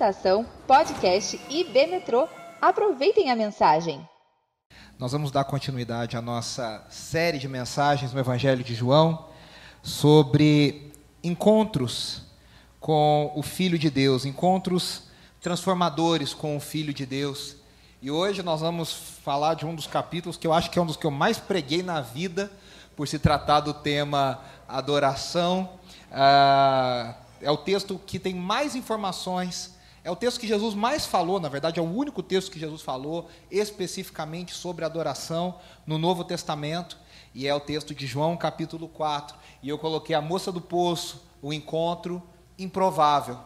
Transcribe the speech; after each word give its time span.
Estação 0.00 0.46
Podcast 0.66 1.38
IB 1.50 1.86
Metrô. 1.88 2.26
Aproveitem 2.58 3.30
a 3.30 3.36
mensagem. 3.36 4.00
Nós 4.98 5.12
vamos 5.12 5.30
dar 5.30 5.44
continuidade 5.44 6.16
à 6.16 6.22
nossa 6.22 6.82
série 6.88 7.38
de 7.38 7.46
mensagens 7.46 8.10
no 8.10 8.18
Evangelho 8.18 8.64
de 8.64 8.74
João 8.74 9.26
sobre 9.82 10.90
encontros 11.22 12.22
com 12.80 13.30
o 13.36 13.42
Filho 13.42 13.78
de 13.78 13.90
Deus, 13.90 14.24
encontros 14.24 15.02
transformadores 15.38 16.32
com 16.32 16.56
o 16.56 16.60
Filho 16.60 16.94
de 16.94 17.04
Deus. 17.04 17.56
E 18.00 18.10
hoje 18.10 18.42
nós 18.42 18.62
vamos 18.62 18.94
falar 19.22 19.52
de 19.52 19.66
um 19.66 19.74
dos 19.74 19.86
capítulos 19.86 20.38
que 20.38 20.46
eu 20.46 20.54
acho 20.54 20.70
que 20.70 20.78
é 20.78 20.82
um 20.82 20.86
dos 20.86 20.96
que 20.96 21.06
eu 21.06 21.10
mais 21.10 21.36
preguei 21.36 21.82
na 21.82 22.00
vida, 22.00 22.50
por 22.96 23.06
se 23.06 23.18
tratar 23.18 23.60
do 23.60 23.74
tema 23.74 24.40
adoração. 24.66 25.68
Ah, 26.10 27.16
é 27.42 27.50
o 27.50 27.58
texto 27.58 28.00
que 28.06 28.18
tem 28.18 28.34
mais 28.34 28.74
informações, 28.74 29.78
é 30.02 30.10
o 30.10 30.16
texto 30.16 30.40
que 30.40 30.46
Jesus 30.46 30.74
mais 30.74 31.04
falou, 31.04 31.38
na 31.38 31.48
verdade, 31.48 31.78
é 31.78 31.82
o 31.82 31.86
único 31.86 32.22
texto 32.22 32.50
que 32.50 32.58
Jesus 32.58 32.80
falou 32.80 33.28
especificamente 33.50 34.54
sobre 34.54 34.84
adoração 34.84 35.58
no 35.86 35.98
Novo 35.98 36.24
Testamento, 36.24 36.96
e 37.34 37.46
é 37.46 37.54
o 37.54 37.60
texto 37.60 37.94
de 37.94 38.06
João, 38.06 38.36
capítulo 38.36 38.88
4. 38.88 39.36
E 39.62 39.68
eu 39.68 39.78
coloquei 39.78 40.16
a 40.16 40.20
moça 40.20 40.50
do 40.50 40.60
poço, 40.60 41.22
o 41.42 41.52
encontro 41.52 42.22
improvável. 42.58 43.38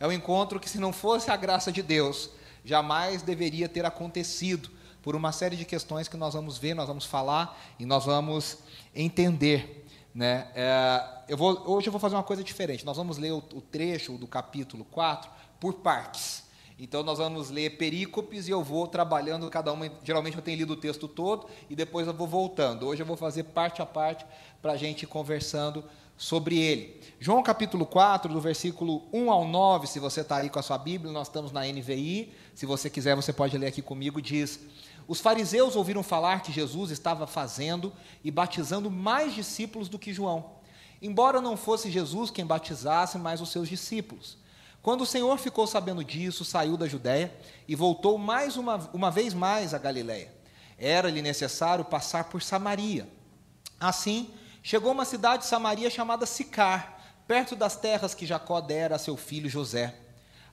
É 0.00 0.06
um 0.06 0.12
encontro 0.12 0.58
que, 0.58 0.68
se 0.68 0.78
não 0.78 0.92
fosse 0.92 1.30
a 1.30 1.36
graça 1.36 1.70
de 1.70 1.82
Deus, 1.82 2.30
jamais 2.64 3.22
deveria 3.22 3.68
ter 3.68 3.84
acontecido, 3.84 4.70
por 5.02 5.14
uma 5.14 5.32
série 5.32 5.56
de 5.56 5.64
questões 5.64 6.08
que 6.08 6.16
nós 6.16 6.34
vamos 6.34 6.58
ver, 6.58 6.74
nós 6.74 6.88
vamos 6.88 7.04
falar 7.04 7.58
e 7.78 7.86
nós 7.86 8.04
vamos 8.04 8.58
entender. 8.94 9.86
Né? 10.14 10.48
É, 10.54 11.02
eu 11.28 11.36
vou, 11.36 11.62
hoje 11.66 11.86
eu 11.86 11.92
vou 11.92 12.00
fazer 12.00 12.16
uma 12.16 12.22
coisa 12.22 12.42
diferente. 12.42 12.84
Nós 12.84 12.96
vamos 12.96 13.16
ler 13.18 13.32
o, 13.32 13.38
o 13.38 13.60
trecho 13.60 14.18
do 14.18 14.26
capítulo 14.26 14.84
4 14.84 15.30
por 15.60 15.74
partes. 15.74 16.44
Então 16.78 17.02
nós 17.02 17.18
vamos 17.18 17.50
ler 17.50 17.76
perícopes 17.76 18.46
e 18.46 18.52
eu 18.52 18.62
vou 18.62 18.86
trabalhando 18.86 19.50
cada 19.50 19.72
uma. 19.72 19.90
Geralmente 20.04 20.36
eu 20.36 20.42
tenho 20.42 20.58
lido 20.58 20.74
o 20.74 20.76
texto 20.76 21.08
todo 21.08 21.48
e 21.68 21.74
depois 21.74 22.06
eu 22.06 22.14
vou 22.14 22.26
voltando. 22.26 22.86
Hoje 22.86 23.02
eu 23.02 23.06
vou 23.06 23.16
fazer 23.16 23.44
parte 23.44 23.82
a 23.82 23.86
parte 23.86 24.24
para 24.62 24.72
a 24.72 24.76
gente 24.76 25.02
ir 25.02 25.06
conversando 25.06 25.82
sobre 26.16 26.56
ele. 26.56 27.00
João 27.18 27.42
capítulo 27.42 27.84
4, 27.84 28.32
do 28.32 28.40
versículo 28.40 29.08
1 29.12 29.30
ao 29.30 29.46
9, 29.46 29.88
se 29.88 29.98
você 29.98 30.20
está 30.20 30.36
aí 30.36 30.48
com 30.48 30.58
a 30.58 30.62
sua 30.62 30.78
Bíblia, 30.78 31.12
nós 31.12 31.26
estamos 31.26 31.50
na 31.50 31.62
NVI. 31.62 32.32
Se 32.54 32.64
você 32.64 32.88
quiser, 32.88 33.16
você 33.16 33.32
pode 33.32 33.58
ler 33.58 33.66
aqui 33.66 33.82
comigo. 33.82 34.22
Diz: 34.22 34.60
Os 35.08 35.20
fariseus 35.20 35.74
ouviram 35.74 36.04
falar 36.04 36.42
que 36.42 36.52
Jesus 36.52 36.92
estava 36.92 37.26
fazendo 37.26 37.92
e 38.22 38.30
batizando 38.30 38.88
mais 38.88 39.34
discípulos 39.34 39.88
do 39.88 39.98
que 39.98 40.12
João, 40.12 40.52
embora 41.02 41.40
não 41.40 41.56
fosse 41.56 41.90
Jesus 41.90 42.30
quem 42.30 42.46
batizasse, 42.46 43.18
mas 43.18 43.40
os 43.40 43.50
seus 43.50 43.68
discípulos. 43.68 44.38
Quando 44.88 45.02
o 45.02 45.06
Senhor 45.06 45.36
ficou 45.36 45.66
sabendo 45.66 46.02
disso, 46.02 46.46
saiu 46.46 46.74
da 46.74 46.88
Judéia 46.88 47.30
e 47.68 47.74
voltou 47.74 48.16
mais 48.16 48.56
uma, 48.56 48.76
uma 48.94 49.10
vez 49.10 49.34
mais 49.34 49.74
a 49.74 49.78
Galiléia. 49.78 50.32
Era-lhe 50.78 51.20
necessário 51.20 51.84
passar 51.84 52.24
por 52.30 52.40
Samaria. 52.40 53.06
Assim, 53.78 54.30
chegou 54.62 54.88
a 54.88 54.94
uma 54.94 55.04
cidade 55.04 55.42
de 55.42 55.48
Samaria 55.50 55.90
chamada 55.90 56.24
Sicar, 56.24 57.02
perto 57.26 57.54
das 57.54 57.76
terras 57.76 58.14
que 58.14 58.24
Jacó 58.24 58.62
dera 58.62 58.96
a 58.96 58.98
seu 58.98 59.14
filho 59.14 59.46
José. 59.46 59.94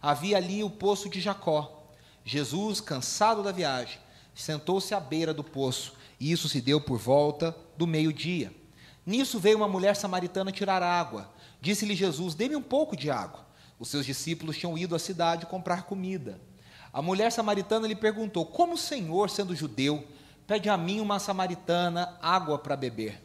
Havia 0.01 0.35
ali 0.35 0.65
o 0.65 0.69
poço 0.69 1.07
de 1.07 1.21
Jacó. 1.21 1.87
Jesus, 2.25 2.81
cansado 2.81 3.41
da 3.41 3.53
viagem, 3.53 3.99
sentou-se 4.35 4.93
à 4.93 4.99
beira 4.99 5.33
do 5.33 5.45
poço, 5.45 5.93
e 6.19 6.29
isso 6.29 6.49
se 6.49 6.59
deu 6.59 6.81
por 6.81 6.99
volta 6.99 7.55
do 7.77 7.87
meio-dia. 7.87 8.53
Nisso 9.05 9.39
veio 9.39 9.55
uma 9.55 9.69
mulher 9.69 9.95
samaritana 9.95 10.51
tirar 10.51 10.83
água. 10.83 11.33
Disse-lhe 11.61 11.95
Jesus: 11.95 12.35
Dê-me 12.35 12.57
um 12.57 12.61
pouco 12.61 12.97
de 12.97 13.09
água. 13.09 13.44
Os 13.79 13.89
seus 13.89 14.05
discípulos 14.05 14.57
tinham 14.57 14.77
ido 14.77 14.95
à 14.95 14.99
cidade 14.99 15.45
comprar 15.45 15.83
comida. 15.83 16.39
A 16.93 17.01
mulher 17.01 17.31
samaritana 17.31 17.87
lhe 17.87 17.95
perguntou: 17.95 18.45
Como 18.45 18.73
o 18.73 18.77
Senhor, 18.77 19.29
sendo 19.29 19.55
judeu, 19.55 20.05
pede 20.47 20.69
a 20.69 20.77
mim, 20.77 21.01
uma 21.01 21.19
samaritana, 21.19 22.17
água 22.21 22.57
para 22.57 22.77
beber? 22.77 23.21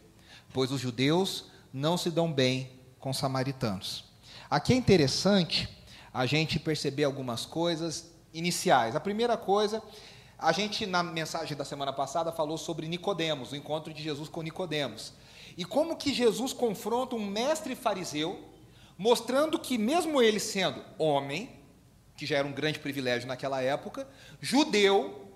Pois 0.52 0.72
os 0.72 0.80
judeus 0.80 1.44
não 1.72 1.96
se 1.96 2.10
dão 2.10 2.32
bem 2.32 2.70
com 2.98 3.12
samaritanos. 3.12 4.04
Aqui 4.50 4.72
é 4.72 4.76
interessante 4.76 5.68
a 6.12 6.26
gente 6.26 6.58
perceber 6.58 7.04
algumas 7.04 7.46
coisas 7.46 8.10
iniciais. 8.34 8.96
A 8.96 9.00
primeira 9.00 9.36
coisa, 9.36 9.80
a 10.36 10.50
gente 10.50 10.86
na 10.86 11.02
mensagem 11.02 11.56
da 11.56 11.64
semana 11.64 11.92
passada 11.92 12.32
falou 12.32 12.58
sobre 12.58 12.88
Nicodemos, 12.88 13.52
o 13.52 13.56
encontro 13.56 13.94
de 13.94 14.02
Jesus 14.02 14.28
com 14.28 14.42
Nicodemos. 14.42 15.12
E 15.56 15.64
como 15.64 15.96
que 15.96 16.12
Jesus 16.12 16.52
confronta 16.52 17.14
um 17.14 17.24
mestre 17.24 17.76
fariseu 17.76 18.50
mostrando 19.00 19.58
que, 19.58 19.78
mesmo 19.78 20.20
ele 20.20 20.38
sendo 20.38 20.84
homem, 20.98 21.48
que 22.18 22.26
já 22.26 22.36
era 22.36 22.46
um 22.46 22.52
grande 22.52 22.78
privilégio 22.78 23.26
naquela 23.26 23.62
época, 23.62 24.06
judeu, 24.42 25.26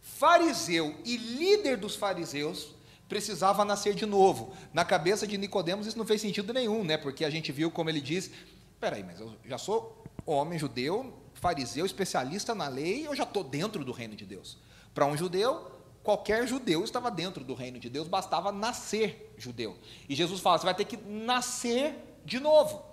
fariseu 0.00 0.96
e 1.04 1.16
líder 1.16 1.76
dos 1.76 1.94
fariseus, 1.94 2.74
precisava 3.08 3.64
nascer 3.64 3.94
de 3.94 4.04
novo. 4.04 4.52
Na 4.74 4.84
cabeça 4.84 5.24
de 5.24 5.38
Nicodemos 5.38 5.86
isso 5.86 5.96
não 5.96 6.04
fez 6.04 6.20
sentido 6.20 6.52
nenhum, 6.52 6.82
né? 6.82 6.96
Porque 6.96 7.24
a 7.24 7.30
gente 7.30 7.52
viu 7.52 7.70
como 7.70 7.88
ele 7.88 8.00
diz: 8.00 8.28
peraí, 8.80 9.04
mas 9.04 9.20
eu 9.20 9.32
já 9.44 9.56
sou 9.56 10.02
homem 10.26 10.58
judeu, 10.58 11.16
fariseu, 11.34 11.86
especialista 11.86 12.56
na 12.56 12.66
lei, 12.66 13.06
eu 13.06 13.14
já 13.14 13.22
estou 13.22 13.44
dentro 13.44 13.84
do 13.84 13.92
reino 13.92 14.16
de 14.16 14.26
Deus. 14.26 14.58
Para 14.92 15.06
um 15.06 15.16
judeu, 15.16 15.70
qualquer 16.02 16.44
judeu 16.48 16.82
estava 16.82 17.08
dentro 17.08 17.44
do 17.44 17.54
reino 17.54 17.78
de 17.78 17.88
Deus, 17.88 18.08
bastava 18.08 18.50
nascer 18.50 19.32
judeu. 19.38 19.78
E 20.08 20.14
Jesus 20.16 20.40
fala: 20.40 20.58
você 20.58 20.64
vai 20.64 20.74
ter 20.74 20.86
que 20.86 20.96
nascer 20.96 22.18
de 22.24 22.40
novo. 22.40 22.90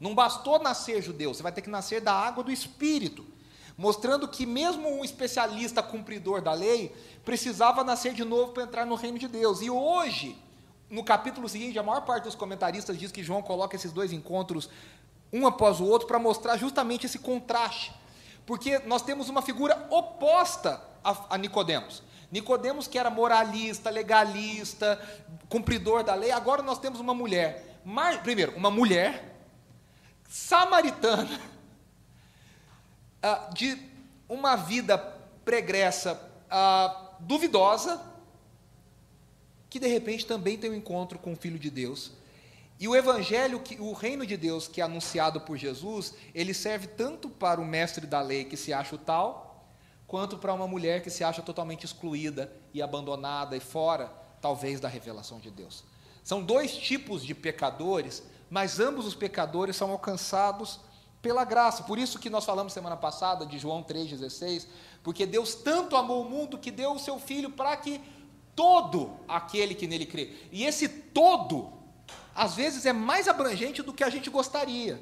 Não 0.00 0.14
bastou 0.14 0.58
nascer 0.58 1.02
judeu, 1.02 1.34
você 1.34 1.42
vai 1.42 1.52
ter 1.52 1.62
que 1.62 1.70
nascer 1.70 2.00
da 2.00 2.12
água 2.12 2.44
do 2.44 2.52
Espírito. 2.52 3.26
Mostrando 3.76 4.26
que, 4.26 4.44
mesmo 4.44 4.88
um 4.88 5.04
especialista 5.04 5.82
cumpridor 5.82 6.42
da 6.42 6.52
lei, 6.52 6.94
precisava 7.24 7.84
nascer 7.84 8.12
de 8.12 8.24
novo 8.24 8.52
para 8.52 8.64
entrar 8.64 8.84
no 8.84 8.96
reino 8.96 9.18
de 9.18 9.28
Deus. 9.28 9.60
E 9.62 9.70
hoje, 9.70 10.36
no 10.90 11.04
capítulo 11.04 11.48
seguinte, 11.48 11.78
a 11.78 11.82
maior 11.82 12.00
parte 12.02 12.24
dos 12.24 12.34
comentaristas 12.34 12.98
diz 12.98 13.12
que 13.12 13.22
João 13.22 13.42
coloca 13.42 13.76
esses 13.76 13.92
dois 13.92 14.12
encontros 14.12 14.68
um 15.32 15.46
após 15.46 15.78
o 15.78 15.84
outro 15.84 16.08
para 16.08 16.18
mostrar 16.18 16.56
justamente 16.56 17.06
esse 17.06 17.18
contraste. 17.18 17.92
Porque 18.46 18.78
nós 18.80 19.02
temos 19.02 19.28
uma 19.28 19.42
figura 19.42 19.86
oposta 19.90 20.82
a, 21.04 21.34
a 21.34 21.38
Nicodemos. 21.38 22.02
Nicodemos 22.30 22.86
que 22.86 22.98
era 22.98 23.10
moralista, 23.10 23.90
legalista, 23.90 25.00
cumpridor 25.48 26.02
da 26.02 26.14
lei, 26.14 26.30
agora 26.30 26.62
nós 26.62 26.78
temos 26.78 27.00
uma 27.00 27.14
mulher. 27.14 27.80
Mar, 27.84 28.22
primeiro, 28.22 28.56
uma 28.56 28.70
mulher 28.70 29.37
samaritana, 30.28 31.40
ah, 33.22 33.50
de 33.52 33.76
uma 34.28 34.54
vida 34.54 34.98
pregressa 35.44 36.20
ah, 36.50 37.14
duvidosa, 37.18 38.00
que 39.70 39.80
de 39.80 39.88
repente 39.88 40.26
também 40.26 40.56
tem 40.56 40.70
um 40.70 40.74
encontro 40.74 41.18
com 41.18 41.32
o 41.32 41.36
Filho 41.36 41.58
de 41.58 41.70
Deus. 41.70 42.12
E 42.78 42.86
o 42.86 42.94
evangelho, 42.94 43.58
que, 43.60 43.80
o 43.80 43.92
reino 43.92 44.24
de 44.24 44.36
Deus 44.36 44.68
que 44.68 44.80
é 44.80 44.84
anunciado 44.84 45.40
por 45.40 45.56
Jesus, 45.56 46.14
ele 46.34 46.54
serve 46.54 46.86
tanto 46.86 47.28
para 47.28 47.60
o 47.60 47.64
mestre 47.64 48.06
da 48.06 48.20
lei 48.20 48.44
que 48.44 48.56
se 48.56 48.72
acha 48.72 48.94
o 48.94 48.98
tal, 48.98 49.66
quanto 50.06 50.38
para 50.38 50.54
uma 50.54 50.68
mulher 50.68 51.02
que 51.02 51.10
se 51.10 51.24
acha 51.24 51.42
totalmente 51.42 51.84
excluída 51.84 52.52
e 52.72 52.80
abandonada 52.80 53.56
e 53.56 53.60
fora, 53.60 54.12
talvez, 54.40 54.78
da 54.78 54.88
revelação 54.88 55.40
de 55.40 55.50
Deus. 55.50 55.82
São 56.22 56.42
dois 56.42 56.76
tipos 56.76 57.24
de 57.24 57.34
pecadores 57.34 58.22
mas 58.50 58.80
ambos 58.80 59.06
os 59.06 59.14
pecadores 59.14 59.76
são 59.76 59.90
alcançados 59.90 60.80
pela 61.20 61.44
graça. 61.44 61.82
Por 61.82 61.98
isso 61.98 62.18
que 62.18 62.30
nós 62.30 62.44
falamos 62.44 62.72
semana 62.72 62.96
passada 62.96 63.44
de 63.44 63.58
João 63.58 63.82
3,16, 63.82 64.66
porque 65.02 65.26
Deus 65.26 65.54
tanto 65.54 65.96
amou 65.96 66.22
o 66.22 66.28
mundo 66.28 66.58
que 66.58 66.70
deu 66.70 66.92
o 66.92 66.98
seu 66.98 67.18
Filho 67.18 67.50
para 67.50 67.76
que 67.76 68.00
todo 68.54 69.16
aquele 69.28 69.74
que 69.74 69.86
nele 69.86 70.06
crê. 70.06 70.34
E 70.50 70.64
esse 70.64 70.88
todo, 70.88 71.72
às 72.34 72.54
vezes, 72.54 72.86
é 72.86 72.92
mais 72.92 73.28
abrangente 73.28 73.82
do 73.82 73.92
que 73.92 74.02
a 74.02 74.10
gente 74.10 74.30
gostaria. 74.30 75.00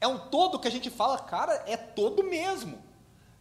É 0.00 0.06
um 0.06 0.18
todo 0.18 0.58
que 0.58 0.68
a 0.68 0.70
gente 0.70 0.90
fala, 0.90 1.18
cara, 1.18 1.64
é 1.66 1.76
todo 1.76 2.22
mesmo. 2.22 2.78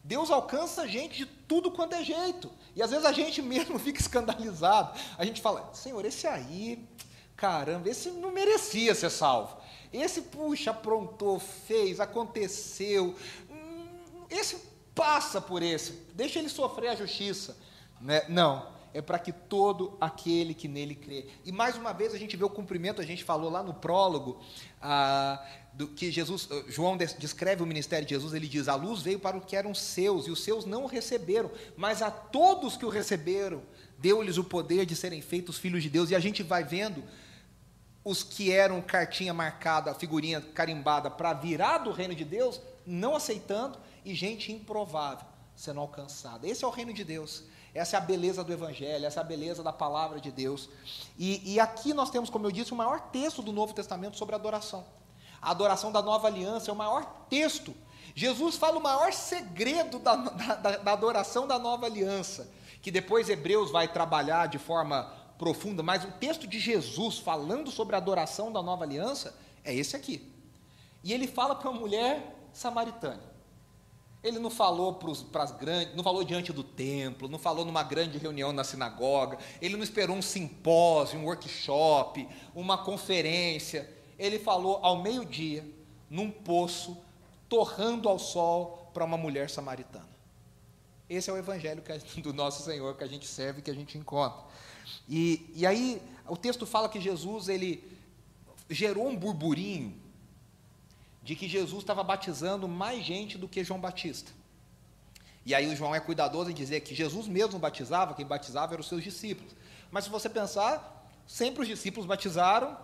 Deus 0.03 0.31
alcança 0.31 0.83
a 0.83 0.88
gente 0.88 1.18
de 1.18 1.25
tudo 1.25 1.69
quanto 1.69 1.94
é 1.94 2.03
jeito. 2.03 2.50
E 2.73 2.81
às 2.81 2.91
vezes 2.91 3.06
a 3.06 3.12
gente 3.12 3.41
mesmo 3.41 3.77
fica 3.80 4.00
escandalizado. 4.00 4.97
A 5.18 5.25
gente 5.25 5.41
fala, 5.41 5.69
Senhor, 5.73 6.03
esse 6.06 6.25
aí, 6.25 6.88
caramba, 7.37 7.87
esse 7.87 8.09
não 8.09 8.31
merecia 8.31 8.93
ser 8.93 9.11
salvo. 9.11 9.55
Esse, 9.93 10.23
puxa, 10.23 10.71
aprontou, 10.71 11.39
fez, 11.39 11.99
aconteceu. 11.99 13.15
Hum, 13.49 14.25
esse 14.29 14.57
passa 14.93 15.39
por 15.39 15.61
esse, 15.61 15.91
deixa 16.13 16.39
ele 16.39 16.49
sofrer 16.49 16.89
a 16.89 16.95
justiça. 16.95 17.55
Né? 18.01 18.23
Não, 18.27 18.67
é 18.93 19.01
para 19.01 19.19
que 19.19 19.31
todo 19.31 19.95
aquele 20.01 20.55
que 20.55 20.67
nele 20.67 20.95
crê. 20.95 21.27
E 21.45 21.51
mais 21.51 21.77
uma 21.77 21.93
vez 21.93 22.15
a 22.15 22.17
gente 22.17 22.35
vê 22.35 22.43
o 22.43 22.49
cumprimento, 22.49 22.99
a 22.99 23.05
gente 23.05 23.23
falou 23.23 23.49
lá 23.49 23.61
no 23.61 23.75
prólogo, 23.75 24.41
ah, 24.81 25.45
do 25.73 25.87
que 25.87 26.11
Jesus, 26.11 26.49
ah, 26.51 26.63
João 26.67 26.97
descreve 26.97 27.61
o 27.61 27.65
ministério 27.65 28.07
de 28.07 28.15
Jesus, 28.15 28.33
ele 28.33 28.47
diz: 28.47 28.67
a 28.67 28.73
luz 28.73 29.03
veio 29.03 29.19
para 29.19 29.37
o 29.37 29.41
que 29.41 29.55
eram 29.55 29.75
seus, 29.75 30.25
e 30.25 30.31
os 30.31 30.43
seus 30.43 30.65
não 30.65 30.83
o 30.83 30.87
receberam, 30.87 31.51
mas 31.75 32.01
a 32.01 32.09
todos 32.09 32.75
que 32.75 32.85
o 32.85 32.89
receberam, 32.89 33.61
deu-lhes 33.99 34.37
o 34.37 34.43
poder 34.43 34.85
de 34.85 34.95
serem 34.95 35.21
feitos 35.21 35.59
filhos 35.59 35.83
de 35.83 35.89
Deus. 35.89 36.09
E 36.09 36.15
a 36.15 36.19
gente 36.19 36.41
vai 36.41 36.63
vendo 36.63 37.03
os 38.07 38.24
que 38.24 38.54
eram 38.54 38.81
cartinha 38.81 39.33
marcada, 39.33 39.94
figurinha 39.94 40.39
carimbada 40.39 41.12
para 41.12 41.33
virar 41.33 41.80
do 41.80 41.92
reino 41.92 42.15
de 42.15 42.24
Deus, 42.24 42.62
não 42.86 43.18
aceitando, 43.18 43.77
e 44.06 44.15
gente 44.15 44.50
improvável 44.50 45.27
sendo 45.54 45.81
alcançada. 45.81 46.48
Esse 46.48 46.63
é 46.63 46.68
o 46.68 46.71
reino 46.71 46.94
de 46.94 47.04
Deus. 47.04 47.44
Essa 47.74 47.98
é 47.98 48.00
a 48.00 48.01
beleza 48.01 48.45
do 48.45 48.54
Evangelho, 48.54 49.06
essa 49.06 49.19
é 49.19 49.21
a 49.21 49.25
beleza 49.25 49.62
da 49.62 49.74
palavra 49.74 50.21
de 50.21 50.31
Deus. 50.31 50.69
E, 51.18 51.54
e 51.54 51.59
aqui 51.59 51.94
nós 51.94 52.09
temos, 52.09 52.30
como 52.30 52.45
eu 52.45 52.51
disse, 52.51 52.71
o 52.71 52.77
maior 52.77 53.01
texto 53.12 53.42
do 53.42 53.51
Novo 53.51 53.74
Testamento 53.74 54.15
sobre 54.15 54.36
adoração. 54.36 54.86
A 55.42 55.51
adoração 55.51 55.92
da 55.92 56.01
nova 56.01 56.27
aliança 56.27 56.71
é 56.71 56.74
o 56.74 56.77
maior 56.77 57.25
texto. 57.30 57.75
Jesus 58.15 58.56
fala 58.56 58.77
o 58.77 58.81
maior 58.81 59.12
segredo 59.12 60.00
da, 60.00 60.15
da, 60.15 60.77
da 60.77 60.94
adoração 60.94 61.45
da 61.45 61.59
nova 61.59 61.86
aliança, 61.86 62.50
que 62.81 62.89
depois 62.89 63.27
Hebreus 63.27 63.69
vai 63.69 63.89
trabalhar 63.89 64.48
de 64.48 64.57
forma 64.57 65.13
profunda, 65.37 65.83
mas 65.83 66.03
o 66.03 66.11
texto 66.11 66.47
de 66.47 66.59
Jesus 66.59 67.19
falando 67.19 67.71
sobre 67.71 67.95
a 67.95 67.97
adoração 67.97 68.51
da 68.51 68.61
nova 68.61 68.83
aliança 68.83 69.37
é 69.63 69.73
esse 69.73 69.95
aqui. 69.95 70.31
E 71.03 71.13
ele 71.13 71.27
fala 71.27 71.55
para 71.55 71.69
uma 71.69 71.79
mulher 71.79 72.35
samaritana. 72.51 73.37
Ele 74.23 74.39
não 74.39 74.49
falou 74.49 74.95
para 74.95 75.43
as 75.43 75.51
grandes, 75.51 75.95
não 75.95 76.03
falou 76.03 76.23
diante 76.23 76.51
do 76.51 76.63
templo, 76.63 77.29
não 77.29 77.37
falou 77.37 77.63
numa 77.63 77.83
grande 77.83 78.17
reunião 78.17 78.51
na 78.51 78.63
sinagoga, 78.63 79.37
ele 79.61 79.77
não 79.77 79.83
esperou 79.83 80.15
um 80.15 80.21
simpósio, 80.21 81.19
um 81.19 81.25
workshop, 81.25 82.27
uma 82.55 82.77
conferência. 82.77 83.89
Ele 84.17 84.39
falou 84.39 84.79
ao 84.81 85.01
meio-dia, 85.01 85.63
num 86.09 86.31
poço, 86.31 86.97
torrando 87.47 88.09
ao 88.09 88.17
sol 88.17 88.89
para 88.93 89.05
uma 89.05 89.17
mulher 89.17 89.49
samaritana. 89.49 90.09
Esse 91.09 91.29
é 91.29 91.33
o 91.33 91.37
evangelho 91.37 91.81
do 92.17 92.33
nosso 92.33 92.63
Senhor 92.63 92.97
que 92.97 93.03
a 93.03 93.07
gente 93.07 93.25
serve, 93.27 93.61
que 93.61 93.71
a 93.71 93.75
gente 93.75 93.97
encontra. 93.97 94.43
E, 95.07 95.50
e 95.56 95.65
aí 95.65 96.01
o 96.27 96.36
texto 96.36 96.65
fala 96.65 96.89
que 96.89 97.00
Jesus 97.00 97.48
ele 97.48 97.83
gerou 98.69 99.07
um 99.07 99.15
burburinho 99.15 99.95
de 101.24 101.36
que 101.36 101.48
Jesus 101.48 101.83
estava 101.83 102.04
batizando 102.04 102.68
mais 102.68 103.04
gente 103.04 103.38
do 103.38 103.48
que 103.48 103.63
João 103.63 103.80
Batista. 103.80 104.31
E 105.45 105.56
aí 105.56 105.68
o 105.68 105.75
João 105.75 105.95
é 105.95 106.00
cuidadoso 106.00 106.51
em 106.51 106.54
dizer 106.54 106.81
que 106.81 106.94
Jesus 106.94 107.27
mesmo 107.27 107.57
batizava, 107.57 108.13
quem 108.13 108.25
batizava 108.25 108.74
eram 108.74 108.81
os 108.81 108.88
seus 108.88 109.04
discípulos. 109.04 109.56
Mas 109.89 110.04
se 110.04 110.09
você 110.09 110.30
pensar, 110.30 111.09
sempre 111.25 111.62
os 111.62 111.68
discípulos 111.68 112.06
batizaram, 112.06 112.77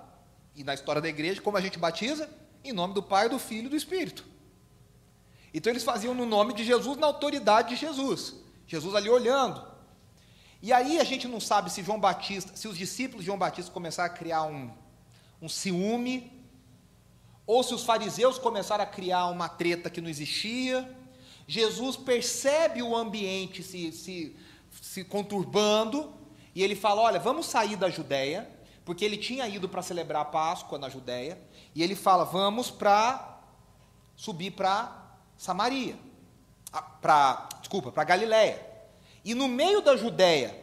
e 0.55 0.63
na 0.63 0.73
história 0.73 1.01
da 1.01 1.09
igreja, 1.09 1.41
como 1.41 1.57
a 1.57 1.61
gente 1.61 1.77
batiza? 1.77 2.29
Em 2.63 2.71
nome 2.71 2.93
do 2.93 3.03
Pai, 3.03 3.27
do 3.27 3.37
Filho 3.39 3.65
e 3.65 3.69
do 3.69 3.75
Espírito. 3.75 4.25
Então 5.53 5.71
eles 5.71 5.83
faziam 5.83 6.13
no 6.13 6.25
nome 6.25 6.53
de 6.53 6.63
Jesus, 6.63 6.97
na 6.97 7.07
autoridade 7.07 7.69
de 7.69 7.75
Jesus. 7.75 8.35
Jesus 8.65 8.95
ali 8.95 9.09
olhando. 9.09 9.72
E 10.63 10.71
aí 10.71 10.97
a 10.97 11.03
gente 11.03 11.27
não 11.27 11.41
sabe 11.41 11.69
se 11.69 11.83
João 11.83 11.99
Batista, 11.99 12.55
se 12.55 12.69
os 12.69 12.77
discípulos 12.77 13.23
de 13.23 13.25
João 13.25 13.37
Batista 13.37 13.69
começaram 13.69 14.09
a 14.09 14.17
criar 14.17 14.43
um, 14.43 14.71
um 15.41 15.49
ciúme, 15.49 16.31
ou 17.45 17.61
se 17.61 17.73
os 17.73 17.83
fariseus 17.83 18.39
começaram 18.39 18.81
a 18.81 18.87
criar 18.87 19.27
uma 19.27 19.49
treta 19.49 19.89
que 19.89 19.99
não 19.99 20.09
existia. 20.09 20.89
Jesus 21.45 21.97
percebe 21.97 22.81
o 22.81 22.95
ambiente 22.95 23.61
se, 23.61 23.91
se, 23.91 24.37
se 24.81 25.03
conturbando, 25.03 26.13
e 26.55 26.63
ele 26.63 26.77
fala: 26.77 27.01
Olha, 27.01 27.19
vamos 27.19 27.45
sair 27.45 27.75
da 27.75 27.89
Judéia, 27.89 28.49
porque 28.85 29.03
ele 29.03 29.17
tinha 29.17 29.45
ido 29.45 29.67
para 29.67 29.81
celebrar 29.81 30.21
a 30.21 30.25
Páscoa 30.25 30.79
na 30.79 30.87
Judéia, 30.87 31.37
e 31.75 31.83
ele 31.83 31.93
fala: 31.93 32.23
Vamos 32.23 32.71
para 32.71 33.37
subir 34.15 34.51
para 34.51 35.13
Samaria, 35.37 35.97
para 37.01 37.49
desculpa, 37.59 37.91
para 37.91 38.05
Galiléia. 38.05 38.72
E 39.23 39.33
no 39.33 39.47
meio 39.47 39.81
da 39.81 39.95
Judéia 39.95 40.55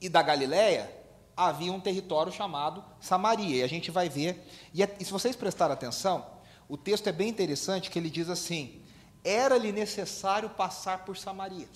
e 0.00 0.08
da 0.08 0.22
Galiléia 0.22 0.92
havia 1.36 1.72
um 1.72 1.80
território 1.80 2.32
chamado 2.32 2.84
Samaria. 3.00 3.56
E 3.56 3.62
a 3.62 3.68
gente 3.68 3.90
vai 3.90 4.08
ver. 4.08 4.44
E, 4.74 4.82
é, 4.82 4.96
e 4.98 5.04
se 5.04 5.12
vocês 5.12 5.36
prestarem 5.36 5.72
atenção, 5.72 6.26
o 6.68 6.76
texto 6.76 7.06
é 7.06 7.12
bem 7.12 7.28
interessante 7.28 7.90
que 7.90 7.98
ele 7.98 8.10
diz 8.10 8.28
assim: 8.28 8.82
era-lhe 9.24 9.72
necessário 9.72 10.50
passar 10.50 11.04
por 11.04 11.16
Samaria. 11.16 11.68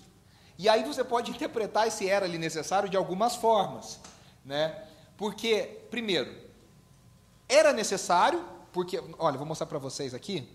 E 0.59 0.69
aí 0.69 0.85
você 0.85 1.03
pode 1.05 1.31
interpretar 1.33 1.87
esse 1.87 2.09
era-lhe 2.09 2.39
necessário 2.39 2.89
de 2.89 2.97
algumas 2.97 3.37
formas, 3.37 4.01
né? 4.45 4.85
Porque, 5.17 5.81
primeiro, 5.91 6.35
era 7.49 7.73
necessário, 7.73 8.45
porque, 8.73 9.03
olha, 9.19 9.39
vou 9.39 9.47
mostrar 9.47 9.67
para 9.67 9.79
vocês 9.79 10.15
aqui, 10.15 10.49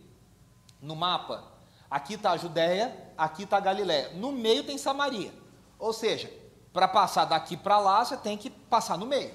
no 0.82 0.96
mapa, 0.96 1.44
aqui 1.90 2.16
está 2.16 2.32
a 2.32 2.38
Judéia, 2.38 2.94
aqui 3.18 3.44
está 3.44 3.58
a 3.58 3.62
Galiléia, 3.62 4.10
no 4.14 4.32
meio 4.32 4.64
tem 4.64 4.78
Samaria. 4.78 5.32
Ou 5.80 5.94
seja, 5.94 6.32
para 6.74 6.88
passar 6.88 7.26
daqui 7.26 7.56
para 7.56 7.80
lá, 7.80 8.04
você 8.04 8.18
tem 8.18 8.38
que 8.38 8.50
passar 8.50 8.98
no 8.98 9.06
meio. 9.06 9.34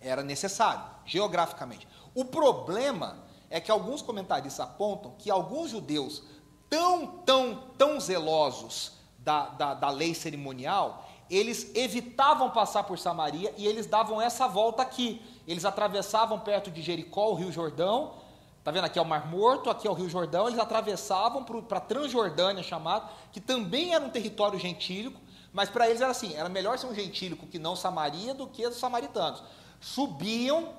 Era 0.00 0.22
necessário, 0.22 0.82
geograficamente. 1.04 1.86
O 2.14 2.24
problema 2.24 3.24
é 3.48 3.60
que 3.60 3.70
alguns 3.70 4.02
comentaristas 4.02 4.60
apontam 4.60 5.14
que 5.18 5.30
alguns 5.30 5.70
judeus 5.70 6.22
tão, 6.68 7.06
tão, 7.06 7.54
tão 7.76 8.00
zelosos 8.00 8.92
da, 9.18 9.46
da, 9.50 9.74
da 9.74 9.90
lei 9.90 10.14
cerimonial, 10.14 11.06
eles 11.30 11.70
evitavam 11.74 12.50
passar 12.50 12.82
por 12.84 12.98
Samaria 12.98 13.54
e 13.56 13.66
eles 13.66 13.86
davam 13.86 14.20
essa 14.20 14.48
volta 14.48 14.82
aqui. 14.82 15.22
Eles 15.46 15.64
atravessavam 15.64 16.40
perto 16.40 16.70
de 16.70 16.82
Jericó, 16.82 17.30
o 17.30 17.34
Rio 17.34 17.52
Jordão. 17.52 18.14
Está 18.58 18.70
vendo? 18.70 18.84
Aqui 18.84 18.98
é 18.98 19.02
o 19.02 19.04
Mar 19.04 19.26
Morto, 19.26 19.70
aqui 19.70 19.86
é 19.86 19.90
o 19.90 19.94
Rio 19.94 20.08
Jordão. 20.08 20.46
Eles 20.46 20.58
atravessavam 20.58 21.42
para 21.44 21.78
a 21.78 21.80
Transjordânia, 21.80 22.62
chamado, 22.62 23.08
que 23.32 23.40
também 23.40 23.94
era 23.94 24.04
um 24.04 24.10
território 24.10 24.58
gentílico. 24.58 25.20
Mas 25.52 25.68
para 25.68 25.88
eles 25.88 26.00
era 26.00 26.10
assim: 26.10 26.34
era 26.34 26.48
melhor 26.48 26.78
ser 26.78 26.86
um 26.86 26.94
gentílico 26.94 27.46
que 27.46 27.58
não 27.58 27.76
Samaria 27.76 28.34
do 28.34 28.46
que 28.46 28.66
os 28.66 28.76
samaritanos. 28.76 29.42
Subiam 29.80 30.74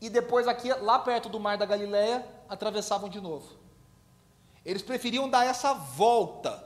e 0.00 0.08
depois, 0.08 0.46
aqui, 0.46 0.72
lá 0.72 0.98
perto 0.98 1.28
do 1.28 1.40
Mar 1.40 1.58
da 1.58 1.66
Galileia, 1.66 2.24
atravessavam 2.48 3.08
de 3.08 3.20
novo. 3.20 3.56
Eles 4.64 4.82
preferiam 4.82 5.28
dar 5.28 5.44
essa 5.44 5.74
volta 5.74 6.64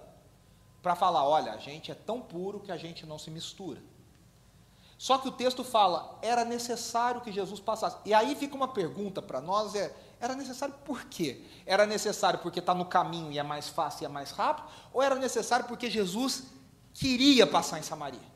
para 0.83 0.95
falar: 0.95 1.27
olha, 1.27 1.53
a 1.53 1.57
gente 1.57 1.91
é 1.91 1.95
tão 1.95 2.21
puro 2.21 2.61
que 2.61 2.71
a 2.71 2.77
gente 2.77 3.07
não 3.07 3.19
se 3.19 3.31
mistura. 3.31 3.81
Só 4.99 5.19
que 5.19 5.27
o 5.27 5.33
texto 5.33 5.65
fala, 5.65 6.17
era 6.23 6.45
necessário 6.45 7.21
que 7.23 7.33
Jesus 7.33 7.59
passasse. 7.59 7.97
E 8.05 8.15
aí 8.15 8.37
fica 8.37 8.55
uma 8.55 8.69
pergunta 8.69 9.21
para 9.23 9.41
nós: 9.41 9.75
é, 9.75 9.95
era 10.21 10.35
necessário 10.35 10.75
por 10.85 11.05
quê? 11.07 11.45
Era 11.65 11.87
necessário 11.87 12.39
porque 12.41 12.61
está 12.61 12.75
no 12.75 12.85
caminho 12.85 13.33
e 13.33 13.39
é 13.39 13.43
mais 13.43 13.69
fácil 13.69 14.05
e 14.05 14.07
é 14.07 14.09
mais 14.09 14.31
rápido? 14.31 14.69
Ou 14.93 15.03
era 15.03 15.15
necessário 15.15 15.67
porque 15.67 15.91
Jesus 15.91 16.45
queria 16.93 17.47
passar 17.47 17.79
em 17.79 17.83
Samaria. 17.83 18.33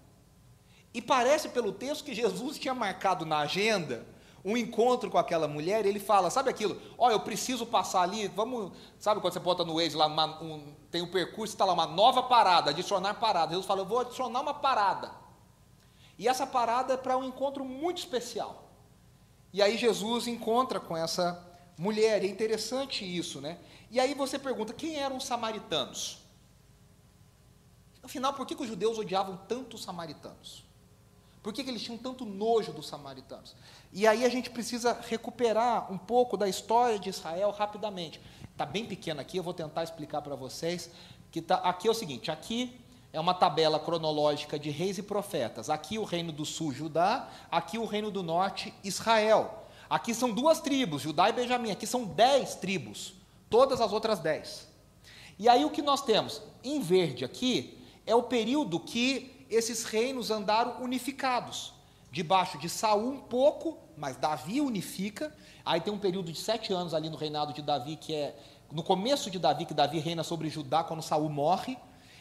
E 0.92 1.02
parece 1.02 1.50
pelo 1.50 1.72
texto 1.72 2.04
que 2.04 2.14
Jesus 2.14 2.58
tinha 2.58 2.74
marcado 2.74 3.26
na 3.26 3.38
agenda 3.38 4.06
um 4.46 4.56
encontro 4.56 5.10
com 5.10 5.18
aquela 5.18 5.48
mulher, 5.48 5.84
e 5.84 5.88
ele 5.88 5.98
fala, 5.98 6.30
sabe 6.30 6.48
aquilo? 6.48 6.80
Ó, 6.96 7.08
oh, 7.08 7.10
eu 7.10 7.18
preciso 7.18 7.66
passar 7.66 8.02
ali, 8.02 8.28
vamos, 8.28 8.70
sabe 8.96 9.20
quando 9.20 9.32
você 9.32 9.40
bota 9.40 9.64
no 9.64 9.74
Waze 9.74 9.96
lá, 9.96 10.06
uma, 10.06 10.40
um, 10.40 10.72
tem 10.88 11.02
um 11.02 11.10
percurso, 11.10 11.52
está 11.52 11.64
lá 11.64 11.72
uma 11.72 11.86
nova 11.86 12.22
parada, 12.22 12.70
adicionar 12.70 13.14
parada. 13.14 13.50
Jesus 13.50 13.66
fala, 13.66 13.80
eu 13.80 13.86
vou 13.86 13.98
adicionar 13.98 14.40
uma 14.40 14.54
parada. 14.54 15.10
E 16.16 16.28
essa 16.28 16.46
parada 16.46 16.94
é 16.94 16.96
para 16.96 17.16
um 17.16 17.25
encontro 17.25 17.64
muito 17.64 17.98
especial. 17.98 18.70
E 19.52 19.60
aí 19.60 19.76
Jesus 19.76 20.28
encontra 20.28 20.78
com 20.78 20.96
essa 20.96 21.44
mulher, 21.76 22.22
é 22.22 22.26
interessante 22.26 23.04
isso, 23.04 23.40
né? 23.40 23.58
E 23.90 23.98
aí 23.98 24.14
você 24.14 24.38
pergunta, 24.38 24.72
quem 24.72 24.96
eram 24.96 25.16
os 25.16 25.26
samaritanos? 25.26 26.18
Afinal, 28.06 28.32
por 28.34 28.46
que, 28.46 28.54
que 28.54 28.62
os 28.62 28.68
judeus 28.68 28.98
odiavam 28.98 29.36
tanto 29.48 29.75
os 29.75 29.82
samaritanos? 29.82 30.64
Por 31.42 31.52
que, 31.52 31.64
que 31.64 31.70
eles 31.70 31.82
tinham 31.82 31.98
tanto 31.98 32.25
nojo 32.25 32.72
dos 32.72 32.86
samaritanos? 32.86 33.56
E 33.92 34.06
aí 34.06 34.25
a 34.25 34.28
gente 34.28 34.48
precisa 34.48 34.96
recuperar 35.08 35.92
um 35.92 35.98
pouco 35.98 36.36
da 36.36 36.48
história 36.48 37.00
de 37.00 37.08
Israel 37.10 37.50
rapidamente. 37.50 38.20
Está 38.52 38.64
bem 38.64 38.86
pequeno 38.86 39.20
aqui, 39.20 39.38
eu 39.38 39.42
vou 39.42 39.52
tentar 39.52 39.82
explicar 39.82 40.22
para 40.22 40.36
vocês. 40.36 40.88
Que 41.32 41.42
tá, 41.42 41.56
aqui 41.56 41.88
é 41.88 41.90
o 41.90 41.94
seguinte: 41.94 42.30
aqui 42.30 42.80
é 43.12 43.18
uma 43.18 43.34
tabela 43.34 43.80
cronológica 43.80 44.56
de 44.56 44.70
reis 44.70 44.98
e 44.98 45.02
profetas. 45.02 45.68
Aqui 45.68 45.98
o 45.98 46.04
reino 46.04 46.30
do 46.30 46.44
sul, 46.44 46.72
Judá, 46.72 47.28
aqui 47.50 47.76
o 47.76 47.86
reino 47.86 48.12
do 48.12 48.22
norte, 48.22 48.72
Israel. 48.84 49.66
Aqui 49.90 50.14
são 50.14 50.30
duas 50.30 50.60
tribos, 50.60 51.02
Judá 51.02 51.28
e 51.28 51.32
Benjamim. 51.32 51.72
Aqui 51.72 51.88
são 51.88 52.04
dez 52.04 52.54
tribos, 52.54 53.14
todas 53.50 53.80
as 53.80 53.92
outras 53.92 54.20
dez. 54.20 54.68
E 55.40 55.48
aí 55.48 55.64
o 55.64 55.70
que 55.70 55.82
nós 55.82 56.02
temos? 56.02 56.40
Em 56.62 56.80
verde 56.80 57.25
aqui 57.25 57.75
é 58.06 58.14
o 58.14 58.22
período 58.22 58.78
que 58.78 59.44
esses 59.50 59.84
reinos 59.84 60.30
andaram 60.30 60.82
unificados. 60.82 61.75
Debaixo 62.10 62.56
de 62.58 62.68
Saul 62.68 63.10
um 63.10 63.20
pouco, 63.20 63.76
mas 63.96 64.16
Davi 64.16 64.60
unifica. 64.60 65.34
Aí 65.64 65.80
tem 65.80 65.92
um 65.92 65.98
período 65.98 66.32
de 66.32 66.38
sete 66.38 66.72
anos 66.72 66.94
ali 66.94 67.10
no 67.10 67.16
reinado 67.16 67.52
de 67.52 67.60
Davi, 67.60 67.96
que 67.96 68.14
é 68.14 68.36
no 68.72 68.82
começo 68.82 69.30
de 69.30 69.38
Davi, 69.38 69.66
que 69.66 69.75
Davi 69.75 69.98
reina 69.98 70.22
sobre 70.22 70.48
Judá 70.48 70.82
quando 70.82 71.02
Saul 71.02 71.28
morre. 71.28 71.76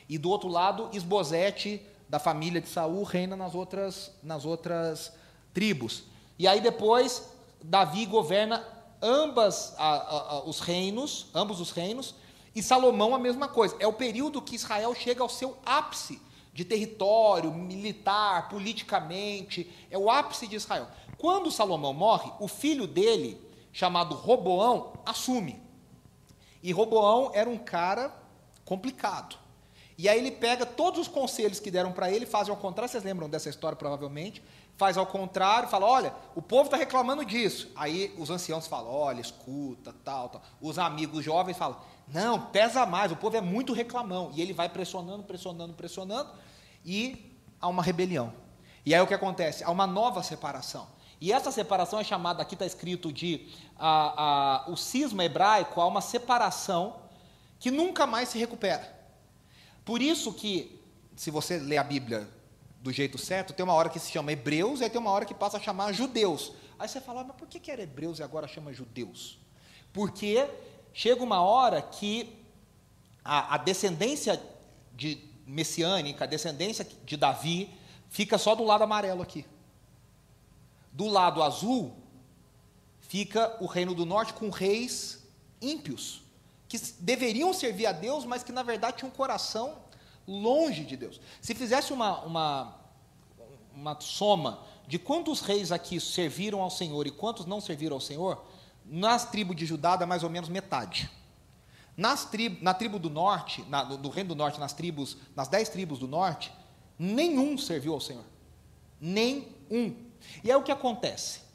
E 0.10 0.18
do 0.18 0.30
outro 0.30 0.50
lado, 0.50 0.90
Esbozete, 0.92 1.82
da 2.10 2.20
família 2.20 2.62
de 2.62 2.68
Saul, 2.68 3.04
reina 3.04 3.36
nas 3.36 3.56
outras, 3.56 4.12
nas 4.22 4.46
outras 4.46 5.14
tribos. 5.54 6.04
E 6.38 6.48
aí 6.48 6.60
depois, 6.60 7.30
Davi 7.64 8.06
governa 8.06 8.64
ambas 9.02 9.74
a, 9.78 9.88
a, 9.88 10.18
a, 10.34 10.44
os 10.44 10.60
reinos, 10.60 11.28
ambos 11.34 11.60
os 11.60 11.72
reinos, 11.72 12.16
e 12.56 12.64
Salomão 12.64 13.14
a 13.14 13.20
mesma 13.20 13.50
coisa. 13.50 13.76
É 13.80 13.86
o 13.86 13.94
período 13.94 14.42
que 14.42 14.56
Israel 14.56 14.96
chega 14.96 15.22
ao 15.22 15.30
seu 15.30 15.58
ápice 15.66 16.22
de 16.54 16.64
território, 16.64 17.54
militar, 17.54 18.48
politicamente. 18.48 19.70
É 19.92 19.98
o 19.98 20.10
ápice 20.10 20.48
de 20.48 20.56
Israel. 20.56 20.88
Quando 21.18 21.52
Salomão 21.52 21.94
morre, 21.94 22.32
o 22.40 22.48
filho 22.48 22.88
dele, 22.88 23.38
chamado 23.74 24.16
Roboão, 24.16 24.94
assume. 25.06 25.62
E 26.64 26.72
Roboão 26.72 27.32
era 27.34 27.50
um 27.50 27.58
cara 27.58 28.16
complicado. 28.64 29.38
E 29.98 30.08
aí 30.08 30.18
ele 30.18 30.32
pega 30.32 30.66
todos 30.66 31.02
os 31.02 31.08
conselhos 31.08 31.60
que 31.60 31.70
deram 31.70 31.92
para 31.92 32.10
ele, 32.12 32.26
faz 32.26 32.50
ao 32.50 32.58
contrário, 32.58 32.90
vocês 32.90 33.04
lembram 33.04 33.30
dessa 33.30 33.50
história 33.50 33.78
provavelmente, 33.78 34.42
faz 34.78 34.98
ao 34.98 35.06
contrário, 35.06 35.70
fala, 35.70 35.86
olha, 35.86 36.14
o 36.36 36.42
povo 36.42 36.66
está 36.66 36.76
reclamando 36.76 37.24
disso. 37.24 37.72
Aí 37.76 38.14
os 38.18 38.30
anciãos 38.30 38.68
falam, 38.68 38.92
olha, 38.92 39.22
escuta, 39.22 39.96
tal, 40.04 40.30
tal. 40.30 40.42
Os 40.62 40.78
amigos 40.78 41.24
jovens 41.24 41.58
falam, 41.58 41.78
não, 42.08 42.40
pesa 42.48 42.86
mais, 42.86 43.12
o 43.12 43.16
povo 43.16 43.36
é 43.36 43.42
muito 43.42 43.74
reclamão. 43.74 44.32
E 44.36 44.42
ele 44.42 44.54
vai 44.54 44.70
pressionando, 44.70 45.24
pressionando, 45.24 45.74
pressionando, 45.74 46.30
e 46.84 47.36
há 47.60 47.68
uma 47.68 47.82
rebelião. 47.82 48.34
E 48.86 48.94
aí 48.94 49.02
o 49.02 49.08
que 49.08 49.14
acontece? 49.14 49.64
Há 49.64 49.72
uma 49.72 49.88
nova 49.88 50.22
separação. 50.22 50.88
E 51.20 51.32
essa 51.32 51.52
separação 51.52 52.00
é 52.00 52.04
chamada, 52.04 52.42
aqui 52.42 52.56
está 52.56 52.66
escrito 52.66 53.12
de 53.12 53.48
a, 53.78 54.66
a, 54.68 54.70
o 54.70 54.76
cisma 54.76 55.24
hebraico, 55.24 55.82
há 55.82 55.88
uma 55.88 56.02
separação 56.02 56.98
que 57.58 57.72
nunca 57.72 58.06
mais 58.06 58.30
se 58.30 58.38
recupera. 58.38 58.94
Por 59.84 60.02
isso 60.02 60.34
que, 60.34 60.80
se 61.16 61.32
você 61.32 61.58
ler 61.58 61.78
a 61.78 61.84
Bíblia 61.84 62.28
do 62.82 62.92
jeito 62.92 63.18
certo, 63.18 63.54
tem 63.54 63.64
uma 63.64 63.74
hora 63.74 63.90
que 63.90 63.98
se 63.98 64.12
chama 64.12 64.32
hebreus, 64.32 64.82
e 64.82 64.84
aí 64.84 64.90
tem 64.90 65.02
uma 65.02 65.10
hora 65.10 65.26
que 65.26 65.34
passa 65.34 65.58
a 65.58 65.60
chamar 65.60 65.92
judeus. 65.94 66.52
Aí 66.78 66.88
você 66.88 67.02
fala, 67.02 67.24
mas 67.24 67.36
por 67.36 67.48
que, 67.48 67.60
que 67.60 67.72
era 67.72 67.82
hebreus 67.82 68.20
e 68.20 68.24
agora 68.24 68.48
chama 68.48 68.72
judeus? 68.74 69.40
Porque 69.92 70.48
chega 70.96 71.22
uma 71.22 71.42
hora 71.42 71.82
que 71.82 72.34
a, 73.24 73.56
a 73.56 73.58
descendência 73.58 74.42
de 74.94 75.22
messiânica, 75.46 76.24
a 76.24 76.28
descendência 76.28 76.88
de 77.04 77.18
Davi, 77.18 77.70
fica 78.10 78.38
só 78.38 78.56
do 78.56 78.64
lado 78.64 78.86
amarelo 78.86 79.22
aqui. 79.22 79.46
Do 80.94 81.08
lado 81.08 81.44
azul, 81.44 81.94
fica 83.02 83.58
o 83.60 83.66
reino 83.66 83.94
do 83.94 84.06
norte 84.06 84.34
com 84.34 84.50
reis 84.50 85.22
ímpios, 85.62 86.22
que 86.70 86.80
deveriam 87.00 87.54
servir 87.54 87.88
a 87.88 87.92
Deus, 87.92 88.24
mas 88.24 88.42
que 88.42 88.54
na 88.54 88.64
verdade 88.64 88.98
tinham 88.98 89.10
um 89.10 89.16
coração 89.16 89.78
longe 90.26 90.86
de 90.86 90.96
Deus. 90.96 91.20
Se 91.42 91.54
fizesse 91.54 91.92
uma, 91.92 92.22
uma, 92.22 92.76
uma 93.76 94.00
soma 94.00 94.64
de 94.88 94.98
quantos 94.98 95.42
reis 95.42 95.74
aqui 95.74 96.00
serviram 96.00 96.62
ao 96.62 96.70
Senhor 96.70 97.06
e 97.06 97.12
quantos 97.12 97.46
não 97.46 97.60
serviram 97.60 97.98
ao 97.98 98.02
Senhor, 98.02 98.42
nas 98.86 99.30
tribos 99.30 99.56
de 99.56 99.66
Judá 99.66 99.96
dá 99.96 100.06
mais 100.06 100.24
ou 100.24 100.30
menos 100.30 100.50
metade. 100.50 101.10
Nas 101.98 102.30
na 102.62 102.74
tribo 102.74 103.00
do 103.00 103.10
norte, 103.10 103.64
na, 103.70 103.84
do 103.84 104.10
reino 104.10 104.30
do 104.30 104.36
norte, 104.36 104.60
nas 104.60 104.74
tribos, 104.74 105.18
nas 105.36 105.48
dez 105.48 105.70
tribos 105.70 106.00
do 106.00 106.08
norte, 106.08 106.52
nenhum 107.00 107.58
serviu 107.58 107.94
ao 107.94 108.02
Senhor. 108.02 108.26
Nenhum. 109.00 109.96
E 110.44 110.52
é 110.52 110.58
o 110.58 110.64
que 110.64 110.72
acontece. 110.72 111.46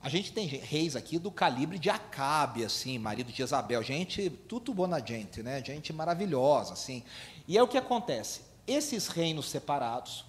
A 0.00 0.08
gente 0.08 0.32
tem 0.32 0.46
reis 0.46 0.94
aqui 0.94 1.18
do 1.18 1.32
calibre 1.32 1.78
de 1.78 1.90
Acabe, 1.90 2.64
assim, 2.64 2.96
marido 2.96 3.32
de 3.32 3.42
Isabel, 3.42 3.82
gente, 3.82 4.30
tudo 4.30 4.72
bona 4.72 5.04
gente, 5.04 5.42
né? 5.42 5.60
Gente 5.64 5.92
maravilhosa, 5.92 6.74
assim. 6.74 7.02
E 7.48 7.58
é 7.58 7.62
o 7.62 7.66
que 7.66 7.76
acontece. 7.76 8.42
Esses 8.66 9.08
reinos 9.08 9.48
separados, 9.48 10.24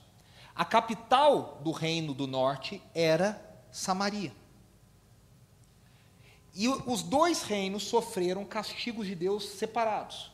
a 0.56 0.65
capital 0.65 1.62
do 1.63 1.72
reino 1.72 2.15
do 2.15 2.25
norte 2.25 2.82
era 2.96 3.39
Samaria. 3.72 4.34
E 6.60 6.68
os 6.68 7.04
dois 7.04 7.44
reinos 7.44 7.84
sofreram 7.84 8.44
castigos 8.44 9.06
de 9.06 9.14
Deus 9.14 9.48
separados. 9.48 10.32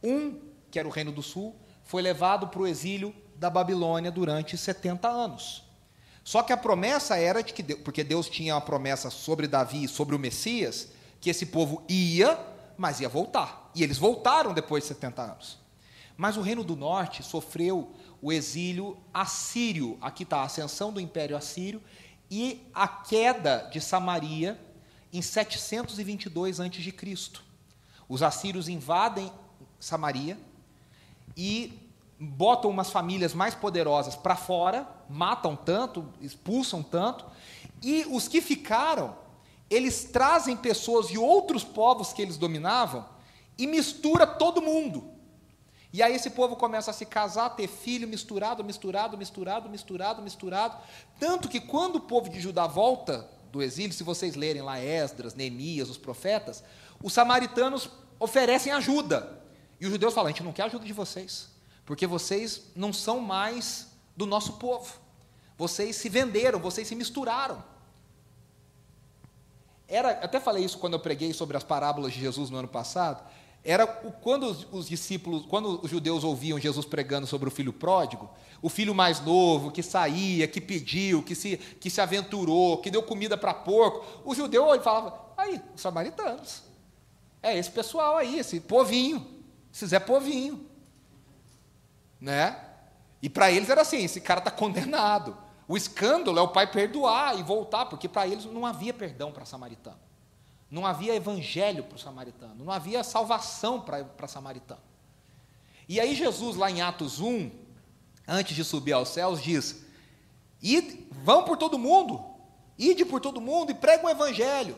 Um, 0.00 0.38
que 0.70 0.78
era 0.78 0.86
o 0.86 0.90
reino 0.90 1.10
do 1.10 1.20
sul, 1.20 1.56
foi 1.82 2.00
levado 2.00 2.46
para 2.46 2.60
o 2.60 2.66
exílio 2.66 3.12
da 3.34 3.50
Babilônia 3.50 4.08
durante 4.08 4.56
70 4.56 5.08
anos. 5.08 5.64
Só 6.22 6.44
que 6.44 6.52
a 6.52 6.56
promessa 6.56 7.16
era 7.16 7.42
de 7.42 7.52
que, 7.52 7.74
porque 7.74 8.04
Deus 8.04 8.28
tinha 8.28 8.54
uma 8.54 8.60
promessa 8.60 9.10
sobre 9.10 9.48
Davi 9.48 9.82
e 9.82 9.88
sobre 9.88 10.14
o 10.14 10.18
Messias, 10.18 10.90
que 11.20 11.28
esse 11.28 11.46
povo 11.46 11.82
ia, 11.88 12.38
mas 12.78 13.00
ia 13.00 13.08
voltar. 13.08 13.68
E 13.74 13.82
eles 13.82 13.98
voltaram 13.98 14.54
depois 14.54 14.84
de 14.84 14.88
70 14.90 15.22
anos. 15.22 15.58
Mas 16.16 16.36
o 16.36 16.40
reino 16.40 16.62
do 16.62 16.76
norte 16.76 17.24
sofreu 17.24 17.92
o 18.22 18.32
exílio 18.32 18.96
assírio, 19.12 19.98
aqui 20.00 20.22
está 20.22 20.36
a 20.36 20.44
ascensão 20.44 20.92
do 20.92 21.00
império 21.00 21.36
assírio, 21.36 21.82
e 22.30 22.64
a 22.72 22.86
queda 22.86 23.68
de 23.72 23.80
Samaria 23.80 24.56
em 25.14 25.22
722 25.22 26.58
a.C. 26.58 26.92
Os 28.08 28.20
assírios 28.20 28.68
invadem 28.68 29.32
Samaria 29.78 30.36
e 31.36 31.78
botam 32.18 32.68
umas 32.68 32.90
famílias 32.90 33.32
mais 33.32 33.54
poderosas 33.54 34.16
para 34.16 34.34
fora, 34.34 34.88
matam 35.08 35.54
tanto, 35.54 36.12
expulsam 36.20 36.82
tanto, 36.82 37.24
e 37.80 38.04
os 38.10 38.26
que 38.26 38.40
ficaram, 38.40 39.16
eles 39.70 40.04
trazem 40.04 40.56
pessoas 40.56 41.06
de 41.06 41.16
outros 41.16 41.62
povos 41.62 42.12
que 42.12 42.20
eles 42.20 42.36
dominavam 42.36 43.06
e 43.56 43.68
mistura 43.68 44.26
todo 44.26 44.60
mundo. 44.60 45.12
E 45.92 46.02
aí 46.02 46.12
esse 46.12 46.30
povo 46.30 46.56
começa 46.56 46.90
a 46.90 46.94
se 46.94 47.06
casar, 47.06 47.50
ter 47.50 47.68
filho 47.68 48.08
misturado, 48.08 48.64
misturado, 48.64 49.16
misturado, 49.16 49.68
misturado, 49.68 50.22
misturado, 50.22 50.76
tanto 51.20 51.48
que 51.48 51.60
quando 51.60 51.96
o 51.96 52.00
povo 52.00 52.28
de 52.28 52.40
Judá 52.40 52.66
volta 52.66 53.32
do 53.54 53.62
exílio, 53.62 53.92
se 53.92 54.02
vocês 54.02 54.34
lerem 54.34 54.62
lá 54.62 54.80
Esdras, 54.80 55.34
Neemias, 55.34 55.88
os 55.88 55.96
profetas, 55.96 56.64
os 57.00 57.12
samaritanos 57.12 57.88
oferecem 58.18 58.72
ajuda. 58.72 59.40
E 59.80 59.86
os 59.86 59.92
judeus 59.92 60.12
falam: 60.12 60.26
a 60.26 60.30
gente 60.32 60.42
não 60.42 60.52
quer 60.52 60.64
ajuda 60.64 60.84
de 60.84 60.92
vocês, 60.92 61.48
porque 61.86 62.04
vocês 62.04 62.72
não 62.74 62.92
são 62.92 63.20
mais 63.20 63.86
do 64.16 64.26
nosso 64.26 64.54
povo. 64.54 64.92
Vocês 65.56 65.94
se 65.94 66.08
venderam, 66.08 66.58
vocês 66.58 66.88
se 66.88 66.96
misturaram. 66.96 67.62
Era, 69.86 70.10
até 70.10 70.40
falei 70.40 70.64
isso 70.64 70.78
quando 70.78 70.94
eu 70.94 71.00
preguei 71.00 71.32
sobre 71.32 71.56
as 71.56 71.62
parábolas 71.62 72.12
de 72.12 72.18
Jesus 72.18 72.50
no 72.50 72.58
ano 72.58 72.66
passado. 72.66 73.22
Era 73.64 73.86
quando 73.86 74.44
os, 74.44 74.66
os, 74.70 74.86
discípulos, 74.86 75.46
quando 75.46 75.80
os 75.82 75.90
judeus 75.90 76.22
ouviam 76.22 76.58
Jesus 76.60 76.84
pregando 76.84 77.26
sobre 77.26 77.48
o 77.48 77.50
filho 77.50 77.72
pródigo, 77.72 78.28
o 78.60 78.68
filho 78.68 78.94
mais 78.94 79.20
novo, 79.20 79.70
que 79.70 79.82
saía, 79.82 80.46
que 80.46 80.60
pediu, 80.60 81.22
que 81.22 81.34
se, 81.34 81.56
que 81.56 81.88
se 81.88 82.00
aventurou, 82.00 82.78
que 82.78 82.90
deu 82.90 83.02
comida 83.02 83.38
para 83.38 83.54
porco, 83.54 84.04
o 84.22 84.34
judeu 84.34 84.66
falava, 84.82 85.18
aí, 85.34 85.62
os 85.74 85.80
samaritanos. 85.80 86.62
É 87.42 87.56
esse 87.56 87.70
pessoal 87.70 88.16
aí, 88.16 88.38
esse 88.38 88.60
povinho, 88.60 89.26
esse 89.72 89.86
Zé 89.86 89.98
Povinho. 89.98 90.66
Né? 92.20 92.58
E 93.22 93.30
para 93.30 93.50
eles 93.50 93.70
era 93.70 93.80
assim, 93.80 94.04
esse 94.04 94.20
cara 94.20 94.40
está 94.40 94.50
condenado. 94.50 95.36
O 95.66 95.76
escândalo 95.76 96.38
é 96.38 96.42
o 96.42 96.48
pai 96.48 96.70
perdoar 96.70 97.38
e 97.38 97.42
voltar, 97.42 97.86
porque 97.86 98.08
para 98.08 98.26
eles 98.26 98.44
não 98.44 98.66
havia 98.66 98.92
perdão 98.92 99.32
para 99.32 99.46
samaritano. 99.46 99.98
Não 100.70 100.86
havia 100.86 101.14
evangelho 101.14 101.84
para 101.84 101.96
o 101.96 101.98
samaritano, 101.98 102.64
não 102.64 102.72
havia 102.72 103.04
salvação 103.04 103.80
para 103.80 104.28
samaritano. 104.28 104.80
E 105.88 106.00
aí 106.00 106.14
Jesus, 106.14 106.56
lá 106.56 106.70
em 106.70 106.80
Atos 106.80 107.20
1, 107.20 107.50
antes 108.26 108.56
de 108.56 108.64
subir 108.64 108.92
aos 108.92 109.10
céus, 109.10 109.42
diz: 109.42 109.84
Ide, 110.62 111.06
vão 111.10 111.44
por 111.44 111.56
todo 111.56 111.78
mundo, 111.78 112.24
ide 112.78 113.04
por 113.04 113.20
todo 113.20 113.40
mundo 113.40 113.70
e 113.70 113.74
pregam 113.74 114.06
o 114.06 114.10
evangelho. 114.10 114.76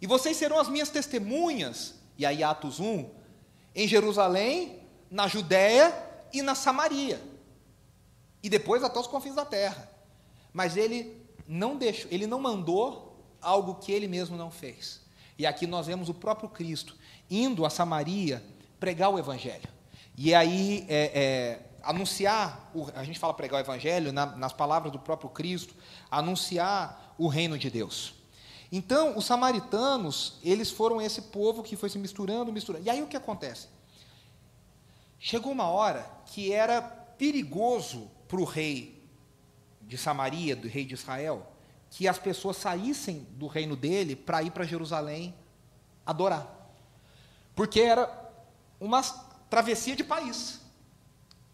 E 0.00 0.06
vocês 0.06 0.36
serão 0.36 0.58
as 0.58 0.68
minhas 0.68 0.90
testemunhas. 0.90 1.94
E 2.18 2.26
aí 2.26 2.42
Atos 2.42 2.78
1, 2.78 3.10
em 3.74 3.88
Jerusalém, 3.88 4.80
na 5.10 5.26
Judéia 5.26 5.94
e 6.32 6.42
na 6.42 6.54
Samaria. 6.54 7.20
E 8.42 8.48
depois 8.48 8.84
até 8.84 8.98
os 8.98 9.06
confins 9.06 9.34
da 9.34 9.44
terra. 9.44 9.90
Mas 10.52 10.76
ele 10.76 11.26
não 11.48 11.76
deixou, 11.76 12.10
ele 12.10 12.26
não 12.26 12.38
mandou 12.38 13.16
algo 13.40 13.76
que 13.76 13.90
ele 13.90 14.06
mesmo 14.06 14.36
não 14.36 14.50
fez. 14.50 15.00
E 15.38 15.46
aqui 15.46 15.66
nós 15.66 15.86
vemos 15.86 16.08
o 16.08 16.14
próprio 16.14 16.48
Cristo 16.48 16.96
indo 17.30 17.64
a 17.64 17.70
Samaria 17.70 18.42
pregar 18.78 19.10
o 19.10 19.18
Evangelho. 19.18 19.68
E 20.16 20.34
aí, 20.34 20.86
é, 20.88 21.10
é, 21.14 21.60
anunciar, 21.82 22.70
o, 22.74 22.86
a 22.94 23.02
gente 23.02 23.18
fala 23.18 23.34
pregar 23.34 23.60
o 23.60 23.64
Evangelho, 23.64 24.12
na, 24.12 24.26
nas 24.26 24.52
palavras 24.52 24.92
do 24.92 24.98
próprio 24.98 25.28
Cristo, 25.30 25.74
anunciar 26.10 27.14
o 27.18 27.26
reino 27.26 27.58
de 27.58 27.70
Deus. 27.70 28.14
Então, 28.70 29.16
os 29.16 29.24
samaritanos, 29.24 30.38
eles 30.42 30.70
foram 30.70 31.00
esse 31.00 31.22
povo 31.22 31.62
que 31.62 31.76
foi 31.76 31.88
se 31.88 31.98
misturando, 31.98 32.52
misturando. 32.52 32.84
E 32.84 32.90
aí 32.90 33.02
o 33.02 33.06
que 33.06 33.16
acontece? 33.16 33.68
Chegou 35.18 35.52
uma 35.52 35.68
hora 35.68 36.08
que 36.26 36.52
era 36.52 36.82
perigoso 36.82 38.10
para 38.28 38.40
o 38.40 38.44
rei 38.44 39.08
de 39.82 39.96
Samaria, 39.96 40.56
do 40.56 40.68
rei 40.68 40.84
de 40.84 40.94
Israel, 40.94 41.53
que 41.94 42.08
as 42.08 42.18
pessoas 42.18 42.56
saíssem 42.56 43.24
do 43.30 43.46
reino 43.46 43.76
dele 43.76 44.16
para 44.16 44.42
ir 44.42 44.50
para 44.50 44.64
Jerusalém 44.64 45.32
adorar. 46.04 46.44
Porque 47.54 47.80
era 47.80 48.10
uma 48.80 49.00
travessia 49.48 49.94
de 49.94 50.02
país. 50.02 50.60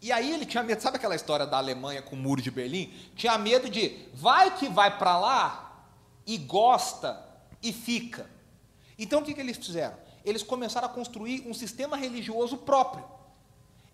E 0.01 0.11
aí 0.11 0.33
ele 0.33 0.47
tinha 0.47 0.63
medo, 0.63 0.81
sabe 0.81 0.97
aquela 0.97 1.15
história 1.15 1.45
da 1.45 1.57
Alemanha 1.57 2.01
com 2.01 2.15
o 2.15 2.19
muro 2.19 2.41
de 2.41 2.49
Berlim? 2.49 2.91
Tinha 3.15 3.37
medo 3.37 3.69
de, 3.69 4.07
vai 4.15 4.57
que 4.57 4.67
vai 4.67 4.97
para 4.97 5.15
lá 5.19 5.85
e 6.25 6.39
gosta 6.39 7.23
e 7.61 7.71
fica. 7.71 8.27
Então 8.97 9.21
o 9.21 9.23
que, 9.23 9.35
que 9.35 9.41
eles 9.41 9.57
fizeram? 9.57 9.95
Eles 10.25 10.41
começaram 10.41 10.87
a 10.87 10.91
construir 10.91 11.47
um 11.47 11.53
sistema 11.53 11.95
religioso 11.95 12.57
próprio. 12.57 13.05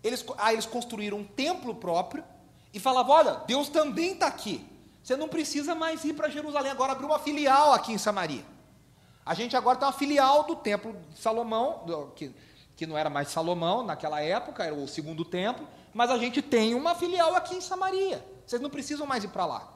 Eles, 0.02 0.24
aí 0.38 0.54
eles 0.54 0.64
construíram 0.64 1.18
um 1.18 1.24
templo 1.24 1.74
próprio 1.74 2.24
e 2.72 2.80
falavam: 2.80 3.16
olha, 3.16 3.34
Deus 3.46 3.68
também 3.68 4.14
está 4.14 4.28
aqui. 4.28 4.66
Você 5.08 5.16
não 5.16 5.26
precisa 5.26 5.74
mais 5.74 6.04
ir 6.04 6.12
para 6.12 6.28
Jerusalém, 6.28 6.70
agora 6.70 6.92
abriu 6.92 7.08
uma 7.08 7.18
filial 7.18 7.72
aqui 7.72 7.94
em 7.94 7.96
Samaria. 7.96 8.44
A 9.24 9.32
gente 9.32 9.56
agora 9.56 9.78
tem 9.78 9.88
uma 9.88 9.94
filial 9.94 10.42
do 10.42 10.54
templo 10.54 10.94
de 11.10 11.18
Salomão, 11.18 11.82
que, 12.14 12.30
que 12.76 12.86
não 12.86 12.98
era 12.98 13.08
mais 13.08 13.28
Salomão 13.28 13.82
naquela 13.82 14.20
época, 14.20 14.64
era 14.64 14.74
o 14.74 14.86
segundo 14.86 15.24
templo, 15.24 15.66
mas 15.94 16.10
a 16.10 16.18
gente 16.18 16.42
tem 16.42 16.74
uma 16.74 16.94
filial 16.94 17.34
aqui 17.34 17.54
em 17.54 17.60
Samaria. 17.62 18.22
Vocês 18.46 18.60
não 18.60 18.68
precisam 18.68 19.06
mais 19.06 19.24
ir 19.24 19.28
para 19.28 19.46
lá. 19.46 19.72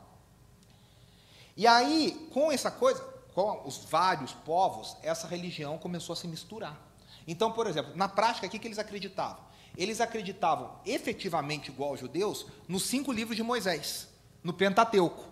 E 1.57 1.67
aí, 1.67 2.29
com 2.31 2.53
essa 2.53 2.71
coisa, 2.71 3.03
com 3.35 3.63
os 3.67 3.87
vários 3.87 4.35
povos, 4.35 4.99
essa 5.03 5.27
religião 5.27 5.79
começou 5.79 6.13
a 6.13 6.17
se 6.17 6.29
misturar. 6.29 6.79
Então, 7.27 7.51
por 7.53 7.67
exemplo, 7.67 7.97
na 7.97 8.07
prática, 8.07 8.47
o 8.47 8.51
que, 8.51 8.59
que 8.59 8.69
eles 8.69 8.79
acreditavam? 8.79 9.43
Eles 9.79 9.99
acreditavam 9.99 10.79
efetivamente, 10.85 11.71
igual 11.71 11.93
aos 11.93 12.01
judeus, 12.01 12.45
nos 12.69 12.83
cinco 12.83 13.11
livros 13.11 13.35
de 13.35 13.43
Moisés, 13.43 14.12
no 14.43 14.53
Pentateuco. 14.53 15.25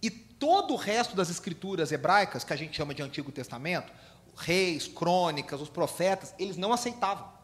E 0.00 0.10
todo 0.10 0.74
o 0.74 0.76
resto 0.76 1.16
das 1.16 1.30
escrituras 1.30 1.92
hebraicas, 1.92 2.44
que 2.44 2.52
a 2.52 2.56
gente 2.56 2.76
chama 2.76 2.94
de 2.94 3.02
Antigo 3.02 3.32
Testamento, 3.32 3.92
reis, 4.36 4.86
crônicas, 4.86 5.60
os 5.60 5.68
profetas, 5.68 6.34
eles 6.38 6.56
não 6.56 6.72
aceitavam. 6.72 7.36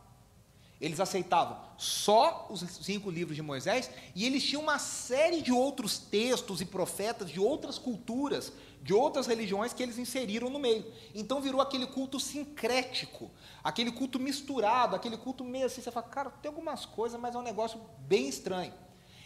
Eles 0.81 1.01
aceitavam 1.01 1.59
só 1.79 2.47
os 2.51 2.61
cinco 2.61 3.11
livros 3.11 3.37
de 3.37 3.43
Moisés 3.43 3.91
e 4.15 4.25
eles 4.27 4.43
tinham 4.43 4.63
uma 4.63 4.79
série 4.79 5.41
de 5.41 5.53
outros 5.53 5.99
textos 5.99 6.61
e 6.61 6.65
profetas 6.65 7.31
de 7.31 7.41
outras 7.41 7.79
culturas, 7.79 8.53
de 8.83 8.93
outras 8.93 9.27
religiões 9.27 9.73
que 9.73 9.83
eles 9.83 9.99
inseriram 9.99 10.51
no 10.51 10.59
meio. 10.59 10.85
Então 11.15 11.41
virou 11.41 11.61
aquele 11.61 11.87
culto 11.87 12.21
sincrético, 12.21 13.31
aquele 13.63 13.91
culto 13.93 14.21
misturado, 14.21 14.95
aquele 14.95 15.17
culto 15.17 15.43
meio 15.43 15.67
assim. 15.67 15.81
Você 15.81 15.91
fala, 15.91 16.07
cara, 16.07 16.31
tem 16.31 16.51
algumas 16.51 16.85
coisas, 16.85 17.19
mas 17.19 17.35
é 17.35 17.39
um 17.39 17.43
negócio 17.43 17.81
bem 18.01 18.29
estranho. 18.29 18.75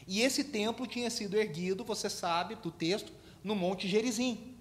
E 0.08 0.22
esse 0.22 0.42
templo 0.42 0.86
tinha 0.86 1.10
sido 1.10 1.36
erguido, 1.36 1.84
você 1.84 2.08
sabe, 2.08 2.54
do 2.54 2.70
texto, 2.70 3.12
no 3.44 3.54
Monte 3.54 3.86
Gerizim, 3.86 4.56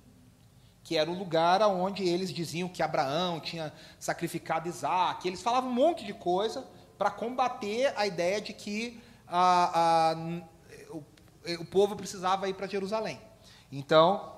que 0.83 0.97
era 0.97 1.09
o 1.09 1.17
lugar 1.17 1.61
onde 1.61 2.03
eles 2.03 2.33
diziam 2.33 2.67
que 2.67 2.83
Abraão 2.83 3.39
tinha 3.39 3.73
sacrificado 3.97 4.67
Isaac. 4.67 5.25
Eles 5.25 5.41
falavam 5.41 5.69
um 5.69 5.73
monte 5.73 6.05
de 6.05 6.13
coisa 6.13 6.67
para 6.97 7.09
combater 7.09 7.93
a 7.95 8.05
ideia 8.05 8.41
de 8.41 8.51
que 8.51 9.01
a, 9.25 10.11
a, 10.11 10.15
o, 10.89 11.03
o 11.61 11.65
povo 11.65 11.95
precisava 11.95 12.49
ir 12.49 12.53
para 12.53 12.67
Jerusalém. 12.67 13.17
Então, 13.71 14.33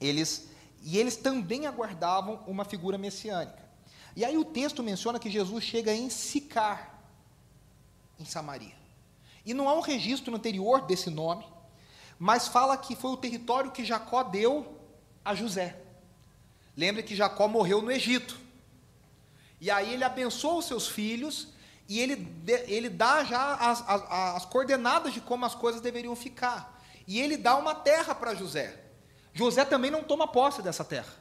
eles 0.00 0.48
e 0.82 0.96
eles 0.96 1.16
também 1.16 1.66
aguardavam 1.66 2.42
uma 2.46 2.64
figura 2.64 2.96
messiânica. 2.96 3.68
E 4.16 4.24
aí 4.24 4.38
o 4.38 4.44
texto 4.46 4.82
menciona 4.82 5.18
que 5.18 5.28
Jesus 5.28 5.62
chega 5.62 5.92
em 5.92 6.08
Sicar, 6.08 7.02
em 8.18 8.24
Samaria. 8.24 8.77
E 9.48 9.54
não 9.54 9.66
há 9.66 9.72
um 9.72 9.80
registro 9.80 10.36
anterior 10.36 10.82
desse 10.82 11.08
nome, 11.08 11.42
mas 12.18 12.48
fala 12.48 12.76
que 12.76 12.94
foi 12.94 13.12
o 13.12 13.16
território 13.16 13.70
que 13.70 13.82
Jacó 13.82 14.22
deu 14.22 14.78
a 15.24 15.34
José. 15.34 15.74
Lembre 16.76 17.02
que 17.02 17.16
Jacó 17.16 17.48
morreu 17.48 17.80
no 17.80 17.90
Egito. 17.90 18.38
E 19.58 19.70
aí 19.70 19.94
ele 19.94 20.04
abençoa 20.04 20.58
os 20.58 20.66
seus 20.66 20.86
filhos 20.86 21.48
e 21.88 21.98
ele, 21.98 22.30
ele 22.66 22.90
dá 22.90 23.24
já 23.24 23.54
as, 23.54 23.82
as, 23.88 24.02
as 24.36 24.44
coordenadas 24.44 25.14
de 25.14 25.20
como 25.22 25.46
as 25.46 25.54
coisas 25.54 25.80
deveriam 25.80 26.14
ficar. 26.14 26.84
E 27.06 27.18
ele 27.18 27.38
dá 27.38 27.56
uma 27.56 27.74
terra 27.74 28.14
para 28.14 28.34
José. 28.34 28.78
José 29.32 29.64
também 29.64 29.90
não 29.90 30.04
toma 30.04 30.28
posse 30.28 30.60
dessa 30.60 30.84
terra. 30.84 31.14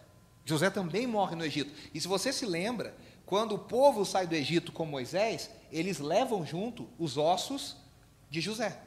José 0.44 0.70
também 0.70 1.08
morre 1.08 1.34
no 1.34 1.46
Egito. 1.46 1.72
E 1.94 2.02
se 2.02 2.10
você 2.10 2.34
se 2.34 2.46
lembra, 2.46 2.94
quando 3.26 3.56
o 3.56 3.60
povo 3.60 4.04
sai 4.04 4.28
do 4.28 4.36
Egito 4.36 4.74
com 4.74 4.86
Moisés, 4.86 5.50
eles 5.72 6.00
levam 6.00 6.46
junto 6.46 6.90
os 7.00 7.16
ossos 7.16 7.87
de 8.30 8.42
José. 8.42 8.82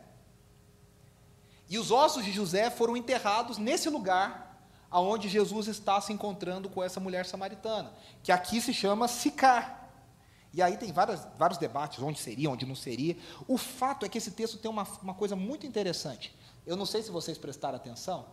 E 1.68 1.78
os 1.78 1.90
ossos 1.90 2.24
de 2.24 2.32
José 2.32 2.68
foram 2.68 2.96
enterrados 2.96 3.56
nesse 3.56 3.88
lugar 3.88 4.50
aonde 4.90 5.28
Jesus 5.28 5.68
está 5.68 6.00
se 6.00 6.12
encontrando 6.12 6.68
com 6.68 6.82
essa 6.82 6.98
mulher 6.98 7.24
samaritana, 7.24 7.92
que 8.22 8.32
aqui 8.32 8.60
se 8.60 8.74
chama 8.74 9.06
Sicar. 9.06 9.88
E 10.52 10.60
aí 10.60 10.76
tem 10.76 10.90
várias, 10.90 11.26
vários 11.38 11.58
debates, 11.58 12.02
onde 12.02 12.18
seria, 12.18 12.50
onde 12.50 12.66
não 12.66 12.74
seria. 12.74 13.16
O 13.46 13.56
fato 13.56 14.04
é 14.04 14.08
que 14.08 14.18
esse 14.18 14.32
texto 14.32 14.58
tem 14.58 14.68
uma, 14.68 14.82
uma 15.00 15.14
coisa 15.14 15.36
muito 15.36 15.64
interessante. 15.64 16.36
Eu 16.66 16.76
não 16.76 16.84
sei 16.84 17.02
se 17.02 17.10
vocês 17.10 17.38
prestaram 17.38 17.76
atenção, 17.76 18.26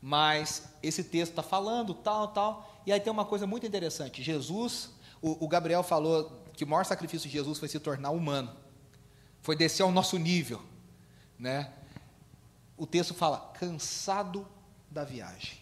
mas 0.00 0.68
esse 0.82 1.04
texto 1.04 1.32
está 1.32 1.42
falando 1.42 1.94
tal, 1.94 2.28
tal, 2.28 2.82
e 2.86 2.92
aí 2.92 3.00
tem 3.00 3.10
uma 3.10 3.24
coisa 3.24 3.46
muito 3.46 3.66
interessante. 3.66 4.22
Jesus, 4.22 4.90
o, 5.22 5.42
o 5.44 5.48
Gabriel 5.48 5.82
falou 5.82 6.30
que 6.52 6.64
o 6.64 6.66
maior 6.66 6.84
sacrifício 6.84 7.28
de 7.28 7.32
Jesus 7.32 7.58
foi 7.58 7.68
se 7.68 7.80
tornar 7.80 8.10
humano, 8.10 8.54
foi 9.42 9.56
descer 9.56 9.82
ao 9.82 9.90
nosso 9.90 10.18
nível, 10.18 10.62
né? 11.38 11.72
O 12.76 12.86
texto 12.86 13.14
fala 13.14 13.38
cansado 13.58 14.46
da 14.90 15.04
viagem. 15.04 15.60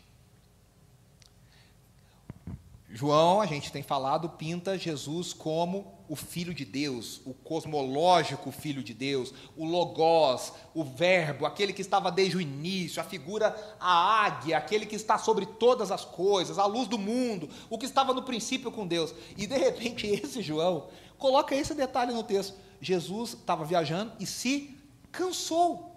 João, 2.90 3.40
a 3.40 3.46
gente 3.46 3.70
tem 3.70 3.82
falado, 3.82 4.30
pinta 4.30 4.78
Jesus 4.78 5.34
como 5.34 5.98
o 6.08 6.16
Filho 6.16 6.54
de 6.54 6.64
Deus, 6.64 7.20
o 7.26 7.34
cosmológico 7.34 8.50
Filho 8.50 8.82
de 8.82 8.94
Deus, 8.94 9.34
o 9.54 9.66
Logos, 9.66 10.54
o 10.74 10.82
Verbo, 10.82 11.44
aquele 11.44 11.74
que 11.74 11.82
estava 11.82 12.10
desde 12.10 12.38
o 12.38 12.40
início, 12.40 12.98
a 12.98 13.04
figura, 13.04 13.54
a 13.78 14.24
águia, 14.24 14.56
aquele 14.56 14.86
que 14.86 14.96
está 14.96 15.18
sobre 15.18 15.44
todas 15.44 15.92
as 15.92 16.02
coisas, 16.02 16.58
a 16.58 16.64
luz 16.64 16.88
do 16.88 16.96
mundo, 16.96 17.50
o 17.68 17.76
que 17.76 17.84
estava 17.84 18.14
no 18.14 18.22
princípio 18.22 18.72
com 18.72 18.86
Deus. 18.86 19.14
E 19.36 19.46
de 19.46 19.58
repente, 19.58 20.06
esse 20.08 20.40
João 20.40 20.88
coloca 21.18 21.54
esse 21.54 21.74
detalhe 21.74 22.14
no 22.14 22.22
texto: 22.22 22.56
Jesus 22.80 23.34
estava 23.34 23.64
viajando 23.64 24.12
e 24.18 24.26
se 24.26 24.78
cansou, 25.10 25.94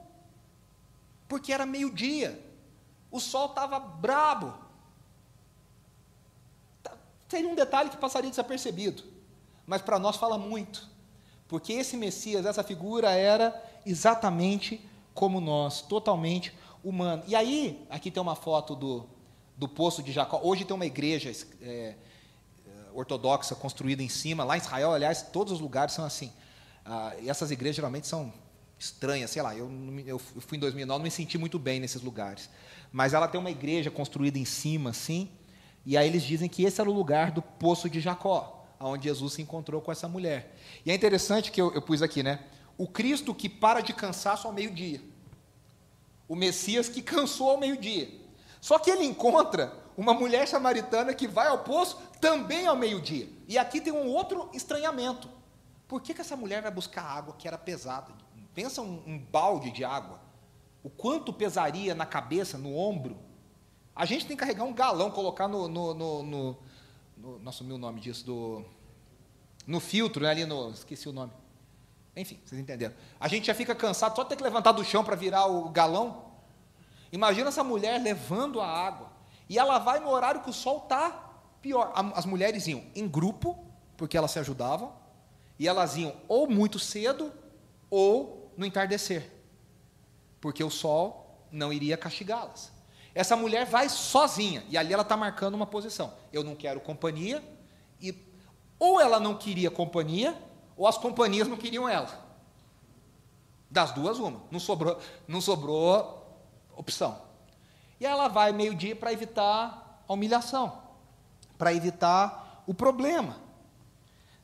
porque 1.27 1.53
era 1.53 1.65
meio-dia, 1.65 2.43
o 3.11 3.19
sol 3.19 3.47
estava 3.47 3.79
brabo 3.79 4.61
Seria 7.31 7.47
um 7.47 7.55
detalhe 7.55 7.89
que 7.89 7.95
passaria 7.95 8.29
desapercebido, 8.29 9.03
mas 9.65 9.81
para 9.81 9.97
nós 9.97 10.17
fala 10.17 10.37
muito, 10.37 10.89
porque 11.47 11.71
esse 11.71 11.95
Messias, 11.95 12.45
essa 12.45 12.61
figura, 12.61 13.09
era 13.11 13.57
exatamente 13.85 14.85
como 15.13 15.39
nós, 15.39 15.81
totalmente 15.81 16.53
humano. 16.83 17.23
E 17.25 17.33
aí, 17.33 17.87
aqui 17.89 18.11
tem 18.11 18.21
uma 18.21 18.35
foto 18.35 18.75
do, 18.75 19.05
do 19.55 19.65
poço 19.65 20.03
de 20.03 20.11
Jacó. 20.11 20.41
Hoje 20.43 20.65
tem 20.65 20.75
uma 20.75 20.85
igreja 20.85 21.31
é, 21.61 21.95
ortodoxa 22.93 23.55
construída 23.55 24.03
em 24.03 24.09
cima, 24.09 24.43
lá 24.43 24.57
em 24.57 24.59
Israel, 24.59 24.91
aliás, 24.91 25.21
todos 25.21 25.53
os 25.53 25.61
lugares 25.61 25.93
são 25.93 26.03
assim. 26.03 26.33
Ah, 26.85 27.13
e 27.21 27.29
essas 27.29 27.51
igrejas 27.51 27.75
geralmente 27.75 28.07
são 28.07 28.33
estranhas, 28.77 29.29
sei 29.29 29.41
lá, 29.41 29.55
eu, 29.55 29.69
eu 30.07 30.17
fui 30.17 30.57
em 30.57 30.59
2009, 30.59 30.97
não 30.97 31.03
me 31.03 31.11
senti 31.11 31.37
muito 31.37 31.59
bem 31.59 31.79
nesses 31.79 32.01
lugares. 32.01 32.49
Mas 32.91 33.13
ela 33.13 33.27
tem 33.27 33.39
uma 33.39 33.51
igreja 33.51 33.91
construída 33.91 34.39
em 34.39 34.45
cima, 34.45 34.89
assim, 34.89 35.29
e 35.85 35.95
aí 35.95 36.07
eles 36.07 36.23
dizem 36.23 36.49
que 36.49 36.63
esse 36.63 36.81
era 36.81 36.89
o 36.89 36.93
lugar 36.93 37.31
do 37.31 37.41
poço 37.41 37.89
de 37.89 37.99
Jacó, 37.99 38.65
onde 38.79 39.05
Jesus 39.05 39.33
se 39.33 39.41
encontrou 39.41 39.81
com 39.81 39.91
essa 39.91 40.07
mulher. 40.07 40.55
E 40.85 40.91
é 40.91 40.95
interessante 40.95 41.51
que 41.51 41.61
eu, 41.61 41.71
eu 41.73 41.81
pus 41.81 42.01
aqui, 42.01 42.23
né? 42.23 42.39
O 42.77 42.87
Cristo 42.87 43.33
que 43.33 43.47
para 43.47 43.81
de 43.81 43.93
cansaço 43.93 44.47
ao 44.47 44.53
meio-dia. 44.53 45.01
O 46.27 46.35
Messias 46.35 46.89
que 46.89 47.01
cansou 47.01 47.51
ao 47.51 47.59
meio-dia. 47.59 48.09
Só 48.59 48.79
que 48.79 48.89
ele 48.89 49.03
encontra 49.03 49.73
uma 49.97 50.13
mulher 50.13 50.47
samaritana 50.47 51.13
que 51.13 51.27
vai 51.27 51.47
ao 51.47 51.59
poço 51.59 51.99
também 52.19 52.65
ao 52.65 52.75
meio-dia. 52.75 53.27
E 53.47 53.57
aqui 53.57 53.81
tem 53.81 53.93
um 53.93 54.07
outro 54.07 54.49
estranhamento. 54.53 55.29
Por 55.91 55.99
que, 55.99 56.13
que 56.13 56.21
essa 56.21 56.37
mulher 56.37 56.61
vai 56.61 56.71
buscar 56.71 57.03
água 57.03 57.35
que 57.37 57.45
era 57.45 57.57
pesada? 57.57 58.13
Pensa 58.55 58.81
um, 58.81 59.03
um 59.05 59.19
balde 59.19 59.71
de 59.71 59.83
água. 59.83 60.21
O 60.81 60.89
quanto 60.89 61.33
pesaria 61.33 61.93
na 61.93 62.05
cabeça, 62.05 62.57
no 62.57 62.77
ombro, 62.77 63.19
a 63.93 64.05
gente 64.05 64.25
tem 64.25 64.37
que 64.37 64.39
carregar 64.39 64.63
um 64.63 64.71
galão, 64.71 65.11
colocar 65.11 65.49
no. 65.49 65.67
no, 65.67 65.93
no, 65.93 66.23
no, 66.23 66.59
no 67.17 67.75
o 67.75 67.77
nome 67.77 67.99
disso, 67.99 68.25
do, 68.25 68.63
no 69.67 69.81
filtro, 69.81 70.23
né, 70.23 70.29
ali 70.29 70.45
no. 70.45 70.69
Esqueci 70.69 71.09
o 71.09 71.11
nome. 71.11 71.33
Enfim, 72.15 72.39
vocês 72.45 72.61
entenderam. 72.61 72.95
A 73.19 73.27
gente 73.27 73.47
já 73.47 73.53
fica 73.53 73.75
cansado 73.75 74.15
só 74.15 74.23
de 74.23 74.29
ter 74.29 74.37
que 74.37 74.43
levantar 74.43 74.71
do 74.71 74.85
chão 74.85 75.03
para 75.03 75.17
virar 75.17 75.45
o 75.47 75.67
galão. 75.67 76.23
Imagina 77.11 77.49
essa 77.49 77.65
mulher 77.65 78.01
levando 78.01 78.61
a 78.61 78.65
água. 78.65 79.11
E 79.49 79.59
ela 79.59 79.77
vai 79.77 79.99
no 79.99 80.09
horário 80.09 80.39
que 80.39 80.49
o 80.49 80.53
sol 80.53 80.83
está 80.83 81.33
pior. 81.61 81.91
As 82.15 82.25
mulheres 82.25 82.65
iam 82.65 82.81
em 82.95 83.09
grupo, 83.09 83.59
porque 83.97 84.15
elas 84.17 84.31
se 84.31 84.39
ajudavam, 84.39 85.00
e 85.61 85.67
elas 85.67 85.95
iam 85.95 86.15
ou 86.27 86.49
muito 86.49 86.79
cedo 86.79 87.31
ou 87.87 88.51
no 88.57 88.65
entardecer, 88.65 89.31
porque 90.41 90.63
o 90.63 90.71
sol 90.71 91.45
não 91.51 91.71
iria 91.71 91.95
castigá-las. 91.95 92.71
Essa 93.13 93.35
mulher 93.35 93.67
vai 93.67 93.87
sozinha, 93.87 94.65
e 94.69 94.75
ali 94.75 94.91
ela 94.91 95.03
está 95.03 95.15
marcando 95.15 95.53
uma 95.53 95.67
posição. 95.67 96.15
Eu 96.33 96.43
não 96.43 96.55
quero 96.55 96.79
companhia, 96.81 97.43
e 98.01 98.11
ou 98.79 98.99
ela 98.99 99.19
não 99.19 99.37
queria 99.37 99.69
companhia, 99.69 100.35
ou 100.75 100.87
as 100.87 100.97
companhias 100.97 101.47
não 101.47 101.57
queriam 101.57 101.87
ela. 101.87 102.09
Das 103.69 103.91
duas, 103.91 104.17
uma. 104.17 104.41
Não 104.49 104.59
sobrou, 104.59 104.99
não 105.27 105.39
sobrou 105.39 106.43
opção. 106.75 107.21
E 107.99 108.05
ela 108.07 108.27
vai 108.27 108.51
meio-dia 108.51 108.95
para 108.95 109.13
evitar 109.13 110.03
a 110.07 110.11
humilhação, 110.11 110.81
para 111.55 111.71
evitar 111.71 112.63
o 112.65 112.73
problema. 112.73 113.37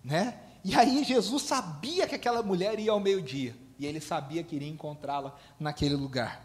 Né? 0.03 0.43
E 0.67 0.75
aí 0.75 1.01
Jesus 1.01 1.43
sabia 1.43 2.05
que 2.05 2.15
aquela 2.15 2.43
mulher 2.43 2.77
ia 2.77 2.91
ao 2.91 2.99
meio-dia, 2.99 3.55
e 3.79 3.85
ele 3.85 4.01
sabia 4.01 4.43
que 4.43 4.53
iria 4.53 4.67
encontrá-la 4.67 5.33
naquele 5.57 5.95
lugar. 5.95 6.43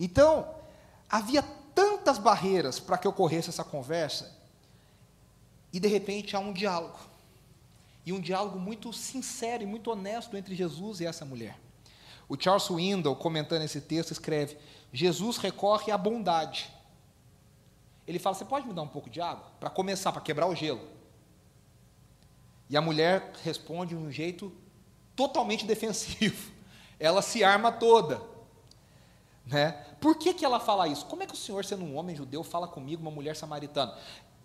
Então, 0.00 0.48
havia 1.10 1.42
tantas 1.74 2.16
barreiras 2.16 2.80
para 2.80 2.96
que 2.96 3.06
ocorresse 3.06 3.50
essa 3.50 3.62
conversa, 3.62 4.34
e 5.70 5.78
de 5.78 5.86
repente 5.86 6.34
há 6.34 6.38
um 6.38 6.54
diálogo. 6.54 6.98
E 8.06 8.14
um 8.14 8.20
diálogo 8.20 8.58
muito 8.58 8.90
sincero 8.94 9.62
e 9.62 9.66
muito 9.66 9.90
honesto 9.90 10.34
entre 10.38 10.54
Jesus 10.54 11.00
e 11.00 11.04
essa 11.04 11.26
mulher. 11.26 11.60
O 12.26 12.40
Charles 12.40 12.62
Swindoll, 12.62 13.14
comentando 13.14 13.60
esse 13.60 13.82
texto, 13.82 14.12
escreve: 14.12 14.56
Jesus 14.90 15.36
recorre 15.36 15.92
à 15.92 15.98
bondade. 15.98 16.70
Ele 18.08 18.18
fala: 18.18 18.34
Você 18.34 18.46
pode 18.46 18.66
me 18.66 18.72
dar 18.72 18.80
um 18.80 18.88
pouco 18.88 19.10
de 19.10 19.20
água? 19.20 19.44
Para 19.60 19.68
começar, 19.68 20.12
para 20.12 20.22
quebrar 20.22 20.46
o 20.46 20.54
gelo. 20.54 20.93
E 22.74 22.76
a 22.76 22.80
mulher 22.80 23.30
responde 23.44 23.94
de 23.94 24.02
um 24.02 24.10
jeito 24.10 24.52
totalmente 25.14 25.64
defensivo. 25.64 26.50
Ela 26.98 27.22
se 27.22 27.44
arma 27.44 27.70
toda. 27.70 28.20
Né? 29.46 29.70
Por 30.00 30.18
que, 30.18 30.34
que 30.34 30.44
ela 30.44 30.58
fala 30.58 30.88
isso? 30.88 31.06
Como 31.06 31.22
é 31.22 31.26
que 31.26 31.34
o 31.34 31.36
senhor, 31.36 31.64
sendo 31.64 31.84
um 31.84 31.96
homem 31.96 32.16
judeu, 32.16 32.42
fala 32.42 32.66
comigo, 32.66 33.00
uma 33.00 33.12
mulher 33.12 33.36
samaritana? 33.36 33.96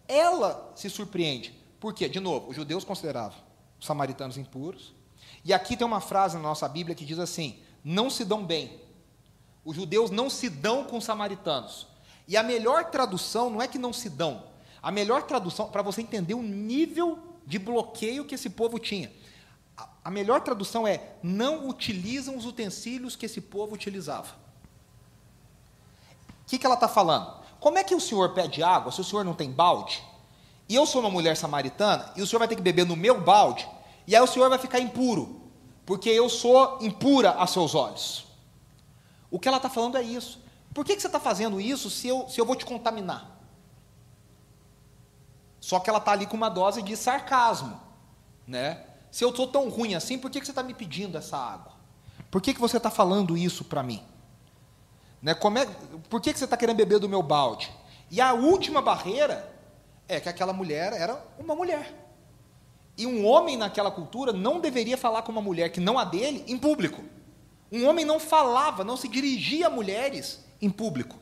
Ela 0.08 0.72
se 0.76 0.92
surpreende. 0.92 1.58
Por 1.80 1.92
quê? 1.92 2.08
De 2.08 2.20
novo, 2.20 2.50
os 2.50 2.56
judeus 2.56 2.84
consideravam 2.84 3.36
os 3.80 3.88
samaritanos 3.88 4.38
impuros. 4.38 4.94
E 5.44 5.52
aqui 5.52 5.76
tem 5.76 5.88
uma 5.88 6.00
frase 6.00 6.36
na 6.36 6.44
nossa 6.44 6.68
Bíblia 6.70 6.96
que 6.96 7.06
diz 7.06 7.18
assim: 7.18 7.60
não 7.84 8.12
se 8.12 8.24
dão 8.24 8.46
bem. 8.46 8.80
Os 9.65 9.76
judeus 9.76 10.12
não 10.12 10.30
se 10.30 10.52
dão 10.52 10.84
com 10.84 10.98
os 10.98 11.04
samaritanos. 11.06 11.88
E 12.28 12.38
a 12.38 12.44
melhor 12.44 12.92
tradução 12.92 13.50
não 13.50 13.60
é 13.60 13.68
que 13.68 13.80
não 13.80 13.92
se 13.92 14.08
dão. 14.08 14.44
A 14.84 14.92
melhor 14.92 15.24
tradução, 15.24 15.70
para 15.70 15.82
você 15.82 16.02
entender 16.02 16.36
o 16.36 16.44
nível 16.44 17.29
de 17.49 17.57
bloqueio 17.57 18.25
que 18.25 18.35
esse 18.35 18.47
povo 18.47 18.77
tinha. 18.77 19.12
A 20.05 20.12
melhor 20.12 20.41
tradução 20.41 20.88
é: 20.88 21.15
não 21.23 21.67
utilizam 21.67 22.38
os 22.38 22.45
utensílios 22.45 23.15
que 23.15 23.25
esse 23.25 23.41
povo 23.41 23.73
utilizava. 23.73 24.35
O 26.43 26.45
que, 26.45 26.59
que 26.59 26.65
ela 26.65 26.75
está 26.75 26.88
falando? 26.88 27.39
Como 27.59 27.79
é 27.79 27.83
que 27.83 27.95
o 27.95 27.99
senhor 27.99 28.35
pede 28.35 28.62
água 28.62 28.91
se 28.91 29.01
o 29.01 29.03
senhor 29.03 29.25
não 29.25 29.33
tem 29.33 29.51
balde? 29.51 30.01
E 30.69 30.75
eu 30.75 30.85
sou 30.85 31.01
uma 31.01 31.09
mulher 31.09 31.35
samaritana 31.35 32.13
e 32.15 32.21
o 32.21 32.27
senhor 32.27 32.38
vai 32.38 32.47
ter 32.47 32.55
que 32.55 32.62
beber 32.62 32.85
no 32.85 32.95
meu 32.95 33.19
balde, 33.19 33.67
e 34.05 34.15
aí 34.15 34.21
o 34.21 34.27
senhor 34.27 34.47
vai 34.47 34.59
ficar 34.59 34.79
impuro, 34.79 35.41
porque 35.88 36.09
eu 36.09 36.29
sou 36.29 36.77
impura 36.81 37.31
a 37.31 37.47
seus 37.47 37.73
olhos. 37.73 38.27
O 39.31 39.39
que 39.39 39.47
ela 39.47 39.57
está 39.57 39.69
falando 39.69 39.97
é 39.97 40.03
isso. 40.03 40.39
Por 40.71 40.85
que, 40.85 40.95
que 40.95 41.01
você 41.01 41.07
está 41.07 41.19
fazendo 41.19 41.59
isso 41.59 41.89
se 41.89 42.07
eu, 42.07 42.29
se 42.29 42.39
eu 42.39 42.45
vou 42.45 42.55
te 42.55 42.65
contaminar? 42.65 43.38
Só 45.69 45.79
que 45.79 45.88
ela 45.88 45.99
está 45.99 46.13
ali 46.13 46.25
com 46.25 46.36
uma 46.36 46.49
dose 46.49 46.82
de 46.82 46.97
sarcasmo. 46.97 47.79
Né? 48.47 48.84
Se 49.12 49.23
eu 49.23 49.29
estou 49.29 49.45
tão 49.45 49.69
ruim 49.69 49.93
assim, 49.93 50.17
por 50.17 50.32
que, 50.32 50.39
que 50.39 50.45
você 50.47 50.51
está 50.51 50.63
me 50.63 50.73
pedindo 50.73 51.15
essa 51.15 51.38
água? 51.38 51.73
Por 52.32 52.41
que, 52.41 52.55
que 52.55 52.60
você 52.60 52.77
está 52.77 52.89
falando 52.89 53.38
isso 53.38 53.63
para 53.63 53.84
mim? 53.84 54.03
Né? 55.21 55.36
Como 55.36 55.60
é, 55.60 55.67
por 56.10 56.21
que, 56.21 56.34
que 56.34 56.39
você 56.39 56.45
está 56.45 56.58
querendo 56.58 56.77
beber 56.77 56.97
do 56.97 57.08
meu 57.08 57.21
balde? 57.21 57.71
E 58.10 58.19
a 58.19 58.34
última 58.34 58.82
barreira 58.82 59.47
é 60.08 60.19
que 60.19 60.27
aquela 60.27 60.51
mulher 60.51 60.91
era 60.91 61.23
uma 61.38 61.53
mulher. 61.53 61.93
E 62.97 63.05
um 63.05 63.23
homem 63.27 63.55
naquela 63.55 63.91
cultura 63.91 64.34
não 64.34 64.60
deveria 64.60 64.97
falar 64.97 65.21
com 65.21 65.32
uma 65.32 65.39
mulher 65.39 65.69
que 65.69 65.79
não 65.79 65.99
a 65.99 66.03
dele 66.03 66.43
em 66.47 66.58
público. 66.58 67.03
Um 67.71 67.88
homem 67.88 68.03
não 68.03 68.19
falava, 68.19 68.84
não 68.84 68.97
se 68.97 69.08
dirigia 69.08 69.67
a 69.67 69.69
mulheres 69.69 70.43
em 70.60 70.71
público. 70.71 71.15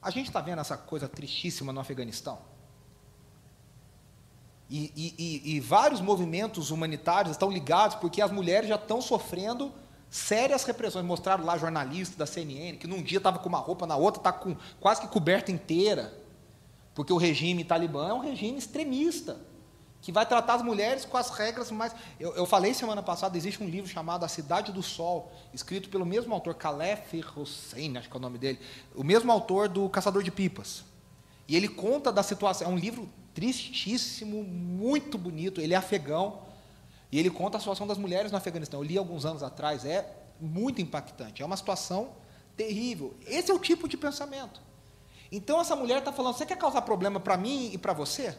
A 0.00 0.10
gente 0.10 0.28
está 0.28 0.40
vendo 0.40 0.60
essa 0.60 0.76
coisa 0.76 1.08
tristíssima 1.08 1.72
no 1.72 1.80
Afeganistão. 1.80 2.53
E, 4.68 4.92
e, 5.18 5.56
e, 5.56 5.60
vários 5.60 6.00
movimentos 6.00 6.70
humanitários 6.70 7.32
estão 7.32 7.50
ligados 7.50 7.96
porque 7.96 8.22
as 8.22 8.32
mulheres 8.32 8.68
já 8.68 8.76
estão 8.76 9.00
sofrendo 9.00 9.70
sérias 10.08 10.64
repressões. 10.64 11.04
Mostraram 11.04 11.44
lá 11.44 11.58
jornalista 11.58 12.16
da 12.16 12.26
CNN 12.26 12.78
que 12.78 12.86
num 12.86 13.02
dia 13.02 13.18
estava 13.18 13.38
com 13.38 13.48
uma 13.48 13.58
roupa, 13.58 13.86
na 13.86 13.96
outra 13.96 14.20
está 14.20 14.32
com 14.32 14.56
quase 14.80 15.02
que 15.02 15.08
coberta 15.08 15.52
inteira, 15.52 16.12
porque 16.94 17.12
o 17.12 17.16
regime 17.18 17.62
talibã 17.62 18.08
é 18.08 18.14
um 18.14 18.20
regime 18.20 18.58
extremista 18.58 19.36
que 20.04 20.12
vai 20.12 20.26
tratar 20.26 20.56
as 20.56 20.62
mulheres 20.62 21.06
com 21.06 21.16
as 21.16 21.30
regras 21.30 21.70
mais. 21.70 21.94
Eu, 22.20 22.34
eu, 22.34 22.44
falei 22.44 22.74
semana 22.74 23.02
passada, 23.02 23.38
existe 23.38 23.62
um 23.62 23.66
livro 23.66 23.90
chamado 23.90 24.22
A 24.22 24.28
Cidade 24.28 24.70
do 24.70 24.82
Sol, 24.82 25.32
escrito 25.52 25.88
pelo 25.88 26.04
mesmo 26.04 26.34
autor, 26.34 26.54
Calef 26.54 27.24
Hossein, 27.34 27.96
acho 27.96 28.10
que 28.10 28.14
é 28.14 28.18
o 28.18 28.20
nome 28.20 28.36
dele, 28.36 28.60
o 28.94 29.02
mesmo 29.02 29.32
autor 29.32 29.66
do 29.66 29.88
Caçador 29.88 30.22
de 30.22 30.30
Pipas. 30.30 30.84
E 31.48 31.56
ele 31.56 31.68
conta 31.68 32.12
da 32.12 32.22
situação, 32.22 32.68
é 32.68 32.70
um 32.70 32.76
livro 32.76 33.08
tristíssimo, 33.34 34.42
muito 34.42 35.18
bonito. 35.18 35.60
Ele 35.60 35.74
é 35.74 35.76
afegão 35.76 36.42
e 37.10 37.18
ele 37.18 37.30
conta 37.30 37.56
a 37.56 37.60
situação 37.60 37.86
das 37.86 37.98
mulheres 37.98 38.30
no 38.30 38.38
Afeganistão. 38.38 38.80
Eu 38.80 38.84
li 38.84 38.96
alguns 38.96 39.26
anos 39.26 39.42
atrás, 39.42 39.84
é 39.84 40.08
muito 40.40 40.80
impactante. 40.80 41.42
É 41.42 41.46
uma 41.46 41.56
situação 41.56 42.10
terrível. 42.56 43.14
Esse 43.26 43.50
é 43.50 43.54
o 43.54 43.58
tipo 43.58 43.88
de 43.88 43.96
pensamento. 43.96 44.60
Então 45.30 45.60
essa 45.60 45.74
mulher 45.74 45.98
está 45.98 46.12
falando: 46.12 46.34
você 46.34 46.46
quer 46.46 46.56
causar 46.56 46.82
problema 46.82 47.18
para 47.18 47.36
mim 47.36 47.70
e 47.72 47.78
para 47.78 47.92
você? 47.92 48.36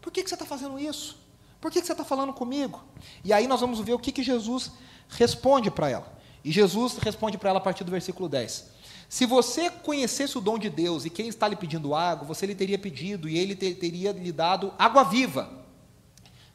Por 0.00 0.12
que, 0.12 0.22
que 0.22 0.28
você 0.28 0.34
está 0.34 0.46
fazendo 0.46 0.78
isso? 0.78 1.18
Por 1.60 1.70
que, 1.70 1.80
que 1.80 1.86
você 1.86 1.92
está 1.92 2.04
falando 2.04 2.32
comigo? 2.32 2.84
E 3.24 3.32
aí 3.32 3.46
nós 3.46 3.60
vamos 3.60 3.80
ver 3.80 3.94
o 3.94 3.98
que, 3.98 4.12
que 4.12 4.22
Jesus 4.22 4.70
responde 5.08 5.70
para 5.70 5.88
ela. 5.88 6.16
E 6.44 6.52
Jesus 6.52 6.96
responde 6.98 7.36
para 7.38 7.50
ela 7.50 7.58
a 7.58 7.62
partir 7.62 7.82
do 7.82 7.90
versículo 7.90 8.28
10. 8.28 8.75
Se 9.08 9.24
você 9.24 9.70
conhecesse 9.70 10.36
o 10.36 10.40
dom 10.40 10.58
de 10.58 10.68
Deus 10.68 11.04
e 11.04 11.10
quem 11.10 11.28
está 11.28 11.46
lhe 11.46 11.56
pedindo 11.56 11.94
água, 11.94 12.26
você 12.26 12.44
lhe 12.46 12.54
teria 12.54 12.78
pedido 12.78 13.28
e 13.28 13.38
ele 13.38 13.54
teria 13.54 14.12
lhe 14.12 14.32
dado 14.32 14.74
água 14.78 15.04
viva. 15.04 15.64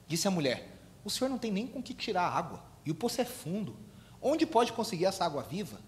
Disse 0.07 0.27
a 0.27 0.31
mulher: 0.31 0.77
O 1.03 1.09
senhor 1.09 1.29
não 1.29 1.37
tem 1.37 1.51
nem 1.51 1.65
com 1.65 1.81
que 1.81 1.93
tirar 1.93 2.27
água, 2.27 2.61
e 2.85 2.91
o 2.91 2.95
poço 2.95 3.21
é 3.21 3.25
fundo. 3.25 3.75
Onde 4.21 4.45
pode 4.45 4.73
conseguir 4.73 5.05
essa 5.05 5.25
água 5.25 5.41
viva? 5.41 5.79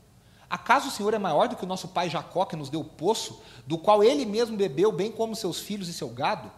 Acaso 0.49 0.88
o 0.88 0.91
Senhor 0.91 1.13
é 1.15 1.19
maior 1.19 1.47
do 1.47 1.56
que 1.56 1.63
o 1.63 1.67
nosso 1.67 1.88
pai 1.88 2.12
Jacó, 2.12 2.45
que 2.45 2.56
nos 2.56 2.69
deu 2.69 2.82
o 2.82 2.86
poço, 2.86 3.41
do 3.65 3.76
qual 3.76 4.04
ele 4.04 4.23
mesmo 4.23 4.56
bebeu, 4.56 4.91
bem 4.91 5.12
como 5.12 5.36
seus 5.36 5.60
filhos 5.60 5.88
e 5.88 5.93
seu 5.93 6.10
gado? 6.10 6.52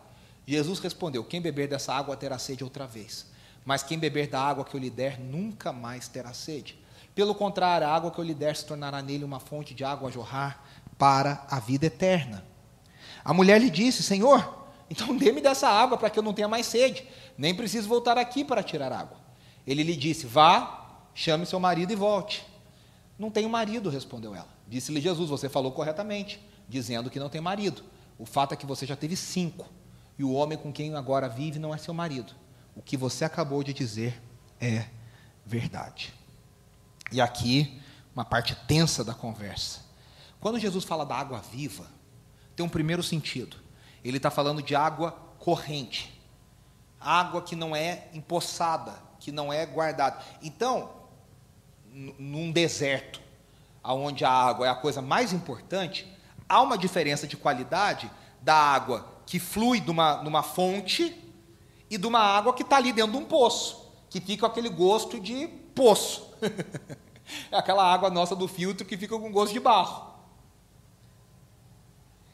Jesus 0.45 0.79
respondeu: 0.79 1.23
Quem 1.23 1.41
beber 1.41 1.67
dessa 1.67 1.93
água 1.93 2.17
terá 2.17 2.37
sede 2.37 2.63
outra 2.63 2.85
vez, 2.85 3.25
mas 3.63 3.83
quem 3.83 3.97
beber 3.97 4.27
da 4.27 4.41
água 4.41 4.65
que 4.65 4.75
eu 4.75 4.79
lhe 4.79 4.89
der 4.89 5.19
nunca 5.19 5.71
mais 5.71 6.07
terá 6.07 6.33
sede. 6.33 6.77
Pelo 7.15 7.33
contrário, 7.33 7.87
a 7.87 7.95
água 7.95 8.11
que 8.11 8.19
eu 8.19 8.23
lhe 8.25 8.33
der 8.33 8.57
se 8.57 8.65
tornará 8.65 9.01
nele 9.01 9.23
uma 9.23 9.39
fonte 9.39 9.73
de 9.73 9.85
água 9.85 10.09
a 10.09 10.11
jorrar 10.11 10.61
para 10.97 11.45
a 11.49 11.61
vida 11.61 11.85
eterna. 11.85 12.45
A 13.23 13.33
mulher 13.33 13.59
lhe 13.59 13.69
disse: 13.69 14.03
Senhor, 14.03 14.67
então 14.91 15.15
dê-me 15.15 15.39
dessa 15.39 15.69
água 15.69 15.97
para 15.97 16.09
que 16.09 16.19
eu 16.19 16.23
não 16.23 16.33
tenha 16.33 16.49
mais 16.49 16.65
sede, 16.65 17.07
nem 17.37 17.55
preciso 17.55 17.87
voltar 17.87 18.17
aqui 18.17 18.43
para 18.43 18.61
tirar 18.61 18.91
água. 18.91 19.17
Ele 19.65 19.81
lhe 19.81 19.95
disse: 19.95 20.27
Vá, 20.27 21.07
chame 21.13 21.45
seu 21.45 21.59
marido 21.59 21.93
e 21.93 21.95
volte. 21.95 22.45
Não 23.17 23.31
tenho 23.31 23.49
marido, 23.49 23.89
respondeu 23.89 24.35
ela. 24.35 24.49
Disse-lhe 24.67 24.99
Jesus: 24.99 25.29
Você 25.29 25.47
falou 25.47 25.71
corretamente, 25.71 26.45
dizendo 26.67 27.09
que 27.09 27.19
não 27.19 27.29
tem 27.29 27.39
marido. 27.39 27.81
O 28.19 28.25
fato 28.25 28.53
é 28.53 28.57
que 28.57 28.65
você 28.65 28.85
já 28.85 28.95
teve 28.95 29.15
cinco, 29.15 29.69
e 30.19 30.23
o 30.23 30.33
homem 30.33 30.57
com 30.57 30.71
quem 30.71 30.93
agora 30.95 31.29
vive 31.29 31.59
não 31.59 31.73
é 31.73 31.77
seu 31.77 31.93
marido. 31.93 32.33
O 32.75 32.81
que 32.81 32.97
você 32.97 33.23
acabou 33.23 33.63
de 33.63 33.73
dizer 33.73 34.21
é 34.59 34.85
verdade. 35.45 36.13
E 37.11 37.21
aqui, 37.21 37.81
uma 38.15 38.25
parte 38.25 38.55
tensa 38.67 39.03
da 39.03 39.13
conversa. 39.13 39.81
Quando 40.39 40.59
Jesus 40.59 40.83
fala 40.83 41.05
da 41.05 41.15
água 41.15 41.39
viva, 41.39 41.85
tem 42.55 42.65
um 42.65 42.69
primeiro 42.69 43.03
sentido. 43.03 43.57
Ele 44.03 44.17
está 44.17 44.29
falando 44.31 44.61
de 44.61 44.75
água 44.75 45.11
corrente, 45.39 46.19
água 46.99 47.41
que 47.41 47.55
não 47.55 47.75
é 47.75 48.07
empoçada, 48.13 48.93
que 49.19 49.31
não 49.31 49.51
é 49.51 49.65
guardada. 49.65 50.23
Então, 50.41 50.89
num 51.91 52.51
deserto, 52.51 53.21
onde 53.83 54.25
a 54.25 54.31
água 54.31 54.65
é 54.65 54.69
a 54.69 54.75
coisa 54.75 55.01
mais 55.01 55.33
importante, 55.33 56.07
há 56.47 56.61
uma 56.61 56.77
diferença 56.77 57.27
de 57.27 57.37
qualidade 57.37 58.09
da 58.41 58.55
água 58.55 59.07
que 59.25 59.39
flui 59.39 59.81
numa 59.81 60.43
fonte 60.43 61.15
e 61.89 61.97
de 61.97 62.07
uma 62.07 62.19
água 62.19 62.53
que 62.53 62.63
está 62.63 62.77
ali 62.77 62.91
dentro 62.91 63.13
de 63.13 63.17
um 63.17 63.25
poço, 63.25 63.91
que 64.09 64.19
fica 64.19 64.41
com 64.41 64.45
aquele 64.47 64.69
gosto 64.69 65.19
de 65.19 65.47
poço. 65.73 66.34
é 67.51 67.57
aquela 67.57 67.83
água 67.83 68.09
nossa 68.09 68.35
do 68.35 68.47
filtro 68.47 68.85
que 68.85 68.97
fica 68.97 69.17
com 69.17 69.31
gosto 69.31 69.53
de 69.53 69.59
barro. 69.59 70.13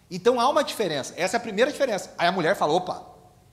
Então 0.09 0.39
há 0.39 0.49
uma 0.49 0.63
diferença. 0.63 1.13
Essa 1.15 1.37
é 1.37 1.39
a 1.39 1.41
primeira 1.41 1.71
diferença. 1.71 2.13
Aí 2.17 2.27
a 2.27 2.31
mulher 2.31 2.55
fala: 2.55 2.73
opa, 2.73 3.05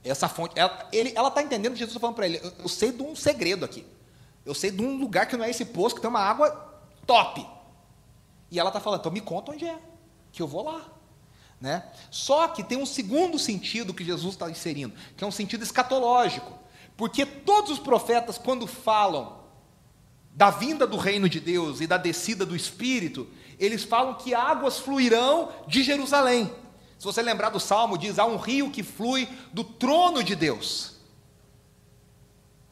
essa 0.02 0.28
fonte. 0.28 0.54
Ela 0.58 1.28
está 1.28 1.42
entendendo 1.42 1.72
que 1.72 1.78
Jesus 1.78 1.92
está 1.92 2.00
falando 2.00 2.16
para 2.16 2.26
ele: 2.26 2.40
eu, 2.42 2.52
eu 2.60 2.68
sei 2.68 2.90
de 2.90 3.02
um 3.02 3.14
segredo 3.14 3.64
aqui. 3.64 3.86
Eu 4.44 4.54
sei 4.54 4.70
de 4.70 4.82
um 4.82 4.98
lugar 4.98 5.26
que 5.26 5.36
não 5.36 5.44
é 5.44 5.50
esse 5.50 5.64
poço, 5.64 5.94
que 5.94 6.00
tem 6.00 6.10
uma 6.10 6.20
água 6.20 6.50
top. 7.06 7.46
E 8.50 8.58
ela 8.58 8.70
está 8.70 8.80
falando: 8.80 9.00
então 9.00 9.12
me 9.12 9.20
conta 9.20 9.52
onde 9.52 9.66
é, 9.66 9.78
que 10.32 10.42
eu 10.42 10.48
vou 10.48 10.64
lá. 10.64 10.84
Né? 11.60 11.84
Só 12.10 12.48
que 12.48 12.62
tem 12.62 12.78
um 12.78 12.86
segundo 12.86 13.38
sentido 13.38 13.92
que 13.92 14.04
Jesus 14.04 14.34
está 14.34 14.48
inserindo, 14.50 14.94
que 15.16 15.24
é 15.24 15.26
um 15.26 15.32
sentido 15.32 15.62
escatológico. 15.62 16.58
Porque 16.96 17.24
todos 17.24 17.70
os 17.70 17.78
profetas, 17.78 18.38
quando 18.38 18.66
falam 18.66 19.37
da 20.38 20.50
vinda 20.50 20.86
do 20.86 20.96
reino 20.96 21.28
de 21.28 21.40
Deus 21.40 21.80
e 21.80 21.86
da 21.88 21.96
descida 21.96 22.46
do 22.46 22.54
Espírito, 22.54 23.26
eles 23.58 23.82
falam 23.82 24.14
que 24.14 24.32
águas 24.32 24.78
fluirão 24.78 25.52
de 25.66 25.82
Jerusalém. 25.82 26.54
Se 26.96 27.04
você 27.04 27.20
lembrar 27.20 27.50
do 27.50 27.58
salmo, 27.58 27.98
diz: 27.98 28.20
há 28.20 28.24
um 28.24 28.36
rio 28.36 28.70
que 28.70 28.84
flui 28.84 29.28
do 29.52 29.64
trono 29.64 30.22
de 30.22 30.36
Deus. 30.36 30.94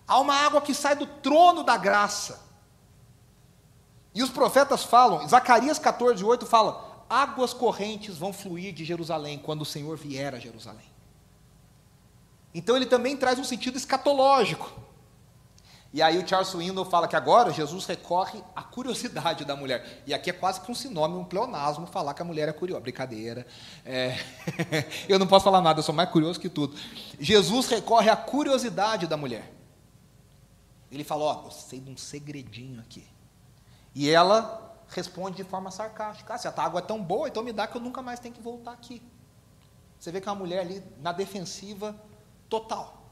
Há 0.07 0.21
uma 0.21 0.37
água 0.37 0.61
que 0.61 0.73
sai 0.73 0.95
do 0.95 1.07
trono 1.07 1.65
da 1.65 1.77
graça. 1.77 2.41
E 4.15 4.23
os 4.23 4.31
profetas 4.31 4.85
falam, 4.85 5.27
Zacarias 5.27 5.81
14, 5.81 6.23
8 6.23 6.47
fala: 6.47 7.05
águas 7.11 7.53
correntes 7.53 8.17
vão 8.17 8.33
fluir 8.33 8.73
de 8.73 8.85
Jerusalém 8.85 9.41
quando 9.41 9.63
o 9.63 9.67
Senhor 9.67 9.97
vier 9.97 10.33
a 10.37 10.39
Jerusalém. 10.39 10.87
Então 12.55 12.77
ele 12.77 12.87
também 12.87 13.17
traz 13.17 13.41
um 13.41 13.45
sentido 13.45 13.77
escatológico. 13.77 14.86
E 15.97 16.03
aí 16.03 16.19
o 16.19 16.29
Charles 16.29 16.49
Swindoll 16.49 16.85
fala 16.85 17.09
que 17.09 17.17
agora 17.17 17.51
Jesus 17.51 17.87
recorre 17.87 18.45
à 18.55 18.63
curiosidade 18.63 19.47
da 19.47 19.57
mulher. 19.57 20.03
E 20.07 20.13
aqui 20.13 20.29
é 20.29 20.33
quase 20.35 20.61
que 20.61 20.71
um 20.71 20.75
sinônimo, 20.75 21.21
um 21.21 21.25
pleonasmo, 21.25 21.87
falar 21.87 22.13
que 22.13 22.21
a 22.21 22.25
mulher 22.25 22.51
é 22.51 22.53
curiosa. 22.53 22.83
Brincadeira. 22.83 23.47
É... 23.83 24.15
eu 25.09 25.19
não 25.19 25.27
posso 25.27 25.47
falar 25.47 25.63
nada, 25.63 25.79
eu 25.79 25.83
sou 25.83 25.95
mais 25.95 26.11
curioso 26.11 26.39
que 26.39 26.51
tudo. 26.51 26.77
Jesus 27.19 27.67
recorre 27.69 28.11
à 28.11 28.17
curiosidade 28.17 29.07
da 29.07 29.17
mulher. 29.17 29.51
Ele 30.93 31.03
fala, 31.03 31.25
ó, 31.25 31.45
eu 31.47 31.51
sei 31.51 31.81
de 31.81 31.91
um 31.91 31.97
segredinho 31.97 32.79
aqui. 32.79 33.09
E 33.95 34.11
ela 34.11 34.77
responde 34.89 35.39
de 35.39 35.45
forma 35.45 35.71
sarcástica. 35.71 36.35
Ah, 36.35 36.37
se 36.37 36.47
a 36.47 36.53
água 36.59 36.81
é 36.81 36.83
tão 36.83 37.03
boa, 37.03 37.27
então 37.27 37.43
me 37.43 37.55
dá 37.55 37.67
que 37.67 37.75
eu 37.75 37.81
nunca 37.81 38.03
mais 38.03 38.21
tenho 38.21 38.35
que 38.35 38.43
voltar 38.43 38.73
aqui. 38.73 39.01
Você 39.99 40.13
vê 40.13 40.21
que 40.21 40.29
é 40.29 40.31
uma 40.31 40.39
mulher 40.39 40.61
ali 40.61 40.85
na 41.01 41.13
defensiva 41.13 41.97
total. 42.51 43.06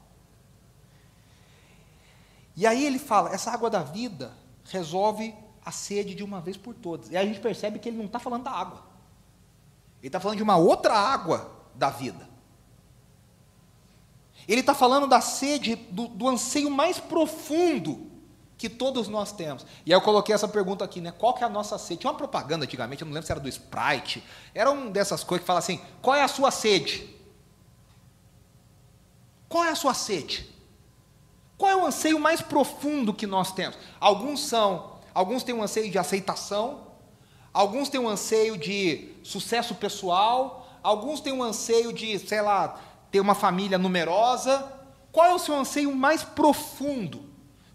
E 2.55 2.65
aí 2.65 2.85
ele 2.85 2.99
fala: 2.99 3.33
essa 3.33 3.51
água 3.51 3.69
da 3.69 3.83
vida 3.83 4.33
resolve 4.65 5.35
a 5.63 5.71
sede 5.71 6.13
de 6.13 6.23
uma 6.23 6.39
vez 6.39 6.55
por 6.55 6.73
todas. 6.73 7.09
E 7.09 7.17
aí 7.17 7.25
a 7.25 7.27
gente 7.27 7.41
percebe 7.41 7.79
que 7.79 7.89
ele 7.89 7.97
não 7.97 8.05
está 8.05 8.19
falando 8.19 8.43
da 8.43 8.51
água. 8.51 8.83
Ele 9.99 10.07
está 10.07 10.19
falando 10.19 10.37
de 10.37 10.43
uma 10.43 10.55
outra 10.55 10.93
água 10.93 11.51
da 11.73 11.89
vida. 11.89 12.29
Ele 14.47 14.61
está 14.61 14.75
falando 14.75 15.07
da 15.07 15.21
sede, 15.21 15.75
do, 15.75 16.07
do, 16.07 16.29
anseio 16.29 16.69
mais 16.69 16.99
profundo 16.99 18.11
que 18.57 18.69
todos 18.69 19.07
nós 19.07 19.31
temos. 19.31 19.65
E 19.83 19.91
aí 19.91 19.97
eu 19.97 20.01
coloquei 20.01 20.35
essa 20.35 20.47
pergunta 20.47 20.85
aqui, 20.85 21.01
né? 21.01 21.11
Qual 21.11 21.33
que 21.33 21.43
é 21.43 21.47
a 21.47 21.49
nossa 21.49 21.79
sede? 21.79 22.01
Tinha 22.01 22.11
uma 22.11 22.17
propaganda 22.17 22.63
antigamente, 22.63 23.01
eu 23.01 23.07
não 23.07 23.13
lembro 23.13 23.25
se 23.25 23.31
era 23.31 23.41
do 23.41 23.49
Sprite, 23.49 24.23
era 24.53 24.69
uma 24.69 24.91
dessas 24.91 25.23
coisas 25.23 25.41
que 25.41 25.47
fala 25.47 25.59
assim: 25.59 25.81
qual 26.01 26.15
é 26.15 26.21
a 26.21 26.27
sua 26.27 26.51
sede? 26.51 27.15
Qual 29.49 29.63
é 29.63 29.71
a 29.71 29.75
sua 29.75 29.95
sede? 29.95 30.54
Qual 31.57 31.71
é 31.71 31.75
o 31.75 31.85
anseio 31.85 32.19
mais 32.19 32.41
profundo 32.41 33.13
que 33.13 33.25
nós 33.25 33.51
temos? 33.53 33.77
Alguns 33.99 34.41
são, 34.41 34.97
alguns 35.13 35.43
têm 35.43 35.55
um 35.55 35.63
anseio 35.63 35.89
de 35.89 35.97
aceitação, 35.97 36.87
alguns 37.53 37.87
têm 37.87 37.99
um 37.99 38.09
anseio 38.09 38.57
de 38.57 39.13
sucesso 39.23 39.75
pessoal, 39.75 40.67
alguns 40.83 41.21
têm 41.21 41.31
um 41.31 41.43
anseio 41.43 41.93
de, 41.93 42.19
sei 42.19 42.41
lá, 42.41 42.79
ter 43.09 43.21
uma 43.21 43.35
família 43.35 43.77
numerosa. 43.77 44.71
Qual 45.11 45.25
é 45.25 45.33
o 45.33 45.39
seu 45.39 45.55
anseio 45.55 45.95
mais 45.95 46.23
profundo? 46.23 47.23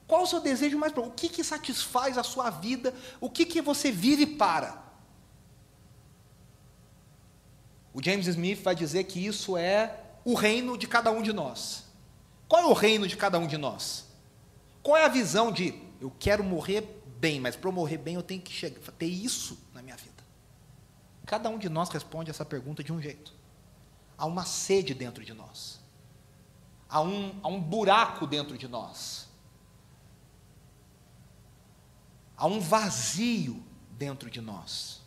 Qual 0.07 0.21
é 0.21 0.25
o 0.25 0.27
seu 0.27 0.41
desejo 0.41 0.77
mais 0.79 0.93
profundo? 0.93 1.13
O 1.13 1.17
que, 1.17 1.29
que 1.29 1.43
satisfaz 1.43 2.19
a 2.19 2.23
sua 2.23 2.51
vida? 2.51 2.95
O 3.21 3.31
que, 3.31 3.47
que 3.47 3.63
você 3.63 3.91
vive 3.91 4.27
para? 4.27 4.83
O 7.95 8.03
James 8.03 8.27
Smith 8.27 8.63
vai 8.63 8.75
dizer 8.75 9.05
que 9.05 9.25
isso 9.25 9.57
é 9.57 9.99
o 10.25 10.35
reino 10.35 10.77
de 10.77 10.87
cada 10.87 11.11
um 11.11 11.23
de 11.23 11.33
nós. 11.33 11.90
Qual 12.51 12.63
é 12.65 12.67
o 12.67 12.73
reino 12.73 13.07
de 13.07 13.17
cada 13.17 13.39
um 13.39 13.47
de 13.47 13.57
nós? 13.57 14.09
Qual 14.83 14.97
é 14.97 15.05
a 15.05 15.09
visão 15.09 15.53
de 15.53 15.73
eu 16.01 16.13
quero 16.19 16.43
morrer 16.43 17.01
bem, 17.21 17.39
mas 17.39 17.55
para 17.55 17.69
eu 17.69 17.73
morrer 17.73 17.99
bem 17.99 18.17
eu 18.17 18.25
tenho 18.25 18.43
que 18.43 18.51
chegar, 18.53 18.81
ter 18.91 19.07
isso 19.07 19.57
na 19.73 19.81
minha 19.81 19.97
vida? 19.97 20.25
Cada 21.25 21.49
um 21.49 21.57
de 21.57 21.69
nós 21.69 21.89
responde 21.91 22.29
essa 22.29 22.45
pergunta 22.45 22.83
de 22.83 22.93
um 22.93 23.01
jeito. 23.01 23.33
Há 24.19 24.27
uma 24.27 24.45
sede 24.45 24.95
dentro 24.95 25.25
de 25.25 25.33
nós. 25.33 25.79
Há 26.89 27.01
um, 27.01 27.39
há 27.41 27.47
um 27.47 27.61
buraco 27.61 28.27
dentro 28.27 28.59
de 28.59 28.67
nós. 28.67 29.29
Há 32.37 32.49
um 32.49 32.59
vazio 32.59 33.63
dentro 33.93 34.29
de 34.29 34.41
nós. 34.41 35.03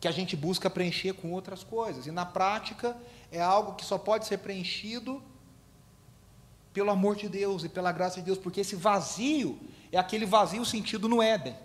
Que 0.00 0.08
a 0.08 0.10
gente 0.10 0.34
busca 0.34 0.68
preencher 0.68 1.12
com 1.12 1.30
outras 1.30 1.62
coisas. 1.62 2.08
E 2.08 2.10
na 2.10 2.26
prática 2.26 3.00
é 3.30 3.40
algo 3.40 3.76
que 3.76 3.84
só 3.84 3.96
pode 3.96 4.26
ser 4.26 4.38
preenchido 4.38 5.29
pelo 6.72 6.90
amor 6.90 7.16
de 7.16 7.28
Deus 7.28 7.64
e 7.64 7.68
pela 7.68 7.92
graça 7.92 8.16
de 8.16 8.22
Deus, 8.22 8.38
porque 8.38 8.60
esse 8.60 8.76
vazio 8.76 9.58
é 9.90 9.98
aquele 9.98 10.24
vazio 10.24 10.64
sentido 10.64 11.08
no 11.08 11.22
Éden, 11.22 11.56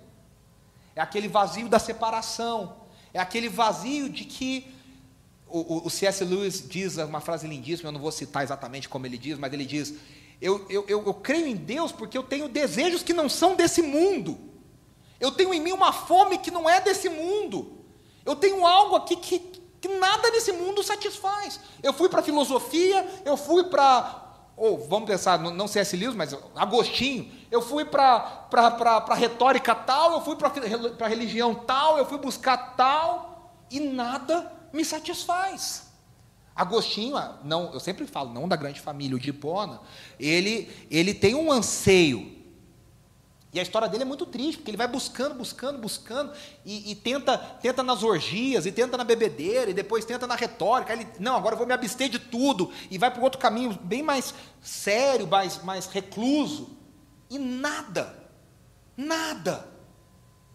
é 0.96 1.02
aquele 1.02 1.28
vazio 1.28 1.68
da 1.70 1.78
separação, 1.78 2.78
é 3.14 3.20
aquele 3.20 3.50
vazio 3.50 4.10
de 4.10 4.26
que 4.26 4.74
o, 5.48 5.86
o, 5.86 5.90
C.S. 5.90 6.24
Lewis 6.24 6.68
diz 6.68 6.98
uma 6.98 7.22
frase 7.22 7.48
lindíssima, 7.48 7.90
eu 7.90 7.94
não 7.94 8.00
vou 8.00 8.12
citar 8.12 8.44
exatamente 8.44 8.90
como 8.90 9.06
ele 9.06 9.18
diz, 9.18 9.38
mas 9.38 9.54
ele 9.54 9.66
diz: 9.66 9.94
eu, 10.42 10.66
eu, 10.70 10.86
eu, 10.88 11.06
eu 11.06 11.14
creio 11.14 11.48
em 11.48 11.56
Deus 11.56 11.92
porque 11.92 12.18
eu 12.18 12.24
tenho 12.24 12.50
desejos 12.50 13.04
que 13.04 13.14
não 13.14 13.30
são 13.30 13.56
desse 13.56 13.82
mundo, 13.82 14.38
eu 15.20 15.32
tenho 15.32 15.54
em 15.54 15.62
mim 15.62 15.72
uma 15.72 15.94
fome 15.94 16.40
que 16.40 16.50
não 16.50 16.70
é 16.70 16.82
desse 16.82 17.10
mundo, 17.10 17.86
eu 18.26 18.36
tenho 18.36 18.66
algo 18.66 18.96
aqui 18.96 19.16
que, 19.16 19.40
que 19.80 19.88
nada 19.88 20.32
nesse 20.32 20.52
mundo 20.52 20.84
satisfaz. 20.84 21.60
Eu 21.84 21.94
fui 21.94 22.10
para 22.10 22.22
a 22.22 22.24
filosofia, 22.24 23.08
eu 23.24 23.38
fui 23.38 23.66
para 23.66 24.25
ou 24.58 24.88
vamos 24.88 25.08
pensar, 25.08 25.38
não 25.40 25.68
C.S. 25.68 25.98
Lewis, 25.98 26.16
mas 26.16 26.36
Agostinho, 26.56 27.30
eu 27.52 27.62
fui 27.62 27.84
para 27.84 28.48
a 28.52 29.16
retórica 29.16 29.76
tal, 29.76 30.14
eu 30.14 30.22
fui 30.22 30.36
para 30.36 30.52
a 31.06 31.08
religião 31.08 31.54
tal, 31.54 31.98
eu 31.98 32.06
fui 32.06 32.18
buscar 32.18 32.76
tal, 32.76 33.54
e 33.70 33.80
nada 33.80 34.52
me 34.72 34.86
satisfaz. 34.86 35.92
Agostinho, 36.56 37.18
ah, 37.18 37.38
não, 37.44 37.74
eu 37.74 37.82
sempre 37.82 38.08
falo, 38.08 38.34
não 38.34 38.48
da 38.48 38.56
grande 38.56 38.80
família, 38.80 39.18
o 39.18 39.20
de 39.20 39.34
ele, 40.18 40.70
ele 40.90 41.14
tem 41.14 41.36
um 41.36 41.52
anseio 41.52 42.45
e 43.56 43.60
a 43.60 43.64
história 43.64 43.88
dele 43.88 44.04
é 44.04 44.06
muito 44.06 44.26
triste, 44.26 44.58
porque 44.58 44.70
ele 44.70 44.78
vai 44.78 44.88
buscando, 44.88 45.34
buscando, 45.34 45.80
buscando, 45.80 46.34
e, 46.66 46.92
e, 46.92 46.96
tenta, 46.96 47.38
tenta 47.38 47.82
nas 47.82 48.04
orgias, 48.04 48.66
e 48.66 48.72
tenta 48.72 48.98
na 48.98 49.06
bebedeira, 49.06 49.72
e 49.72 49.74
depois 49.74 50.04
tenta 50.04 50.28
na 50.28 50.36
retórica. 50.36 50.92
Ele, 50.92 51.08
não, 51.22 51.38
agora 51.38 51.54
eu 51.54 51.58
vou 51.58 51.66
me 51.66 51.72
abster 51.72 52.10
de 52.10 52.20
tudo, 52.20 52.70
e 52.92 52.98
vai 52.98 53.10
para 53.10 53.24
outro 53.24 53.40
caminho 53.40 53.80
bem 53.82 54.04
mais 54.04 54.34
sério, 54.62 55.26
mais, 55.26 55.64
mais 55.64 55.86
recluso. 55.88 56.78
E 57.30 57.40
nada, 57.40 58.14
nada 58.98 59.74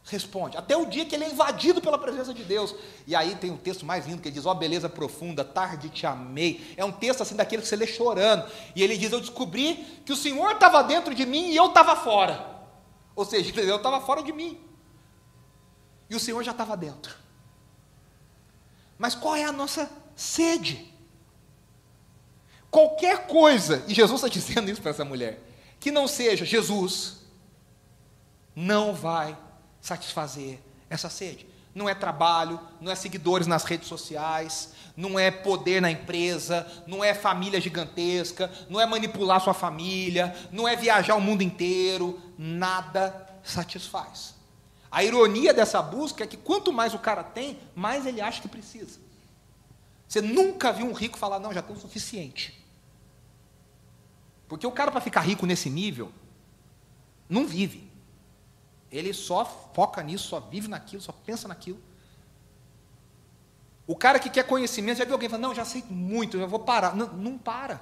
responde. 0.04 0.58
Até 0.58 0.76
o 0.76 0.84
dia 0.84 1.06
que 1.06 1.14
ele 1.14 1.24
é 1.24 1.30
invadido 1.30 1.80
pela 1.80 1.96
presença 1.96 2.34
de 2.34 2.44
Deus. 2.44 2.74
E 3.06 3.16
aí 3.16 3.34
tem 3.36 3.50
um 3.50 3.56
texto 3.56 3.86
mais 3.86 4.06
lindo 4.06 4.20
que 4.20 4.28
ele 4.28 4.34
diz: 4.34 4.44
Ó, 4.44 4.52
oh, 4.52 4.54
beleza 4.54 4.90
profunda, 4.90 5.42
tarde 5.42 5.88
te 5.88 6.06
amei. 6.06 6.74
É 6.76 6.84
um 6.84 6.92
texto 6.92 7.22
assim 7.22 7.34
daquele 7.34 7.62
que 7.62 7.68
você 7.68 7.76
lê 7.76 7.86
chorando. 7.86 8.44
E 8.76 8.82
ele 8.82 8.98
diz: 8.98 9.10
Eu 9.10 9.20
descobri 9.20 10.02
que 10.04 10.12
o 10.12 10.16
Senhor 10.16 10.52
estava 10.52 10.82
dentro 10.82 11.14
de 11.14 11.24
mim 11.24 11.48
e 11.48 11.56
eu 11.56 11.68
estava 11.68 11.96
fora. 11.96 12.59
Ou 13.20 13.26
seja, 13.26 13.60
eu 13.60 13.76
estava 13.76 14.00
fora 14.00 14.22
de 14.22 14.32
mim. 14.32 14.58
E 16.08 16.16
o 16.16 16.18
Senhor 16.18 16.42
já 16.42 16.52
estava 16.52 16.74
dentro. 16.74 17.14
Mas 18.96 19.14
qual 19.14 19.36
é 19.36 19.44
a 19.44 19.52
nossa 19.52 19.90
sede? 20.16 20.90
Qualquer 22.70 23.26
coisa, 23.26 23.84
e 23.86 23.92
Jesus 23.92 24.22
está 24.22 24.28
dizendo 24.28 24.70
isso 24.70 24.80
para 24.80 24.92
essa 24.92 25.04
mulher, 25.04 25.38
que 25.78 25.90
não 25.90 26.08
seja 26.08 26.46
Jesus, 26.46 27.18
não 28.56 28.94
vai 28.94 29.36
satisfazer 29.82 30.58
essa 30.88 31.10
sede. 31.10 31.46
Não 31.74 31.90
é 31.90 31.94
trabalho, 31.94 32.58
não 32.80 32.90
é 32.90 32.94
seguidores 32.94 33.46
nas 33.46 33.64
redes 33.64 33.86
sociais, 33.86 34.70
não 34.96 35.18
é 35.18 35.30
poder 35.30 35.80
na 35.80 35.90
empresa, 35.90 36.66
não 36.86 37.02
é 37.02 37.14
família 37.14 37.60
gigantesca, 37.60 38.50
não 38.68 38.80
é 38.80 38.86
manipular 38.86 39.40
sua 39.40 39.54
família, 39.54 40.34
não 40.50 40.66
é 40.66 40.76
viajar 40.76 41.14
o 41.14 41.20
mundo 41.20 41.42
inteiro, 41.42 42.20
nada 42.38 43.28
satisfaz. 43.42 44.34
A 44.90 45.04
ironia 45.04 45.54
dessa 45.54 45.80
busca 45.80 46.24
é 46.24 46.26
que 46.26 46.36
quanto 46.36 46.72
mais 46.72 46.94
o 46.94 46.98
cara 46.98 47.22
tem, 47.22 47.58
mais 47.74 48.06
ele 48.06 48.20
acha 48.20 48.42
que 48.42 48.48
precisa. 48.48 48.98
Você 50.08 50.20
nunca 50.20 50.72
viu 50.72 50.86
um 50.86 50.92
rico 50.92 51.16
falar, 51.16 51.38
não, 51.38 51.54
já 51.54 51.62
tenho 51.62 51.78
o 51.78 51.80
suficiente. 51.80 52.60
Porque 54.48 54.66
o 54.66 54.72
cara, 54.72 54.90
para 54.90 55.00
ficar 55.00 55.20
rico 55.20 55.46
nesse 55.46 55.70
nível, 55.70 56.10
não 57.28 57.46
vive. 57.46 57.88
Ele 58.90 59.14
só 59.14 59.44
foca 59.72 60.02
nisso, 60.02 60.26
só 60.26 60.40
vive 60.40 60.66
naquilo, 60.66 61.00
só 61.00 61.12
pensa 61.12 61.46
naquilo. 61.46 61.80
O 63.90 63.96
cara 63.96 64.20
que 64.20 64.30
quer 64.30 64.44
conhecimento, 64.44 64.98
já 64.98 65.04
viu 65.04 65.14
alguém 65.14 65.28
falando, 65.28 65.48
não, 65.48 65.52
já 65.52 65.64
sei 65.64 65.82
muito, 65.90 66.38
já 66.38 66.46
vou 66.46 66.60
parar. 66.60 66.94
Não, 66.94 67.08
não 67.08 67.36
para. 67.36 67.80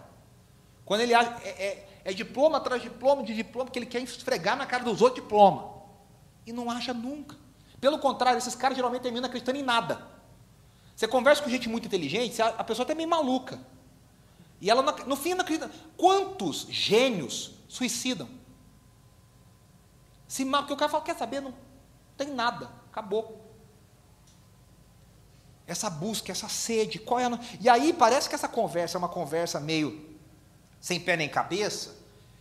Quando 0.83 1.03
ele 1.03 1.12
é, 1.12 1.18
é, 1.18 1.88
é 2.03 2.12
diploma 2.14 2.57
atrás 2.57 2.81
de 2.81 2.88
diploma 2.88 3.23
de 3.23 3.35
diploma, 3.35 3.68
que 3.68 3.79
ele 3.79 3.85
quer 3.85 4.01
esfregar 4.01 4.57
na 4.57 4.64
cara 4.64 4.83
dos 4.83 5.03
outros 5.03 5.23
diploma. 5.23 5.71
E 6.47 6.53
não 6.53 6.71
acha 6.71 6.94
nunca. 6.94 7.37
Pelo 7.79 7.99
contrário, 7.99 8.38
esses 8.38 8.55
caras 8.55 8.75
geralmente 8.75 9.03
terminam 9.03 9.27
acreditando 9.27 9.59
em 9.59 9.62
nada. 9.62 10.01
Você 10.97 11.07
conversa 11.07 11.42
com 11.42 11.51
gente 11.51 11.68
muito 11.68 11.85
inteligente, 11.85 12.40
a 12.40 12.64
pessoa 12.64 12.85
está 12.85 12.94
meio 12.94 13.07
maluca. 13.07 13.61
E 14.62 14.71
ela, 14.71 14.81
no 15.05 15.14
fim, 15.14 15.35
não 15.35 15.42
acredita. 15.42 15.71
Quantos 15.94 16.66
gênios 16.71 17.53
suicidam? 17.68 18.31
Se 20.27 20.42
mal, 20.42 20.62
porque 20.62 20.73
o 20.73 20.77
cara 20.79 20.90
fala, 20.90 21.05
quer 21.05 21.18
saber? 21.18 21.42
Não 21.42 21.53
tem 22.16 22.29
nada, 22.29 22.71
acabou. 22.90 23.47
Essa 25.68 25.90
busca, 25.90 26.33
essa 26.33 26.48
sede, 26.48 26.98
qual 26.98 27.20
é 27.20 27.26
a... 27.26 27.38
E 27.61 27.68
aí 27.68 27.92
parece 27.92 28.28
que 28.28 28.35
essa 28.35 28.48
conversa 28.48 28.96
é 28.96 28.98
uma 28.98 29.09
conversa 29.09 29.61
meio 29.61 30.09
sem 30.81 30.98
pé 30.98 31.14
nem 31.14 31.28
cabeça, 31.28 31.94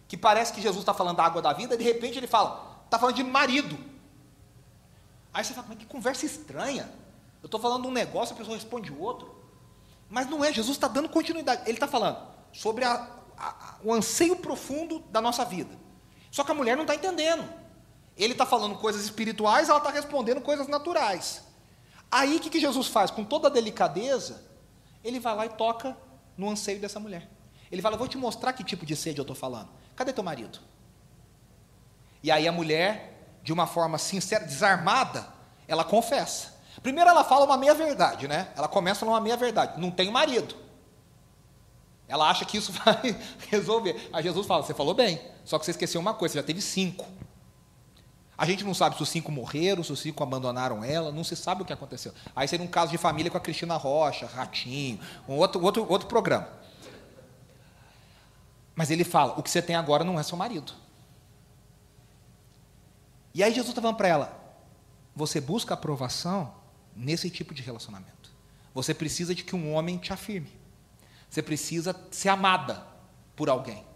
que 0.07 0.15
parece 0.15 0.53
que 0.53 0.61
Jesus 0.61 0.81
está 0.81 0.93
falando 0.93 1.17
da 1.17 1.25
água 1.25 1.41
da 1.41 1.51
vida, 1.51 1.75
e 1.75 1.77
de 1.77 1.83
repente 1.83 2.17
ele 2.17 2.27
fala, 2.27 2.81
está 2.85 2.97
falando 2.97 3.15
de 3.15 3.23
marido. 3.25 3.77
Aí 5.33 5.43
você 5.43 5.53
fala, 5.53 5.67
mas 5.69 5.77
que 5.77 5.85
conversa 5.85 6.25
estranha. 6.25 6.89
Eu 7.43 7.47
estou 7.47 7.59
falando 7.59 7.87
um 7.87 7.91
negócio, 7.91 8.33
a 8.33 8.37
pessoa 8.37 8.55
responde 8.55 8.93
outro. 8.93 9.35
Mas 10.09 10.29
não 10.29 10.43
é, 10.43 10.53
Jesus 10.53 10.77
está 10.77 10.87
dando 10.87 11.09
continuidade. 11.09 11.63
Ele 11.65 11.73
está 11.73 11.87
falando 11.87 12.17
sobre 12.53 12.85
a, 12.85 13.07
a, 13.37 13.75
o 13.83 13.93
anseio 13.93 14.37
profundo 14.37 14.99
da 15.09 15.19
nossa 15.19 15.43
vida. 15.43 15.77
Só 16.31 16.45
que 16.45 16.51
a 16.51 16.55
mulher 16.55 16.77
não 16.77 16.83
está 16.83 16.95
entendendo. 16.95 17.43
Ele 18.15 18.31
está 18.31 18.45
falando 18.45 18.75
coisas 18.75 19.03
espirituais, 19.03 19.69
ela 19.69 19.79
está 19.79 19.91
respondendo 19.91 20.41
coisas 20.41 20.67
naturais. 20.67 21.43
Aí 22.11 22.37
o 22.37 22.39
que, 22.39 22.49
que 22.49 22.59
Jesus 22.59 22.87
faz? 22.87 23.11
Com 23.11 23.23
toda 23.23 23.47
a 23.47 23.51
delicadeza, 23.51 24.43
ele 25.03 25.19
vai 25.19 25.35
lá 25.35 25.45
e 25.45 25.49
toca 25.49 25.95
no 26.37 26.49
anseio 26.49 26.79
dessa 26.79 26.99
mulher. 26.99 27.29
Ele 27.71 27.81
fala: 27.81 27.97
Vou 27.97 28.07
te 28.07 28.17
mostrar 28.17 28.53
que 28.53 28.63
tipo 28.63 28.85
de 28.85 28.95
sede 28.95 29.19
eu 29.19 29.23
estou 29.23 29.35
falando. 29.35 29.69
Cadê 29.95 30.13
teu 30.13 30.23
marido? 30.23 30.59
E 32.23 32.31
aí 32.31 32.47
a 32.47 32.51
mulher, 32.51 33.39
de 33.43 33.53
uma 33.53 33.67
forma 33.67 33.97
sincera, 33.97 34.45
desarmada, 34.45 35.27
ela 35.67 35.83
confessa. 35.83 36.55
Primeiro 36.81 37.09
ela 37.09 37.23
fala 37.23 37.45
uma 37.45 37.57
meia-verdade, 37.57 38.27
né? 38.27 38.51
Ela 38.55 38.67
começa 38.67 39.05
numa 39.05 39.19
meia-verdade. 39.19 39.79
Não 39.79 39.91
tenho 39.91 40.11
marido. 40.11 40.55
Ela 42.07 42.29
acha 42.29 42.45
que 42.45 42.57
isso 42.57 42.71
vai 42.85 43.17
resolver. 43.49 44.09
Aí 44.13 44.23
Jesus 44.23 44.45
fala: 44.45 44.63
Você 44.63 44.73
falou 44.73 44.93
bem, 44.93 45.21
só 45.43 45.59
que 45.59 45.65
você 45.65 45.71
esqueceu 45.71 45.99
uma 45.99 46.13
coisa, 46.13 46.33
você 46.33 46.39
já 46.39 46.43
teve 46.43 46.61
cinco. 46.61 47.05
A 48.37 48.45
gente 48.45 48.63
não 48.63 48.73
sabe 48.73 48.95
se 48.95 49.01
os 49.01 49.09
cinco 49.09 49.31
morreram, 49.31 49.83
se 49.83 49.91
os 49.91 49.99
cinco 49.99 50.21
abandonaram 50.21 50.83
ela, 50.83 51.11
não 51.11 51.23
se 51.23 51.35
sabe 51.35 51.63
o 51.63 51.65
que 51.65 51.73
aconteceu. 51.73 52.13
Aí 52.35 52.47
seria 52.47 52.63
um 52.63 52.69
caso 52.69 52.91
de 52.91 52.97
família 52.97 53.31
com 53.31 53.37
a 53.37 53.41
Cristina 53.41 53.75
Rocha, 53.75 54.27
Ratinho, 54.27 54.99
um 55.27 55.33
outro, 55.33 55.61
outro, 55.63 55.89
outro 55.89 56.07
programa. 56.07 56.47
Mas 58.75 58.91
ele 58.91 59.03
fala: 59.03 59.33
o 59.39 59.41
que 59.41 59.49
você 59.49 59.59
tem 59.59 59.75
agora 59.75 60.03
não 60.03 60.19
é 60.19 60.23
seu 60.23 60.37
marido. 60.37 60.71
E 63.33 63.41
aí 63.41 63.49
Jesus 63.49 63.69
está 63.69 63.81
falando 63.81 63.97
para 63.97 64.07
ela: 64.07 64.39
você 65.15 65.41
busca 65.41 65.73
aprovação 65.73 66.53
nesse 66.95 67.31
tipo 67.31 67.55
de 67.55 67.63
relacionamento. 67.63 68.31
Você 68.71 68.93
precisa 68.93 69.33
de 69.33 69.43
que 69.43 69.55
um 69.55 69.73
homem 69.73 69.97
te 69.97 70.13
afirme. 70.13 70.51
Você 71.27 71.41
precisa 71.41 71.99
ser 72.11 72.29
amada 72.29 72.85
por 73.35 73.49
alguém. 73.49 73.86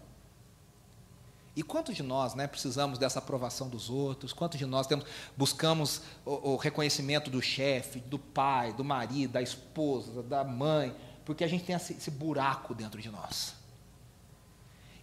E 1.54 1.62
quantos 1.62 1.94
de 1.94 2.02
nós 2.02 2.34
né, 2.34 2.46
precisamos 2.46 2.98
dessa 2.98 3.18
aprovação 3.18 3.68
dos 3.68 3.90
outros? 3.90 4.32
Quantos 4.32 4.58
de 4.58 4.64
nós 4.64 4.86
temos, 4.86 5.04
buscamos 5.36 6.00
o, 6.24 6.52
o 6.52 6.56
reconhecimento 6.56 7.30
do 7.30 7.42
chefe, 7.42 8.00
do 8.00 8.18
pai, 8.18 8.72
do 8.72 8.82
marido, 8.82 9.32
da 9.32 9.42
esposa, 9.42 10.22
da 10.22 10.42
mãe? 10.42 10.96
Porque 11.26 11.44
a 11.44 11.48
gente 11.48 11.64
tem 11.64 11.76
esse, 11.76 11.92
esse 11.92 12.10
buraco 12.10 12.74
dentro 12.74 13.00
de 13.00 13.10
nós. 13.10 13.54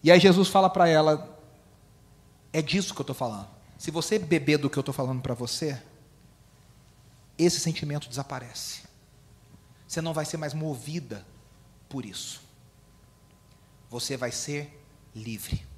E 0.03 0.11
aí 0.11 0.19
Jesus 0.19 0.47
fala 0.47 0.69
para 0.69 0.87
ela: 0.87 1.39
é 2.51 2.61
disso 2.61 2.95
que 2.95 3.01
eu 3.01 3.03
estou 3.03 3.15
falando. 3.15 3.47
Se 3.77 3.91
você 3.91 4.17
beber 4.17 4.57
do 4.57 4.69
que 4.69 4.77
eu 4.77 4.81
estou 4.81 4.93
falando 4.93 5.21
para 5.21 5.35
você, 5.35 5.79
esse 7.37 7.59
sentimento 7.59 8.09
desaparece. 8.09 8.81
Você 9.87 10.01
não 10.01 10.13
vai 10.13 10.25
ser 10.25 10.37
mais 10.37 10.53
movida 10.53 11.25
por 11.87 12.05
isso. 12.05 12.41
Você 13.89 14.17
vai 14.17 14.31
ser 14.31 14.83
livre. 15.15 15.68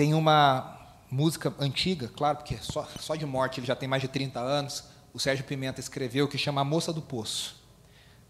Tem 0.00 0.14
uma 0.14 0.78
música 1.10 1.52
antiga, 1.58 2.08
claro, 2.08 2.38
porque 2.38 2.56
só, 2.56 2.88
só 2.98 3.14
de 3.14 3.26
morte 3.26 3.60
ele 3.60 3.66
já 3.66 3.76
tem 3.76 3.86
mais 3.86 4.00
de 4.00 4.08
30 4.08 4.40
anos. 4.40 4.84
O 5.12 5.18
Sérgio 5.18 5.44
Pimenta 5.44 5.78
escreveu 5.78 6.26
que 6.26 6.38
chama 6.38 6.62
A 6.62 6.64
Moça 6.64 6.90
do 6.90 7.02
Poço. 7.02 7.62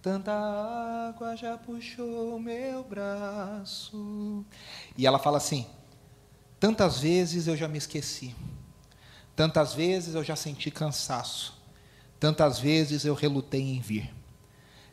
Tanta 0.03 0.33
água 0.33 1.37
já 1.37 1.57
puxou 1.57 2.41
meu 2.41 2.83
braço. 2.83 4.45
E 4.99 5.07
ela 5.07 5.21
fala 5.21 5.37
assim: 5.37 5.65
Tantas 6.59 6.99
vezes 6.99 7.47
eu 7.47 7.57
já 7.57 7.69
me 7.69 7.79
esqueci. 7.79 8.35
Tantas 9.37 9.73
vezes 9.73 10.17
eu 10.17 10.25
já 10.25 10.35
senti 10.35 10.73
cansaço. 10.73 11.57
Tantas 12.19 12.59
vezes 12.59 13.05
eu 13.05 13.15
relutei 13.15 13.63
em 13.63 13.81
vir. 13.81 14.13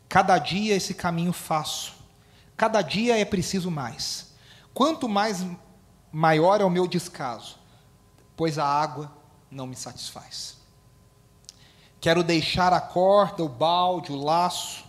Cada 0.08 0.38
dia 0.38 0.76
esse 0.76 0.94
caminho 0.94 1.32
faço. 1.32 1.96
Cada 2.56 2.82
dia 2.82 3.18
é 3.18 3.24
preciso 3.24 3.68
mais. 3.68 4.32
Quanto 4.72 5.08
mais 5.08 5.44
maior 6.12 6.60
é 6.60 6.64
o 6.64 6.70
meu 6.70 6.86
descaso, 6.86 7.58
pois 8.36 8.58
a 8.58 8.64
água 8.66 9.12
não 9.50 9.66
me 9.66 9.76
satisfaz. 9.76 10.56
Quero 12.00 12.22
deixar 12.22 12.72
a 12.72 12.80
corda, 12.80 13.42
o 13.42 13.48
balde, 13.48 14.12
o 14.12 14.16
laço, 14.16 14.84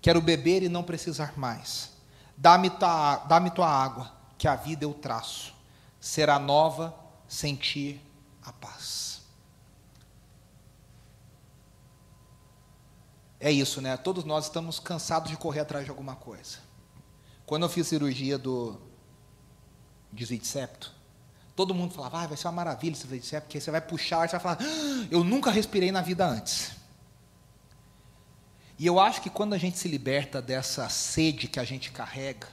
quero 0.00 0.20
beber 0.20 0.62
e 0.62 0.68
não 0.68 0.82
precisar 0.82 1.38
mais. 1.38 1.92
Dá-me 2.36 2.70
tua, 2.70 3.16
dá 3.16 3.50
tua 3.50 3.68
água, 3.68 4.12
que 4.36 4.48
a 4.48 4.56
vida 4.56 4.84
eu 4.84 4.92
traço. 4.92 5.54
Será 6.00 6.38
nova 6.38 6.94
sentir 7.26 8.00
a 8.44 8.52
paz. 8.52 9.22
É 13.40 13.50
isso, 13.52 13.80
né? 13.80 13.96
Todos 13.96 14.24
nós 14.24 14.44
estamos 14.44 14.80
cansados 14.80 15.30
de 15.30 15.36
correr 15.36 15.60
atrás 15.60 15.84
de 15.84 15.90
alguma 15.90 16.16
coisa. 16.16 16.58
Quando 17.46 17.62
eu 17.62 17.68
fiz 17.68 17.86
cirurgia 17.86 18.36
do, 18.36 18.80
de 20.26 20.46
septo. 20.46 20.92
Todo 21.54 21.74
mundo 21.74 21.92
falava, 21.92 22.22
ah, 22.22 22.26
vai 22.26 22.36
ser 22.36 22.46
uma 22.46 22.52
maravilha 22.52 22.92
esse 22.92 23.02
desvio 23.02 23.20
de 23.20 23.26
septo, 23.26 23.46
porque 23.46 23.60
você 23.60 23.70
vai 23.70 23.80
puxar, 23.80 24.28
você 24.28 24.38
vai 24.38 24.40
falar, 24.40 24.58
ah, 24.60 25.06
eu 25.10 25.24
nunca 25.24 25.50
respirei 25.50 25.90
na 25.90 26.00
vida 26.00 26.26
antes. 26.26 26.72
E 28.78 28.86
eu 28.86 29.00
acho 29.00 29.20
que 29.20 29.28
quando 29.28 29.54
a 29.54 29.58
gente 29.58 29.76
se 29.76 29.88
liberta 29.88 30.40
dessa 30.40 30.88
sede 30.88 31.48
que 31.48 31.58
a 31.58 31.64
gente 31.64 31.90
carrega, 31.90 32.46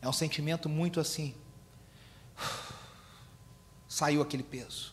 é 0.00 0.08
um 0.08 0.12
sentimento 0.12 0.68
muito 0.68 1.00
assim, 1.00 1.34
saiu 3.88 4.22
aquele 4.22 4.44
peso, 4.44 4.92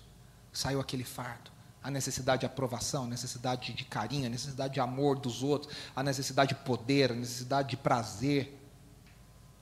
saiu 0.52 0.80
aquele 0.80 1.04
fardo, 1.04 1.52
a 1.84 1.92
necessidade 1.92 2.40
de 2.40 2.46
aprovação, 2.48 3.04
a 3.04 3.08
necessidade 3.08 3.72
de 3.72 3.86
carinho, 3.86 4.26
a 4.26 4.30
necessidade 4.30 4.74
de 4.74 4.80
amor 4.80 5.20
dos 5.20 5.44
outros, 5.44 5.72
a 5.96 6.02
necessidade 6.02 6.56
de 6.56 6.62
poder, 6.64 7.12
a 7.12 7.16
necessidade 7.16 7.70
de 7.70 7.78
prazer, 7.78 8.60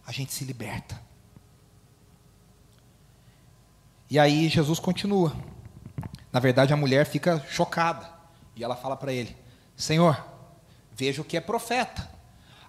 a 0.05 0.13
gente 0.13 0.34
se 0.34 0.45
liberta. 0.45 1.11
E 4.12 4.19
aí 4.19 4.50
Jesus 4.50 4.78
continua. 4.78 5.34
Na 6.34 6.39
verdade, 6.41 6.74
a 6.74 6.76
mulher 6.76 7.06
fica 7.06 7.41
chocada. 7.50 8.10
E 8.58 8.62
ela 8.62 8.76
fala 8.76 8.97
para 8.97 9.13
ele: 9.13 9.38
Senhor, 9.74 10.21
vejo 10.91 11.24
que 11.24 11.38
é 11.38 11.39
profeta. 11.39 12.12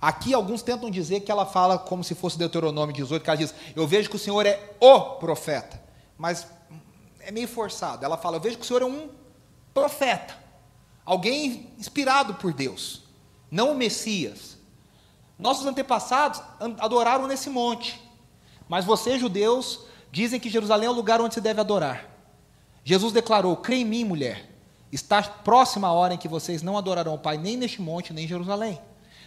Aqui 0.00 0.32
alguns 0.32 0.62
tentam 0.62 0.88
dizer 0.88 1.20
que 1.22 1.32
ela 1.32 1.44
fala 1.44 1.80
como 1.80 2.04
se 2.04 2.14
fosse 2.14 2.38
Deuteronômio 2.38 2.94
18, 2.94 3.24
que 3.24 3.28
ela 3.28 3.36
diz: 3.36 3.52
Eu 3.74 3.88
vejo 3.88 4.08
que 4.08 4.14
o 4.14 4.20
Senhor 4.20 4.46
é 4.46 4.70
o 4.78 5.16
profeta. 5.16 5.82
Mas 6.16 6.46
é 7.18 7.32
meio 7.32 7.48
forçado. 7.48 8.04
Ela 8.04 8.16
fala: 8.16 8.36
Eu 8.36 8.40
vejo 8.40 8.56
que 8.56 8.62
o 8.62 8.66
Senhor 8.66 8.82
é 8.82 8.86
um 8.86 9.10
profeta. 9.74 10.38
Alguém 11.04 11.72
inspirado 11.76 12.34
por 12.34 12.52
Deus. 12.52 13.02
Não 13.50 13.72
o 13.72 13.74
Messias. 13.74 14.56
Nossos 15.36 15.66
antepassados 15.66 16.40
adoraram 16.78 17.26
nesse 17.26 17.50
monte. 17.50 18.00
Mas 18.68 18.84
vocês, 18.84 19.20
judeus, 19.20 19.90
Dizem 20.12 20.38
que 20.38 20.50
Jerusalém 20.50 20.86
é 20.86 20.90
o 20.90 20.94
lugar 20.94 21.22
onde 21.22 21.32
se 21.32 21.40
deve 21.40 21.58
adorar. 21.58 22.04
Jesus 22.84 23.14
declarou: 23.14 23.56
Crê 23.56 23.76
em 23.76 23.84
mim, 23.84 24.04
mulher. 24.04 24.50
Está 24.92 25.22
próxima 25.22 25.88
a 25.88 25.92
hora 25.92 26.12
em 26.12 26.18
que 26.18 26.28
vocês 26.28 26.62
não 26.62 26.76
adorarão 26.76 27.14
o 27.14 27.18
Pai 27.18 27.38
nem 27.38 27.56
neste 27.56 27.80
monte, 27.80 28.12
nem 28.12 28.26
em 28.26 28.28
Jerusalém. 28.28 28.78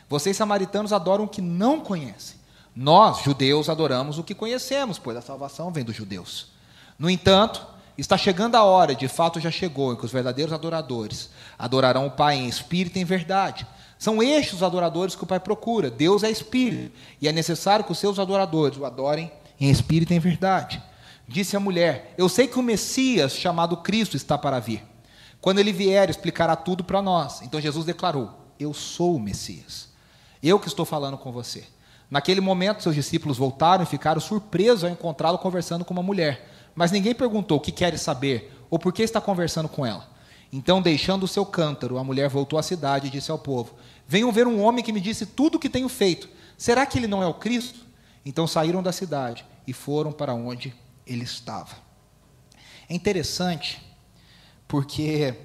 Vocês, 0.07 0.37
samaritanos, 0.37 0.93
adoram 0.93 1.23
o 1.23 1.27
que 1.27 1.41
não 1.41 1.79
conhecem. 1.79 2.37
Nós, 2.75 3.23
judeus, 3.23 3.67
adoramos 3.67 4.19
o 4.19 4.23
que 4.23 4.35
conhecemos, 4.35 4.99
pois 4.99 5.17
a 5.17 5.21
salvação 5.21 5.71
vem 5.71 5.83
dos 5.83 5.95
judeus. 5.95 6.51
No 6.99 7.09
entanto, 7.09 7.65
está 7.97 8.15
chegando 8.15 8.53
a 8.53 8.63
hora, 8.63 8.93
de 8.93 9.07
fato 9.07 9.39
já 9.39 9.49
chegou, 9.49 9.91
em 9.91 9.95
que 9.95 10.05
os 10.05 10.11
verdadeiros 10.11 10.53
adoradores 10.53 11.31
adorarão 11.57 12.05
o 12.05 12.11
Pai 12.11 12.35
em 12.35 12.47
espírito 12.47 12.99
e 12.99 13.01
em 13.01 13.05
verdade. 13.05 13.65
São 13.97 14.21
estes 14.21 14.53
os 14.53 14.63
adoradores 14.63 15.15
que 15.15 15.23
o 15.23 15.27
Pai 15.27 15.39
procura. 15.39 15.89
Deus 15.89 16.21
é 16.21 16.29
espírito, 16.29 16.95
e 17.19 17.27
é 17.27 17.31
necessário 17.31 17.83
que 17.83 17.91
os 17.91 17.97
seus 17.97 18.19
adoradores 18.19 18.77
o 18.77 18.85
adorem 18.85 19.31
em 19.59 19.69
espírito 19.69 20.13
e 20.13 20.15
em 20.15 20.19
verdade. 20.19 20.81
Disse 21.27 21.55
a 21.55 21.59
mulher: 21.59 22.13
Eu 22.17 22.29
sei 22.29 22.47
que 22.47 22.59
o 22.59 22.63
Messias, 22.63 23.33
chamado 23.33 23.77
Cristo, 23.77 24.15
está 24.15 24.37
para 24.37 24.59
vir. 24.59 24.83
Quando 25.41 25.59
ele 25.59 25.71
vier, 25.71 26.09
explicará 26.09 26.55
tudo 26.55 26.83
para 26.83 27.01
nós. 27.01 27.41
Então 27.41 27.59
Jesus 27.59 27.85
declarou: 27.85 28.31
Eu 28.59 28.73
sou 28.73 29.15
o 29.15 29.19
Messias. 29.19 29.89
Eu 30.41 30.59
que 30.59 30.67
estou 30.67 30.85
falando 30.85 31.17
com 31.17 31.31
você. 31.31 31.65
Naquele 32.09 32.41
momento, 32.41 32.83
seus 32.83 32.95
discípulos 32.95 33.37
voltaram 33.37 33.83
e 33.83 33.87
ficaram 33.87 34.21
surpresos 34.21 34.83
ao 34.83 34.89
encontrá-lo 34.89 35.39
conversando 35.39 35.83
com 35.83 35.93
uma 35.93 36.03
mulher. 36.03 36.49
Mas 36.75 36.91
ninguém 36.91 37.15
perguntou 37.15 37.57
o 37.57 37.61
que 37.61 37.71
queres 37.71 38.01
saber 38.01 38.51
ou 38.69 38.77
por 38.77 38.93
que 38.93 39.01
está 39.01 39.19
conversando 39.19 39.69
com 39.69 39.85
ela. 39.85 40.07
Então, 40.51 40.81
deixando 40.81 41.23
o 41.23 41.27
seu 41.27 41.45
cântaro, 41.45 41.97
a 41.97 42.03
mulher 42.03 42.29
voltou 42.29 42.59
à 42.59 42.63
cidade 42.63 43.07
e 43.07 43.09
disse 43.09 43.31
ao 43.31 43.39
povo: 43.39 43.73
Venham 44.07 44.31
ver 44.31 44.47
um 44.47 44.61
homem 44.61 44.83
que 44.83 44.93
me 44.93 45.01
disse 45.01 45.25
tudo 45.25 45.55
o 45.55 45.59
que 45.59 45.69
tenho 45.69 45.89
feito. 45.89 46.29
Será 46.57 46.85
que 46.85 46.97
ele 46.97 47.07
não 47.07 47.21
é 47.21 47.27
o 47.27 47.33
Cristo? 47.33 47.84
Então 48.25 48.47
saíram 48.47 48.81
da 48.81 48.91
cidade 48.91 49.45
e 49.67 49.73
foram 49.73 50.11
para 50.11 50.33
onde 50.33 50.73
ele 51.05 51.23
estava. 51.23 51.75
É 52.89 52.93
interessante, 52.93 53.81
porque 54.67 55.35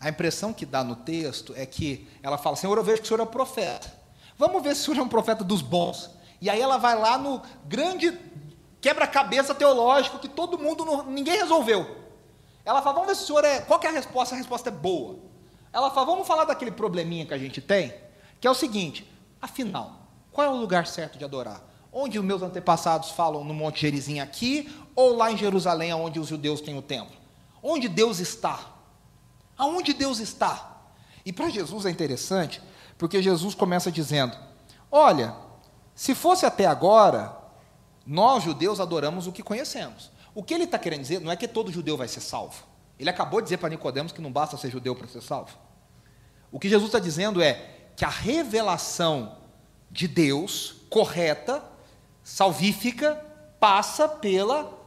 a 0.00 0.08
impressão 0.08 0.52
que 0.52 0.64
dá 0.64 0.82
no 0.82 0.96
texto 0.96 1.52
é 1.56 1.66
que 1.66 2.08
ela 2.22 2.38
fala: 2.38 2.56
Senhor, 2.56 2.76
eu 2.76 2.84
vejo 2.84 2.98
que 2.98 3.04
o 3.04 3.08
senhor 3.08 3.20
é 3.20 3.24
um 3.24 3.26
profeta. 3.26 3.92
Vamos 4.38 4.62
ver 4.62 4.74
se 4.74 4.82
o 4.82 4.84
senhor 4.86 4.98
é 4.98 5.02
um 5.02 5.08
profeta 5.08 5.44
dos 5.44 5.62
bons. 5.62 6.10
E 6.40 6.50
aí 6.50 6.60
ela 6.60 6.76
vai 6.76 6.98
lá 6.98 7.16
no 7.16 7.40
grande 7.66 8.18
quebra-cabeça 8.80 9.54
teológico 9.54 10.18
que 10.18 10.28
todo 10.28 10.58
mundo, 10.58 10.84
não, 10.84 11.04
ninguém 11.04 11.36
resolveu. 11.36 12.02
Ela 12.64 12.82
fala, 12.82 12.94
vamos 12.94 13.08
ver 13.08 13.14
se 13.16 13.22
o 13.22 13.26
senhor 13.26 13.44
é. 13.44 13.60
Qual 13.60 13.80
é 13.82 13.86
a 13.86 13.92
resposta? 13.92 14.34
A 14.34 14.38
resposta 14.38 14.68
é 14.68 14.72
boa. 14.72 15.18
Ela 15.72 15.90
fala, 15.90 16.06
vamos 16.06 16.26
falar 16.26 16.44
daquele 16.44 16.70
probleminha 16.70 17.24
que 17.24 17.32
a 17.32 17.38
gente 17.38 17.60
tem, 17.60 17.94
que 18.40 18.46
é 18.46 18.50
o 18.50 18.54
seguinte: 18.54 19.08
afinal, 19.40 20.08
qual 20.32 20.46
é 20.46 20.50
o 20.50 20.56
lugar 20.56 20.86
certo 20.86 21.16
de 21.16 21.24
adorar? 21.24 21.71
Onde 21.92 22.18
os 22.18 22.24
meus 22.24 22.42
antepassados 22.42 23.10
falam 23.10 23.44
no 23.44 23.52
Monte 23.52 23.82
Gerizim 23.82 24.20
aqui, 24.20 24.74
ou 24.96 25.14
lá 25.14 25.30
em 25.30 25.36
Jerusalém, 25.36 25.92
onde 25.92 26.18
os 26.18 26.28
judeus 26.28 26.60
têm 26.60 26.76
o 26.78 26.82
templo? 26.82 27.14
Onde 27.62 27.88
Deus 27.88 28.18
está? 28.18 28.58
Aonde 29.56 29.92
Deus 29.92 30.18
está? 30.18 30.80
E 31.24 31.32
para 31.32 31.50
Jesus 31.50 31.84
é 31.86 31.90
interessante, 31.90 32.62
porque 32.96 33.22
Jesus 33.22 33.54
começa 33.54 33.92
dizendo: 33.92 34.36
Olha, 34.90 35.36
se 35.94 36.14
fosse 36.14 36.46
até 36.46 36.66
agora, 36.66 37.36
nós 38.06 38.42
judeus 38.42 38.80
adoramos 38.80 39.26
o 39.26 39.32
que 39.32 39.42
conhecemos. 39.42 40.10
O 40.34 40.42
que 40.42 40.54
ele 40.54 40.64
está 40.64 40.78
querendo 40.78 41.02
dizer 41.02 41.20
não 41.20 41.30
é 41.30 41.36
que 41.36 41.46
todo 41.46 41.70
judeu 41.70 41.96
vai 41.96 42.08
ser 42.08 42.20
salvo. 42.20 42.64
Ele 42.98 43.10
acabou 43.10 43.40
de 43.40 43.46
dizer 43.46 43.58
para 43.58 43.68
Nicodemos 43.68 44.12
que 44.12 44.20
não 44.20 44.32
basta 44.32 44.56
ser 44.56 44.70
judeu 44.70 44.94
para 44.94 45.06
ser 45.06 45.22
salvo. 45.22 45.56
O 46.50 46.58
que 46.58 46.68
Jesus 46.68 46.88
está 46.88 46.98
dizendo 46.98 47.42
é 47.42 47.90
que 47.96 48.04
a 48.04 48.08
revelação 48.08 49.38
de 49.90 50.08
Deus 50.08 50.76
correta, 50.88 51.62
salvífica, 52.22 53.14
passa 53.58 54.08
pela 54.08 54.80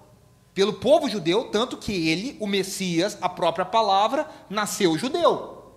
pelo 0.55 0.71
povo 0.71 1.09
judeu, 1.09 1.49
tanto 1.49 1.75
que 1.75 1.91
ele, 2.07 2.37
o 2.39 2.47
Messias, 2.47 3.17
a 3.19 3.27
própria 3.27 3.65
palavra, 3.65 4.25
nasceu 4.49 4.97
judeu. 4.97 5.73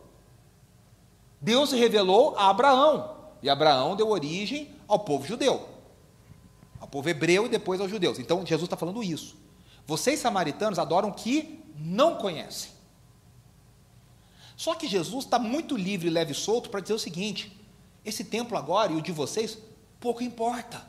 Deus 1.40 1.70
se 1.70 1.76
revelou 1.76 2.36
a 2.36 2.48
Abraão, 2.48 3.16
e 3.42 3.50
Abraão 3.50 3.96
deu 3.96 4.08
origem 4.08 4.72
ao 4.86 5.00
povo 5.00 5.26
judeu, 5.26 5.68
ao 6.80 6.86
povo 6.86 7.08
hebreu 7.08 7.46
e 7.46 7.48
depois 7.48 7.80
aos 7.80 7.90
judeus. 7.90 8.20
Então 8.20 8.46
Jesus 8.46 8.66
está 8.66 8.76
falando 8.76 9.02
isso. 9.02 9.36
Vocês 9.84 10.20
samaritanos 10.20 10.78
adoram 10.78 11.08
o 11.08 11.14
que 11.14 11.60
não 11.76 12.14
conhecem. 12.14 12.70
Só 14.56 14.74
que 14.74 14.86
Jesus 14.86 15.24
está 15.24 15.38
muito 15.38 15.76
livre, 15.76 16.08
leve 16.08 16.32
e 16.32 16.34
solto 16.36 16.70
para 16.70 16.80
dizer 16.80 16.94
o 16.94 16.98
seguinte: 16.98 17.56
esse 18.04 18.24
templo 18.24 18.56
agora 18.56 18.92
e 18.92 18.96
o 18.96 19.02
de 19.02 19.10
vocês, 19.10 19.58
pouco 19.98 20.22
importa. 20.22 20.84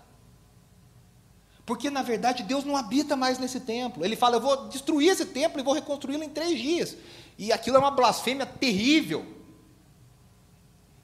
Porque 1.70 1.91
na 1.91 2.01
verdade 2.01 2.41
Deus 2.41 2.65
não 2.65 2.76
habita 2.76 3.15
mais 3.15 3.38
nesse 3.38 3.59
templo. 3.59 4.03
Ele 4.03 4.15
fala: 4.15 4.38
eu 4.38 4.41
vou 4.41 4.67
destruir 4.70 5.11
esse 5.11 5.24
templo 5.24 5.59
e 5.59 5.63
vou 5.63 5.76
reconstruí-lo 5.76 6.24
em 6.24 6.30
três 6.30 6.59
dias. 6.59 6.97
E 7.38 7.53
aquilo 7.53 7.78
é 7.78 7.80
uma 7.80 7.91
blasfêmia 7.91 8.43
terrível. 8.43 9.24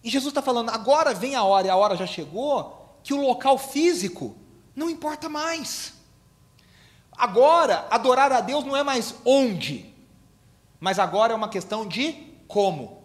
E 0.04 0.10
Jesus 0.10 0.32
está 0.32 0.42
falando: 0.42 0.72
agora 0.72 1.14
vem 1.14 1.36
a 1.36 1.44
hora, 1.44 1.68
e 1.68 1.70
a 1.70 1.76
hora 1.76 1.96
já 1.96 2.08
chegou, 2.08 2.98
que 3.04 3.14
o 3.14 3.22
local 3.22 3.60
físico 3.60 4.36
não 4.76 4.90
importa 4.90 5.30
mais. 5.30 5.94
Agora, 7.16 7.86
adorar 7.92 8.32
a 8.32 8.42
Deus 8.42 8.66
não 8.66 8.76
é 8.76 8.82
mais 8.82 9.14
onde, 9.24 9.94
mas 10.80 10.98
agora 10.98 11.32
é 11.32 11.36
uma 11.36 11.48
questão 11.48 11.88
de 11.88 12.14
como. 12.48 13.04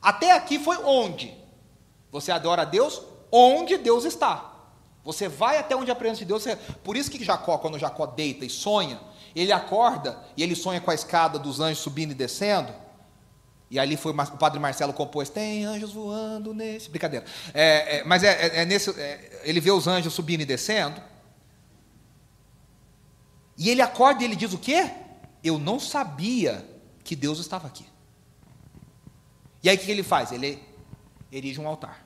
Até 0.00 0.30
aqui 0.30 0.60
foi 0.60 0.76
onde. 0.76 1.36
Você 2.12 2.30
adora 2.30 2.62
a 2.62 2.64
Deus 2.64 3.02
onde 3.32 3.76
Deus 3.76 4.04
está. 4.04 4.45
Você 5.06 5.28
vai 5.28 5.56
até 5.56 5.76
onde 5.76 5.88
a 5.88 5.94
presença 5.94 6.18
de 6.18 6.24
Deus. 6.24 6.42
Você... 6.42 6.56
Por 6.56 6.96
isso 6.96 7.08
que 7.08 7.24
Jacó, 7.24 7.56
quando 7.58 7.78
Jacó 7.78 8.06
deita 8.06 8.44
e 8.44 8.50
sonha, 8.50 9.00
ele 9.36 9.52
acorda 9.52 10.18
e 10.36 10.42
ele 10.42 10.56
sonha 10.56 10.80
com 10.80 10.90
a 10.90 10.94
escada 10.94 11.38
dos 11.38 11.60
anjos 11.60 11.78
subindo 11.78 12.10
e 12.10 12.14
descendo. 12.14 12.74
E 13.70 13.78
ali 13.78 13.96
foi 13.96 14.12
o 14.12 14.16
padre 14.36 14.58
Marcelo 14.58 14.92
compôs, 14.92 15.28
tem 15.28 15.64
anjos 15.64 15.92
voando 15.92 16.52
nesse. 16.52 16.90
Brincadeira. 16.90 17.24
É, 17.54 17.98
é, 17.98 18.04
mas 18.04 18.24
é, 18.24 18.32
é, 18.32 18.62
é 18.62 18.64
nesse. 18.64 18.90
É, 19.00 19.42
ele 19.44 19.60
vê 19.60 19.70
os 19.70 19.86
anjos 19.86 20.12
subindo 20.12 20.40
e 20.40 20.44
descendo. 20.44 21.00
E 23.56 23.70
ele 23.70 23.82
acorda 23.82 24.22
e 24.22 24.26
ele 24.26 24.34
diz 24.34 24.52
o 24.52 24.58
quê? 24.58 24.90
Eu 25.42 25.56
não 25.56 25.78
sabia 25.78 26.68
que 27.04 27.14
Deus 27.14 27.38
estava 27.38 27.68
aqui. 27.68 27.86
E 29.62 29.68
aí 29.68 29.76
o 29.76 29.78
que 29.78 29.90
ele 29.90 30.02
faz? 30.02 30.32
Ele 30.32 30.60
erige 31.30 31.60
um 31.60 31.68
altar. 31.68 32.05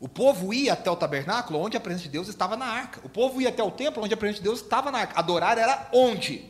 O 0.00 0.08
povo 0.08 0.54
ia 0.54 0.74
até 0.74 0.90
o 0.90 0.96
tabernáculo 0.96 1.58
onde 1.58 1.76
a 1.76 1.80
presença 1.80 2.04
de 2.04 2.10
Deus 2.10 2.28
estava 2.28 2.56
na 2.56 2.66
arca. 2.66 3.00
O 3.04 3.08
povo 3.08 3.40
ia 3.40 3.48
até 3.48 3.62
o 3.62 3.70
templo 3.70 4.02
onde 4.02 4.14
a 4.14 4.16
presença 4.16 4.38
de 4.38 4.44
Deus 4.44 4.60
estava 4.60 4.92
na 4.92 4.98
arca. 4.98 5.18
Adorar 5.18 5.58
era 5.58 5.88
onde? 5.92 6.48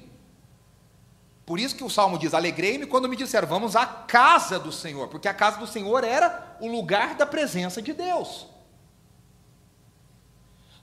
Por 1.47 1.59
isso 1.59 1.75
que 1.75 1.83
o 1.83 1.89
salmo 1.89 2.19
diz: 2.19 2.35
Alegrei-me 2.35 2.85
quando 2.85 3.09
me 3.09 3.17
disseram, 3.17 3.49
vamos 3.49 3.75
à 3.75 3.87
casa 3.87 4.59
do 4.59 4.71
Senhor, 4.71 5.09
porque 5.09 5.29
a 5.29 5.33
casa 5.33 5.59
do 5.59 5.67
Senhor 5.67 6.05
era 6.05 6.59
o 6.61 6.69
lugar 6.69 7.15
da 7.15 7.25
presença 7.25 7.81
de 7.81 7.95
Deus. 7.95 8.47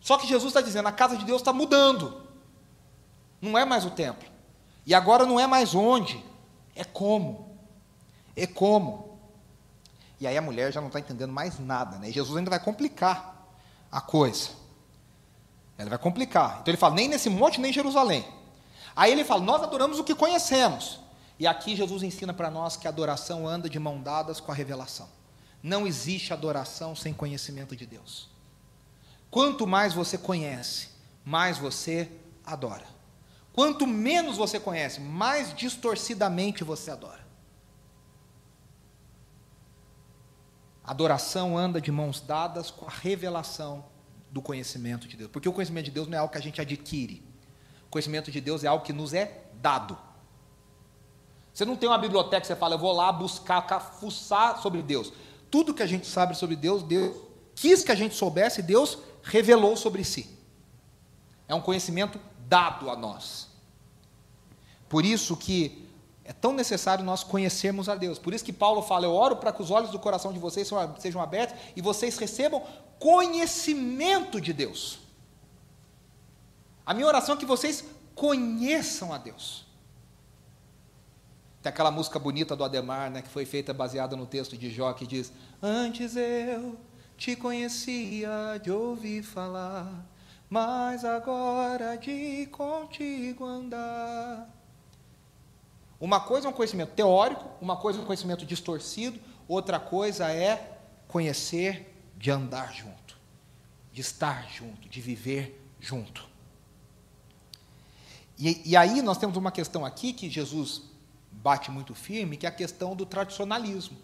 Só 0.01 0.17
que 0.17 0.27
Jesus 0.27 0.49
está 0.49 0.61
dizendo: 0.61 0.87
a 0.87 0.91
casa 0.91 1.17
de 1.17 1.25
Deus 1.25 1.41
está 1.41 1.53
mudando. 1.53 2.21
Não 3.39 3.55
é 3.55 3.63
mais 3.63 3.85
o 3.85 3.91
templo. 3.91 4.27
E 4.87 4.93
agora 4.95 5.25
não 5.25 5.39
é 5.39 5.45
mais 5.45 5.75
onde, 5.75 6.23
é 6.75 6.83
como. 6.83 7.57
É 8.35 8.47
como. 8.47 9.14
E 10.25 10.27
aí 10.27 10.37
a 10.39 10.41
mulher 10.41 10.73
já 10.73 10.81
não 10.81 10.87
está 10.87 10.99
entendendo 10.99 11.31
mais 11.31 11.59
nada, 11.59 11.99
né? 11.99 12.09
E 12.09 12.11
Jesus 12.11 12.35
ainda 12.35 12.49
vai 12.49 12.59
complicar 12.59 13.47
a 13.91 14.01
coisa. 14.01 14.49
Ele 15.77 15.87
vai 15.87 15.99
complicar. 15.99 16.61
Então 16.61 16.71
ele 16.71 16.79
fala: 16.79 16.95
nem 16.95 17.07
nesse 17.07 17.29
monte, 17.29 17.61
nem 17.61 17.69
em 17.69 17.73
Jerusalém. 17.73 18.27
Aí 18.95 19.11
ele 19.11 19.23
fala: 19.23 19.41
nós 19.41 19.61
adoramos 19.61 19.99
o 19.99 20.03
que 20.03 20.15
conhecemos. 20.15 20.99
E 21.37 21.45
aqui 21.45 21.75
Jesus 21.75 22.01
ensina 22.01 22.33
para 22.33 22.49
nós 22.49 22.75
que 22.75 22.87
a 22.87 22.89
adoração 22.89 23.47
anda 23.47 23.69
de 23.69 23.77
mão 23.77 24.01
dadas 24.01 24.39
com 24.39 24.51
a 24.51 24.55
revelação. 24.55 25.07
Não 25.61 25.85
existe 25.85 26.33
adoração 26.33 26.95
sem 26.95 27.13
conhecimento 27.13 27.75
de 27.75 27.85
Deus. 27.85 28.27
Quanto 29.29 29.67
mais 29.67 29.93
você 29.93 30.17
conhece, 30.17 30.89
mais 31.23 31.59
você 31.59 32.09
adora. 32.43 32.87
Quanto 33.53 33.85
menos 33.85 34.37
você 34.37 34.59
conhece, 34.59 34.99
mais 34.99 35.55
distorcidamente 35.55 36.63
você 36.63 36.89
adora. 36.89 37.24
Adoração 40.85 41.57
anda 41.57 41.81
de 41.81 41.91
mãos 41.91 42.21
dadas 42.21 42.69
com 42.69 42.85
a 42.85 42.89
revelação 42.89 43.85
do 44.29 44.41
conhecimento 44.41 45.07
de 45.07 45.17
Deus. 45.17 45.31
Porque 45.31 45.49
o 45.49 45.53
conhecimento 45.53 45.85
de 45.85 45.91
Deus 45.91 46.07
não 46.07 46.17
é 46.17 46.21
algo 46.21 46.31
que 46.31 46.37
a 46.37 46.41
gente 46.41 46.61
adquire. 46.61 47.23
O 47.87 47.89
conhecimento 47.89 48.31
de 48.31 48.39
Deus 48.39 48.63
é 48.63 48.67
algo 48.67 48.83
que 48.83 48.93
nos 48.93 49.13
é 49.13 49.45
dado. 49.55 49.97
Você 51.51 51.65
não 51.65 51.75
tem 51.75 51.89
uma 51.89 51.97
biblioteca 51.97 52.41
que 52.41 52.47
você 52.47 52.55
fala, 52.55 52.75
eu 52.75 52.79
vou 52.79 52.91
lá 52.91 53.11
buscar, 53.11 53.79
fuçar 53.99 54.61
sobre 54.61 54.81
Deus. 54.81 55.11
Tudo 55.49 55.73
que 55.73 55.81
a 55.81 55.87
gente 55.87 56.05
sabe 56.05 56.35
sobre 56.35 56.55
Deus, 56.55 56.83
Deus 56.83 57.15
quis 57.55 57.81
que 57.81 57.91
a 57.91 57.95
gente 57.95 58.13
soubesse, 58.13 58.61
Deus 58.61 58.99
revelou 59.23 59.77
sobre 59.77 60.03
si. 60.03 60.37
É 61.47 61.55
um 61.55 61.61
conhecimento 61.61 62.19
dado 62.47 62.89
a 62.89 62.95
nós. 62.95 63.47
Por 64.89 65.05
isso 65.05 65.35
que 65.37 65.84
é 66.25 66.33
tão 66.33 66.51
necessário 66.51 67.05
nós 67.05 67.23
conhecermos 67.23 67.87
a 67.87 67.95
Deus. 67.95 68.17
Por 68.17 68.33
isso 68.33 68.43
que 68.43 68.51
Paulo 68.51 68.81
fala: 68.81 69.05
Eu 69.05 69.13
oro 69.13 69.35
para 69.35 69.53
que 69.53 69.61
os 69.61 69.69
olhos 69.69 69.91
do 69.91 69.99
coração 69.99 70.33
de 70.33 70.39
vocês 70.39 70.67
sejam 70.97 71.21
abertos 71.21 71.55
e 71.75 71.81
vocês 71.81 72.17
recebam 72.17 72.63
conhecimento 72.97 74.41
de 74.41 74.51
Deus. 74.51 74.99
A 76.83 76.93
minha 76.95 77.05
oração 77.05 77.35
é 77.35 77.37
que 77.37 77.45
vocês 77.45 77.85
conheçam 78.15 79.13
a 79.13 79.19
Deus. 79.19 79.65
Tem 81.61 81.69
aquela 81.69 81.91
música 81.91 82.17
bonita 82.17 82.55
do 82.55 82.63
Ademar, 82.63 83.11
né, 83.11 83.21
que 83.21 83.29
foi 83.29 83.45
feita 83.45 83.73
baseada 83.73 84.15
no 84.15 84.25
texto 84.25 84.57
de 84.57 84.71
Jó, 84.71 84.93
que 84.93 85.05
diz: 85.05 85.31
Antes 85.61 86.15
eu 86.15 86.75
te 87.15 87.35
conhecia 87.35 88.59
de 88.63 88.71
ouvir 88.71 89.21
falar, 89.21 90.03
mas 90.49 91.05
agora 91.05 91.95
de 91.97 92.47
contigo 92.47 93.45
andar. 93.45 94.64
Uma 95.99 96.19
coisa 96.19 96.47
é 96.47 96.49
um 96.49 96.53
conhecimento 96.53 96.93
teórico, 96.93 97.45
uma 97.61 97.77
coisa 97.77 97.99
é 97.99 98.01
um 98.01 98.05
conhecimento 98.05 98.45
distorcido, 98.45 99.19
outra 99.47 99.79
coisa 99.79 100.29
é 100.29 100.79
conhecer 101.07 101.93
de 102.17 102.31
andar 102.31 102.73
junto, 102.73 103.17
de 103.91 104.01
estar 104.01 104.49
junto, 104.49 104.89
de 104.89 105.01
viver 105.01 105.61
junto. 105.79 106.27
E, 108.37 108.61
e 108.71 108.75
aí 108.75 109.01
nós 109.01 109.17
temos 109.17 109.37
uma 109.37 109.51
questão 109.51 109.85
aqui 109.85 110.11
que 110.11 110.29
Jesus 110.29 110.83
bate 111.31 111.71
muito 111.71 111.95
firme, 111.95 112.37
que 112.37 112.45
é 112.45 112.49
a 112.49 112.51
questão 112.51 112.95
do 112.95 113.05
tradicionalismo. 113.05 113.97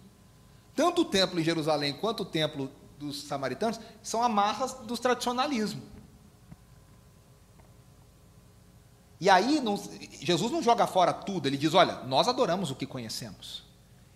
Tanto 0.76 1.02
o 1.02 1.06
templo 1.06 1.40
em 1.40 1.44
Jerusalém 1.44 1.94
quanto 1.94 2.24
o 2.24 2.26
templo 2.26 2.72
dos 2.98 3.24
samaritanos 3.24 3.80
são 4.02 4.24
amarras 4.24 4.74
do 4.74 4.98
tradicionalismo. 4.98 5.82
E 9.22 9.30
aí, 9.30 9.62
não, 9.62 9.78
Jesus 10.20 10.52
não 10.52 10.64
joga 10.64 10.88
fora 10.88 11.14
tudo, 11.14 11.48
ele 11.48 11.56
diz: 11.56 11.76
olha, 11.76 11.98
nós 12.06 12.28
adoramos 12.28 12.72
o 12.72 12.76
que 12.76 12.88
conhecemos. 12.88 13.64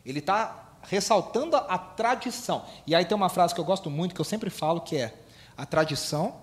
Ele 0.04 0.18
está 0.18 0.78
ressaltando 0.82 1.56
a, 1.56 1.60
a 1.60 1.78
tradição. 1.78 2.66
E 2.88 2.96
aí 2.96 3.06
tem 3.06 3.16
uma 3.16 3.30
frase 3.30 3.54
que 3.54 3.60
eu 3.60 3.66
gosto 3.66 3.88
muito, 3.88 4.16
que 4.16 4.22
eu 4.22 4.26
sempre 4.26 4.50
falo, 4.50 4.82
que 4.82 4.98
é: 4.98 5.16
a 5.56 5.64
tradição 5.64 6.42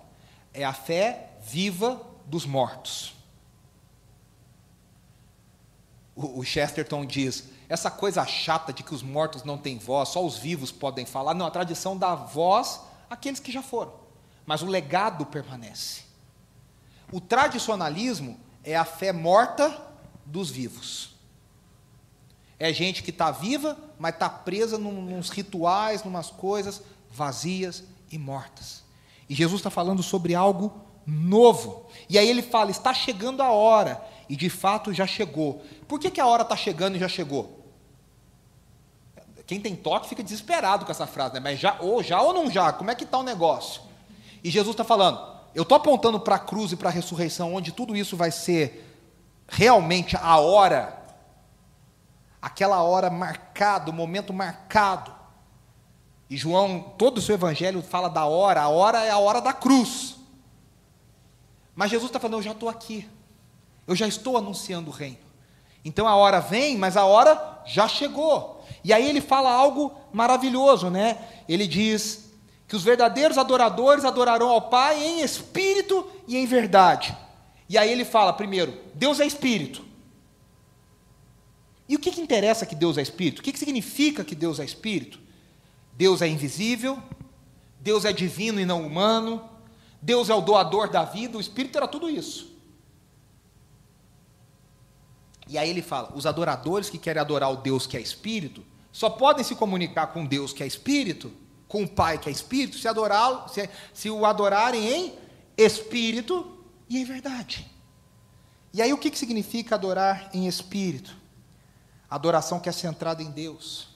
é 0.54 0.62
a 0.62 0.72
fé 0.72 1.30
viva 1.42 2.00
dos 2.24 2.46
mortos. 2.46 3.14
O, 6.14 6.38
o 6.38 6.44
Chesterton 6.44 7.04
diz: 7.04 7.48
essa 7.68 7.90
coisa 7.90 8.24
chata 8.24 8.72
de 8.72 8.84
que 8.84 8.94
os 8.94 9.02
mortos 9.02 9.42
não 9.42 9.58
têm 9.58 9.76
voz, 9.76 10.10
só 10.10 10.24
os 10.24 10.38
vivos 10.38 10.70
podem 10.70 11.04
falar. 11.04 11.34
Não, 11.34 11.46
a 11.46 11.50
tradição 11.50 11.98
dá 11.98 12.14
voz 12.14 12.80
àqueles 13.10 13.40
que 13.40 13.50
já 13.50 13.60
foram. 13.60 13.92
mas 14.46 14.62
o 14.62 14.66
legado 14.66 15.26
permanece. 15.26 16.02
O 17.10 17.20
tradicionalismo 17.20 18.38
é 18.64 18.76
a 18.76 18.84
fé 18.84 19.12
morta 19.12 19.76
dos 20.24 20.50
vivos. 20.50 21.14
É 22.58 22.72
gente 22.72 23.02
que 23.02 23.10
está 23.10 23.30
viva, 23.30 23.76
mas 23.98 24.14
está 24.14 24.28
presa 24.28 24.78
num, 24.78 25.02
nos 25.02 25.30
rituais, 25.30 26.04
numas 26.04 26.30
coisas 26.30 26.82
vazias 27.10 27.82
e 28.10 28.18
mortas. 28.18 28.82
E 29.28 29.34
Jesus 29.34 29.60
está 29.60 29.70
falando 29.70 30.02
sobre 30.02 30.34
algo 30.34 30.72
novo. 31.06 31.86
E 32.08 32.18
aí 32.18 32.28
ele 32.28 32.42
fala: 32.42 32.70
está 32.70 32.94
chegando 32.94 33.42
a 33.42 33.50
hora. 33.50 34.00
E 34.28 34.36
de 34.36 34.48
fato 34.48 34.94
já 34.94 35.06
chegou. 35.06 35.62
Por 35.88 35.98
que, 35.98 36.10
que 36.10 36.20
a 36.20 36.26
hora 36.26 36.42
está 36.42 36.56
chegando 36.56 36.96
e 36.96 37.00
já 37.00 37.08
chegou? 37.08 37.62
Quem 39.46 39.60
tem 39.60 39.74
toque 39.74 40.08
fica 40.08 40.22
desesperado 40.22 40.84
com 40.86 40.90
essa 40.90 41.06
frase, 41.06 41.34
né? 41.34 41.40
Mas 41.40 41.58
já 41.58 41.76
ou 41.80 42.02
já 42.02 42.22
ou 42.22 42.32
não 42.32 42.50
já? 42.50 42.72
Como 42.72 42.90
é 42.90 42.94
que 42.94 43.04
está 43.04 43.18
o 43.18 43.22
negócio? 43.22 43.82
E 44.42 44.50
Jesus 44.50 44.72
está 44.72 44.84
falando: 44.84 45.20
eu 45.54 45.62
estou 45.62 45.76
apontando 45.76 46.18
para 46.18 46.36
a 46.36 46.38
cruz 46.38 46.72
e 46.72 46.76
para 46.76 46.88
a 46.88 46.92
ressurreição, 46.92 47.54
onde 47.54 47.72
tudo 47.72 47.96
isso 47.96 48.16
vai 48.16 48.30
ser 48.30 48.88
realmente 49.46 50.16
a 50.16 50.38
hora, 50.38 50.98
aquela 52.40 52.82
hora 52.82 53.10
marcada, 53.10 53.90
o 53.90 53.94
momento 53.94 54.32
marcado. 54.32 55.12
E 56.30 56.36
João, 56.36 56.80
todo 56.96 57.18
o 57.18 57.22
seu 57.22 57.34
evangelho 57.34 57.82
fala 57.82 58.08
da 58.08 58.24
hora, 58.24 58.62
a 58.62 58.68
hora 58.68 59.04
é 59.04 59.10
a 59.10 59.18
hora 59.18 59.40
da 59.40 59.52
cruz. 59.52 60.16
Mas 61.74 61.90
Jesus 61.90 62.08
está 62.08 62.18
falando: 62.18 62.38
eu 62.38 62.42
já 62.42 62.52
estou 62.52 62.68
aqui, 62.68 63.08
eu 63.86 63.94
já 63.94 64.06
estou 64.06 64.38
anunciando 64.38 64.90
o 64.90 64.94
reino. 64.94 65.18
Então 65.84 66.06
a 66.06 66.14
hora 66.14 66.40
vem, 66.40 66.78
mas 66.78 66.96
a 66.96 67.04
hora 67.04 67.60
já 67.66 67.88
chegou. 67.88 68.64
E 68.84 68.92
aí 68.92 69.08
ele 69.08 69.20
fala 69.20 69.52
algo 69.52 69.92
maravilhoso, 70.12 70.88
né? 70.88 71.18
Ele 71.48 71.66
diz 71.66 72.21
que 72.72 72.76
os 72.76 72.82
verdadeiros 72.82 73.36
adoradores 73.36 74.02
adorarão 74.02 74.48
ao 74.48 74.70
Pai 74.70 74.98
em 75.04 75.20
espírito 75.20 76.10
e 76.26 76.38
em 76.38 76.46
verdade. 76.46 77.14
E 77.68 77.76
aí 77.76 77.92
ele 77.92 78.02
fala, 78.02 78.32
primeiro, 78.32 78.74
Deus 78.94 79.20
é 79.20 79.26
espírito. 79.26 79.84
E 81.86 81.94
o 81.94 81.98
que, 81.98 82.10
que 82.10 82.22
interessa 82.22 82.64
que 82.64 82.74
Deus 82.74 82.96
é 82.96 83.02
espírito? 83.02 83.40
O 83.40 83.42
que, 83.42 83.52
que 83.52 83.58
significa 83.58 84.24
que 84.24 84.34
Deus 84.34 84.58
é 84.58 84.64
espírito? 84.64 85.20
Deus 85.92 86.22
é 86.22 86.28
invisível, 86.28 86.98
Deus 87.78 88.06
é 88.06 88.12
divino 88.14 88.58
e 88.58 88.64
não 88.64 88.86
humano, 88.86 89.46
Deus 90.00 90.30
é 90.30 90.34
o 90.34 90.40
doador 90.40 90.88
da 90.88 91.04
vida, 91.04 91.36
o 91.36 91.42
espírito 91.42 91.76
era 91.76 91.86
tudo 91.86 92.08
isso. 92.08 92.56
E 95.46 95.58
aí 95.58 95.68
ele 95.68 95.82
fala: 95.82 96.10
os 96.16 96.24
adoradores 96.24 96.88
que 96.88 96.96
querem 96.96 97.20
adorar 97.20 97.52
o 97.52 97.56
Deus 97.56 97.86
que 97.86 97.98
é 97.98 98.00
espírito, 98.00 98.64
só 98.90 99.10
podem 99.10 99.44
se 99.44 99.54
comunicar 99.54 100.06
com 100.06 100.24
Deus 100.24 100.54
que 100.54 100.62
é 100.62 100.66
espírito, 100.66 101.41
com 101.72 101.84
o 101.84 101.88
Pai 101.88 102.18
que 102.18 102.28
é 102.28 102.32
espírito, 102.32 102.76
se, 102.76 102.86
adorá 102.86 103.48
se, 103.48 103.66
se 103.94 104.10
o 104.10 104.26
adorarem 104.26 104.86
em 104.86 105.18
espírito 105.56 106.62
e 106.86 106.98
em 106.98 107.04
verdade. 107.06 107.66
E 108.74 108.82
aí 108.82 108.92
o 108.92 108.98
que, 108.98 109.10
que 109.10 109.18
significa 109.18 109.74
adorar 109.74 110.28
em 110.34 110.46
espírito? 110.46 111.16
Adoração 112.10 112.60
que 112.60 112.68
é 112.68 112.72
centrada 112.72 113.22
em 113.22 113.30
Deus. 113.30 113.88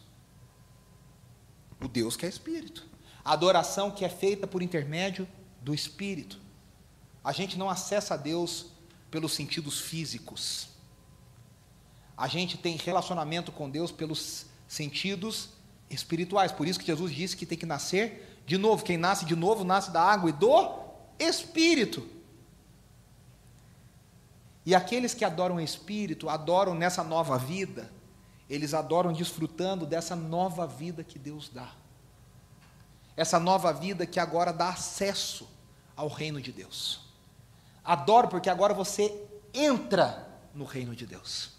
O 1.79 1.87
Deus 1.87 2.17
que 2.17 2.25
é 2.25 2.31
espírito. 2.31 2.87
Adoração 3.23 3.91
que 3.91 4.07
é 4.07 4.09
feita 4.09 4.47
por 4.47 4.63
intermédio 4.63 5.29
do 5.61 5.75
espírito. 5.75 6.41
A 7.23 7.31
gente 7.31 7.59
não 7.59 7.69
acessa 7.69 8.15
a 8.15 8.17
Deus 8.17 8.69
pelos 9.11 9.35
sentidos 9.35 9.81
físicos. 9.81 10.69
A 12.17 12.27
gente 12.27 12.57
tem 12.57 12.75
relacionamento 12.77 13.53
com 13.53 13.69
Deus 13.69 13.93
pelos 13.93 14.47
sentidos 14.67 15.51
espirituais. 15.91 16.53
Por 16.53 16.67
isso 16.67 16.79
que 16.79 16.87
Jesus 16.87 17.13
disse 17.13 17.37
que 17.37 17.47
tem 17.47 17.59
que 17.59 17.67
nascer 17.67 18.43
de 18.47 18.57
novo. 18.57 18.85
Quem 18.85 18.97
nasce 18.97 19.25
de 19.25 19.37
novo 19.37 19.65
nasce 19.65 19.91
da 19.91 20.03
água 20.03 20.31
e 20.31 20.33
do 20.33 20.87
espírito. 21.19 22.07
E 24.65 24.75
aqueles 24.75 25.15
que 25.15 25.25
adoram 25.25 25.57
o 25.57 25.61
espírito, 25.61 26.29
adoram 26.29 26.75
nessa 26.75 27.05
nova 27.05 27.39
vida, 27.39 27.91
eles 28.51 28.75
adoram 28.75 29.13
desfrutando 29.13 29.87
dessa 29.87 30.17
nova 30.17 30.67
vida 30.67 31.05
que 31.05 31.19
Deus 31.19 31.49
dá. 31.49 31.73
Essa 33.17 33.39
nova 33.39 33.73
vida 33.73 34.05
que 34.07 34.19
agora 34.19 34.53
dá 34.53 34.71
acesso 34.71 35.49
ao 35.95 36.09
reino 36.09 36.41
de 36.41 36.53
Deus. 36.53 37.01
Adoro 37.85 38.29
porque 38.29 38.51
agora 38.51 38.75
você 38.75 39.17
entra 39.55 40.29
no 40.53 40.65
reino 40.65 40.95
de 40.95 41.07
Deus. 41.07 41.51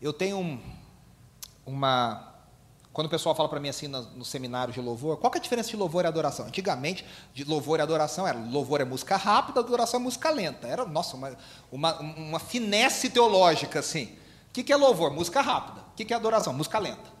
Eu 0.00 0.12
tenho 0.12 0.38
um, 0.38 0.60
uma. 1.66 2.32
Quando 2.92 3.08
o 3.08 3.10
pessoal 3.10 3.34
fala 3.34 3.48
para 3.48 3.60
mim 3.60 3.68
assim 3.68 3.88
no, 3.88 4.00
no, 4.02 4.24
seminário 4.24 4.72
de 4.72 4.80
louvor, 4.80 5.18
qual 5.18 5.30
que 5.30 5.36
é 5.36 5.40
a 5.40 5.42
diferença 5.42 5.68
de 5.68 5.76
louvor 5.76 6.04
e 6.04 6.08
adoração? 6.08 6.46
Antigamente, 6.46 7.04
de 7.34 7.44
louvor 7.44 7.78
e 7.78 7.82
adoração 7.82 8.26
era 8.26 8.38
louvor 8.38 8.80
é 8.80 8.84
música 8.86 9.16
rápida, 9.16 9.60
adoração 9.60 10.00
é 10.00 10.02
música 10.02 10.30
lenta. 10.30 10.66
Era, 10.66 10.86
nossa, 10.86 11.14
uma, 11.14 11.36
uma, 11.70 12.00
uma 12.00 12.38
finesse 12.38 13.10
teológica 13.10 13.80
assim. 13.80 14.04
O 14.48 14.52
que, 14.54 14.62
que 14.62 14.72
é 14.72 14.76
louvor? 14.76 15.10
Música 15.10 15.42
rápida. 15.42 15.80
O 15.80 15.94
que, 15.94 16.06
que 16.06 16.14
é 16.14 16.16
adoração? 16.16 16.54
Música 16.54 16.78
lenta. 16.78 17.16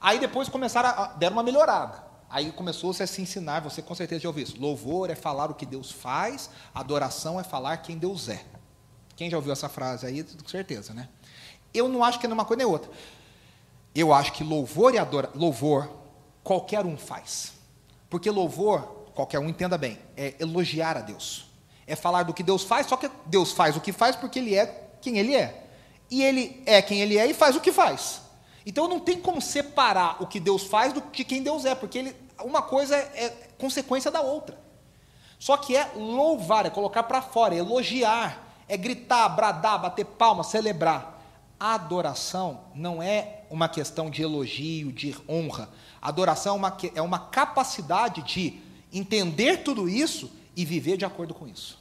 Aí 0.00 0.18
depois 0.18 0.48
começaram 0.48 0.88
a. 0.88 1.06
deram 1.12 1.36
uma 1.36 1.42
melhorada. 1.44 2.08
Aí 2.30 2.52
começou-se 2.52 3.02
a 3.02 3.06
se 3.06 3.22
ensinar, 3.22 3.60
você 3.60 3.80
com 3.80 3.94
certeza 3.94 4.22
já 4.22 4.28
ouviu 4.28 4.44
isso. 4.44 4.60
Louvor 4.60 5.10
é 5.10 5.14
falar 5.14 5.50
o 5.50 5.54
que 5.54 5.64
Deus 5.64 5.90
faz, 5.90 6.50
adoração 6.74 7.40
é 7.40 7.42
falar 7.42 7.78
quem 7.78 7.96
Deus 7.96 8.28
é. 8.28 8.44
Quem 9.16 9.30
já 9.30 9.36
ouviu 9.36 9.52
essa 9.52 9.68
frase 9.68 10.06
aí, 10.06 10.22
com 10.22 10.48
certeza, 10.48 10.92
né? 10.92 11.08
Eu 11.72 11.88
não 11.88 12.04
acho 12.04 12.18
que 12.18 12.26
é 12.26 12.28
uma 12.28 12.44
coisa 12.44 12.58
nem 12.58 12.66
outra. 12.66 12.90
Eu 13.94 14.12
acho 14.12 14.32
que 14.32 14.44
louvor 14.44 14.94
e 14.94 14.98
adora, 14.98 15.30
louvor 15.34 15.90
qualquer 16.42 16.86
um 16.86 16.96
faz. 16.96 17.52
Porque 18.08 18.30
louvor, 18.30 18.80
qualquer 19.14 19.38
um 19.38 19.48
entenda 19.48 19.76
bem, 19.76 19.98
é 20.16 20.34
elogiar 20.38 20.96
a 20.96 21.00
Deus. 21.00 21.46
É 21.86 21.96
falar 21.96 22.22
do 22.22 22.34
que 22.34 22.42
Deus 22.42 22.64
faz, 22.64 22.86
só 22.86 22.96
que 22.96 23.10
Deus 23.26 23.52
faz 23.52 23.76
o 23.76 23.80
que 23.80 23.92
faz 23.92 24.16
porque 24.16 24.38
ele 24.38 24.54
é 24.54 24.90
quem 25.00 25.18
ele 25.18 25.34
é. 25.34 25.66
E 26.10 26.22
ele 26.22 26.62
é 26.64 26.80
quem 26.80 27.00
ele 27.00 27.18
é 27.18 27.26
e 27.26 27.34
faz 27.34 27.56
o 27.56 27.60
que 27.60 27.72
faz. 27.72 28.22
Então 28.64 28.88
não 28.88 29.00
tem 29.00 29.18
como 29.18 29.40
separar 29.40 30.22
o 30.22 30.26
que 30.26 30.38
Deus 30.40 30.64
faz 30.64 30.92
do 30.92 31.00
de 31.00 31.24
quem 31.24 31.42
Deus 31.42 31.64
é, 31.64 31.74
porque 31.74 31.98
ele, 31.98 32.16
uma 32.42 32.62
coisa 32.62 32.96
é, 32.96 33.24
é 33.24 33.48
consequência 33.58 34.10
da 34.10 34.20
outra. 34.20 34.58
Só 35.38 35.56
que 35.56 35.76
é 35.76 35.92
louvar, 35.94 36.66
é 36.66 36.70
colocar 36.70 37.04
para 37.04 37.22
fora, 37.22 37.54
é 37.54 37.58
elogiar, 37.58 38.56
é 38.68 38.76
gritar, 38.76 39.28
bradar, 39.28 39.80
bater 39.80 40.04
palma, 40.04 40.42
celebrar. 40.42 41.22
Adoração 41.58 42.60
não 42.74 43.02
é 43.02 43.37
uma 43.50 43.68
questão 43.68 44.10
de 44.10 44.22
elogio, 44.22 44.92
de 44.92 45.16
honra. 45.28 45.68
Adoração 46.00 46.54
é 46.54 46.58
uma, 46.58 46.76
é 46.94 47.02
uma 47.02 47.18
capacidade 47.18 48.22
de 48.22 48.60
entender 48.92 49.58
tudo 49.58 49.88
isso 49.88 50.30
e 50.56 50.64
viver 50.64 50.96
de 50.96 51.04
acordo 51.04 51.34
com 51.34 51.46
isso. 51.46 51.78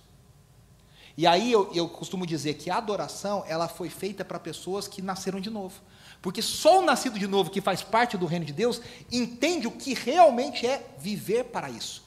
E 1.18 1.26
aí 1.26 1.52
eu, 1.52 1.72
eu 1.74 1.90
costumo 1.90 2.28
dizer 2.28 2.54
que 2.56 2.70
a 2.70 2.78
adoração 2.78 3.44
ela 3.48 3.68
foi 3.68 3.90
feita 3.90 4.24
para 4.24 4.40
pessoas 4.40 4.88
que 4.88 5.02
nasceram 5.02 5.40
de 5.40 5.50
novo. 5.50 5.82
Porque 6.22 6.42
só 6.42 6.80
o 6.80 6.86
nascido 6.86 7.18
de 7.18 7.28
novo, 7.28 7.50
que 7.50 7.62
faz 7.62 7.82
parte 7.82 8.18
do 8.18 8.26
reino 8.26 8.46
de 8.46 8.54
Deus, 8.54 8.82
entende 9.12 9.68
o 9.68 9.72
que 9.72 9.94
realmente 9.94 10.66
é 10.66 10.86
viver 11.00 11.46
para 11.46 11.70
isso. 11.70 12.04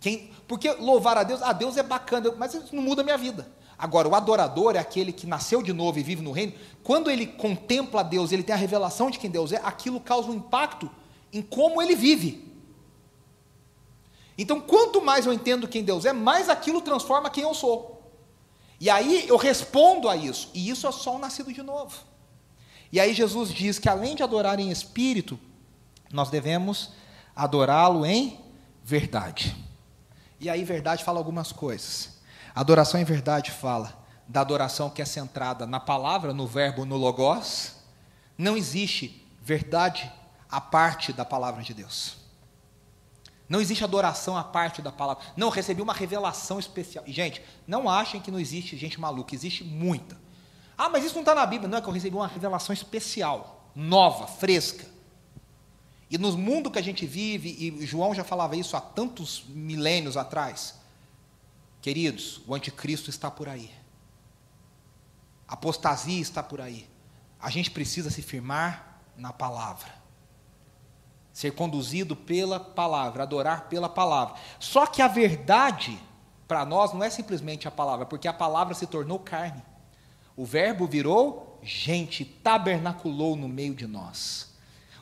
Quem, 0.00 0.30
porque 0.46 0.70
louvar 0.72 1.16
a 1.18 1.22
Deus, 1.22 1.42
ah, 1.42 1.52
Deus 1.52 1.76
é 1.76 1.82
bacana, 1.82 2.32
mas 2.38 2.54
isso 2.54 2.74
não 2.74 2.82
muda 2.82 3.02
a 3.02 3.04
minha 3.04 3.18
vida. 3.18 3.48
Agora, 3.84 4.08
o 4.08 4.14
adorador 4.14 4.76
é 4.76 4.78
aquele 4.78 5.12
que 5.12 5.26
nasceu 5.26 5.62
de 5.62 5.70
novo 5.70 5.98
e 5.98 6.02
vive 6.02 6.22
no 6.22 6.32
reino. 6.32 6.54
Quando 6.82 7.10
ele 7.10 7.26
contempla 7.26 8.02
Deus, 8.02 8.32
ele 8.32 8.42
tem 8.42 8.54
a 8.54 8.58
revelação 8.58 9.10
de 9.10 9.18
quem 9.18 9.28
Deus 9.28 9.52
é, 9.52 9.60
aquilo 9.62 10.00
causa 10.00 10.30
um 10.30 10.36
impacto 10.36 10.90
em 11.30 11.42
como 11.42 11.82
ele 11.82 11.94
vive. 11.94 12.50
Então, 14.38 14.58
quanto 14.58 15.04
mais 15.04 15.26
eu 15.26 15.34
entendo 15.34 15.68
quem 15.68 15.84
Deus 15.84 16.06
é, 16.06 16.14
mais 16.14 16.48
aquilo 16.48 16.80
transforma 16.80 17.28
quem 17.28 17.44
eu 17.44 17.52
sou. 17.52 18.10
E 18.80 18.88
aí 18.88 19.28
eu 19.28 19.36
respondo 19.36 20.08
a 20.08 20.16
isso. 20.16 20.48
E 20.54 20.70
isso 20.70 20.86
é 20.86 20.90
só 20.90 21.16
um 21.16 21.18
nascido 21.18 21.52
de 21.52 21.62
novo. 21.62 21.94
E 22.90 22.98
aí 22.98 23.12
Jesus 23.12 23.50
diz 23.50 23.78
que 23.78 23.90
além 23.90 24.14
de 24.14 24.22
adorar 24.22 24.58
em 24.58 24.70
espírito, 24.70 25.38
nós 26.10 26.30
devemos 26.30 26.92
adorá-lo 27.36 28.06
em 28.06 28.40
verdade. 28.82 29.54
E 30.40 30.48
aí, 30.48 30.64
verdade 30.64 31.04
fala 31.04 31.18
algumas 31.18 31.52
coisas. 31.52 32.13
Adoração 32.54 33.00
em 33.00 33.04
verdade 33.04 33.50
fala 33.50 34.04
da 34.28 34.40
adoração 34.40 34.88
que 34.88 35.02
é 35.02 35.04
centrada 35.04 35.66
na 35.66 35.80
palavra, 35.80 36.32
no 36.32 36.46
verbo, 36.46 36.84
no 36.84 36.96
logos. 36.96 37.74
Não 38.38 38.56
existe 38.56 39.26
verdade 39.42 40.10
à 40.50 40.60
parte 40.60 41.12
da 41.12 41.24
palavra 41.24 41.62
de 41.62 41.74
Deus. 41.74 42.16
Não 43.48 43.60
existe 43.60 43.84
adoração 43.84 44.36
à 44.36 44.44
parte 44.44 44.80
da 44.80 44.90
palavra. 44.90 45.22
Não, 45.36 45.50
recebi 45.50 45.82
uma 45.82 45.92
revelação 45.92 46.58
especial. 46.58 47.04
gente, 47.06 47.42
não 47.66 47.88
achem 47.88 48.20
que 48.20 48.30
não 48.30 48.40
existe 48.40 48.76
gente 48.76 48.98
maluca, 48.98 49.34
existe 49.34 49.62
muita. 49.62 50.16
Ah, 50.76 50.88
mas 50.88 51.04
isso 51.04 51.14
não 51.14 51.22
está 51.22 51.34
na 51.34 51.44
Bíblia. 51.44 51.68
Não, 51.68 51.78
é 51.78 51.80
que 51.80 51.88
eu 51.88 51.92
recebi 51.92 52.16
uma 52.16 52.26
revelação 52.26 52.72
especial, 52.72 53.70
nova, 53.74 54.26
fresca. 54.26 54.86
E 56.10 56.16
no 56.16 56.36
mundo 56.38 56.70
que 56.70 56.78
a 56.78 56.82
gente 56.82 57.04
vive, 57.06 57.50
e 57.50 57.86
João 57.86 58.14
já 58.14 58.24
falava 58.24 58.56
isso 58.56 58.76
há 58.76 58.80
tantos 58.80 59.44
milênios 59.48 60.16
atrás, 60.16 60.74
Queridos, 61.84 62.40
o 62.46 62.54
anticristo 62.54 63.10
está 63.10 63.30
por 63.30 63.46
aí. 63.46 63.70
A 65.46 65.52
apostasia 65.52 66.18
está 66.18 66.42
por 66.42 66.58
aí. 66.58 66.88
A 67.38 67.50
gente 67.50 67.70
precisa 67.70 68.08
se 68.08 68.22
firmar 68.22 69.02
na 69.14 69.34
palavra. 69.34 69.92
ser 71.30 71.50
conduzido 71.50 72.16
pela 72.16 72.58
palavra, 72.58 73.24
adorar 73.24 73.68
pela 73.68 73.86
palavra. 73.86 74.34
Só 74.58 74.86
que 74.86 75.02
a 75.02 75.08
verdade 75.08 76.00
para 76.48 76.64
nós 76.64 76.94
não 76.94 77.04
é 77.04 77.10
simplesmente 77.10 77.68
a 77.68 77.70
palavra, 77.70 78.06
porque 78.06 78.28
a 78.28 78.32
palavra 78.32 78.72
se 78.72 78.86
tornou 78.86 79.18
carne. 79.18 79.62
O 80.34 80.46
Verbo 80.46 80.86
virou 80.86 81.58
gente, 81.62 82.24
tabernaculou 82.24 83.36
no 83.36 83.46
meio 83.46 83.74
de 83.74 83.86
nós. 83.86 84.53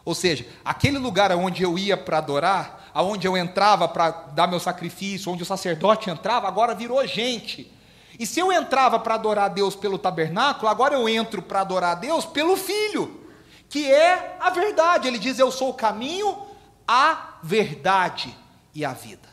Ou 0.04 0.14
seja, 0.14 0.46
aquele 0.64 0.98
lugar 0.98 1.30
onde 1.32 1.62
eu 1.62 1.78
ia 1.78 1.96
para 1.96 2.18
adorar, 2.18 2.90
aonde 2.92 3.26
eu 3.26 3.36
entrava 3.36 3.86
para 3.88 4.10
dar 4.10 4.46
meu 4.46 4.60
sacrifício, 4.60 5.30
onde 5.30 5.42
o 5.42 5.46
sacerdote 5.46 6.10
entrava, 6.10 6.48
agora 6.48 6.74
virou 6.74 7.06
gente. 7.06 7.72
E 8.18 8.26
se 8.26 8.40
eu 8.40 8.52
entrava 8.52 8.98
para 8.98 9.14
adorar 9.14 9.46
a 9.46 9.48
Deus 9.48 9.74
pelo 9.74 9.98
tabernáculo, 9.98 10.68
agora 10.68 10.94
eu 10.94 11.08
entro 11.08 11.40
para 11.40 11.60
adorar 11.60 11.92
a 11.92 12.00
Deus 12.00 12.24
pelo 12.24 12.56
Filho 12.56 13.22
que 13.72 13.90
é 13.90 14.36
a 14.38 14.50
verdade. 14.50 15.08
Ele 15.08 15.18
diz: 15.18 15.38
Eu 15.38 15.50
sou 15.50 15.70
o 15.70 15.74
caminho, 15.74 16.46
a 16.86 17.38
verdade 17.42 18.36
e 18.74 18.84
a 18.84 18.92
vida. 18.92 19.32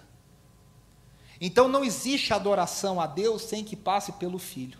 Então 1.41 1.67
não 1.67 1.83
existe 1.83 2.33
adoração 2.33 3.01
a 3.01 3.05
Deus 3.05 3.41
sem 3.41 3.65
que 3.65 3.75
passe 3.75 4.13
pelo 4.13 4.39
Filho. 4.39 4.79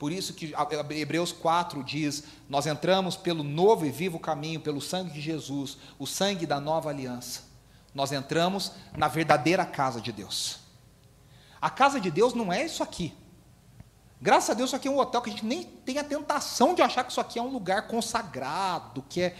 Por 0.00 0.10
isso 0.10 0.32
que 0.32 0.54
Hebreus 0.88 1.30
4 1.30 1.84
diz: 1.84 2.24
Nós 2.48 2.66
entramos 2.66 3.18
pelo 3.18 3.44
novo 3.44 3.84
e 3.84 3.90
vivo 3.90 4.18
caminho, 4.18 4.58
pelo 4.58 4.80
sangue 4.80 5.10
de 5.10 5.20
Jesus, 5.20 5.76
o 5.98 6.06
sangue 6.06 6.46
da 6.46 6.58
nova 6.58 6.88
aliança. 6.88 7.42
Nós 7.94 8.10
entramos 8.10 8.72
na 8.96 9.08
verdadeira 9.08 9.62
casa 9.66 10.00
de 10.00 10.10
Deus. 10.10 10.60
A 11.60 11.68
casa 11.68 12.00
de 12.00 12.10
Deus 12.10 12.32
não 12.32 12.50
é 12.50 12.64
isso 12.64 12.82
aqui. 12.82 13.14
Graças 14.22 14.48
a 14.48 14.54
Deus, 14.54 14.70
isso 14.70 14.76
aqui 14.76 14.88
é 14.88 14.90
um 14.90 14.98
hotel 14.98 15.20
que 15.20 15.28
a 15.28 15.32
gente 15.34 15.44
nem 15.44 15.64
tem 15.64 15.98
a 15.98 16.04
tentação 16.04 16.74
de 16.74 16.80
achar 16.80 17.04
que 17.04 17.10
isso 17.10 17.20
aqui 17.20 17.38
é 17.38 17.42
um 17.42 17.50
lugar 17.50 17.86
consagrado, 17.86 19.04
que 19.06 19.20
é. 19.20 19.36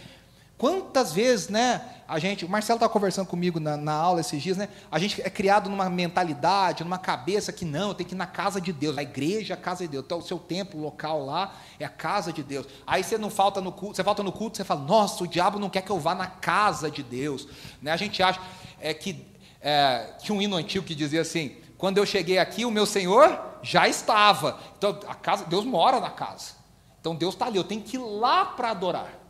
Quantas 0.61 1.11
vezes, 1.11 1.49
né, 1.49 1.81
a 2.07 2.19
gente, 2.19 2.45
o 2.45 2.47
Marcelo 2.47 2.77
estava 2.77 2.93
conversando 2.93 3.25
comigo 3.25 3.59
na, 3.59 3.75
na, 3.75 3.93
aula 3.93 4.21
esses 4.21 4.43
dias, 4.43 4.57
né, 4.57 4.69
a 4.91 4.99
gente 4.99 5.19
é 5.19 5.27
criado 5.27 5.67
numa 5.71 5.89
mentalidade, 5.89 6.83
numa 6.83 6.99
cabeça 6.99 7.51
que 7.51 7.65
não, 7.65 7.95
tem 7.95 8.05
que 8.05 8.13
ir 8.13 8.15
na 8.15 8.27
casa 8.27 8.61
de 8.61 8.71
Deus, 8.71 8.95
a 8.95 9.01
igreja 9.01 9.55
é 9.55 9.57
a 9.57 9.59
casa 9.59 9.85
de 9.85 9.87
Deus, 9.87 10.05
então 10.05 10.19
o 10.19 10.21
seu 10.21 10.37
templo 10.37 10.79
local 10.79 11.25
lá 11.25 11.55
é 11.79 11.85
a 11.85 11.89
casa 11.89 12.31
de 12.31 12.43
Deus. 12.43 12.67
Aí 12.85 13.03
você 13.03 13.17
não 13.17 13.31
falta 13.31 13.59
no 13.59 13.71
culto, 13.71 13.95
você 13.95 14.03
falta 14.03 14.21
no 14.21 14.31
culto, 14.31 14.55
você 14.55 14.63
fala, 14.63 14.81
nossa, 14.81 15.23
o 15.23 15.27
diabo 15.27 15.57
não 15.57 15.67
quer 15.67 15.81
que 15.81 15.89
eu 15.89 15.99
vá 15.99 16.13
na 16.13 16.27
casa 16.27 16.91
de 16.91 17.01
Deus. 17.01 17.47
Né, 17.81 17.89
a 17.89 17.97
gente 17.97 18.21
acha 18.21 18.39
é, 18.79 18.93
que, 18.93 19.25
é, 19.59 20.13
tinha 20.21 20.37
um 20.37 20.43
hino 20.43 20.55
antigo 20.55 20.85
que 20.85 20.93
dizia 20.93 21.21
assim, 21.21 21.55
quando 21.75 21.97
eu 21.97 22.05
cheguei 22.05 22.37
aqui, 22.37 22.65
o 22.65 22.69
meu 22.69 22.85
Senhor 22.85 23.57
já 23.63 23.87
estava. 23.87 24.59
Então, 24.77 24.99
a 25.07 25.15
casa, 25.15 25.43
Deus 25.45 25.65
mora 25.65 25.99
na 25.99 26.11
casa. 26.11 26.51
Então, 26.99 27.15
Deus 27.15 27.33
está 27.33 27.47
ali. 27.47 27.57
Eu 27.57 27.63
tenho 27.63 27.81
que 27.81 27.97
ir 27.97 27.99
lá 27.99 28.45
para 28.45 28.69
adorar. 28.69 29.20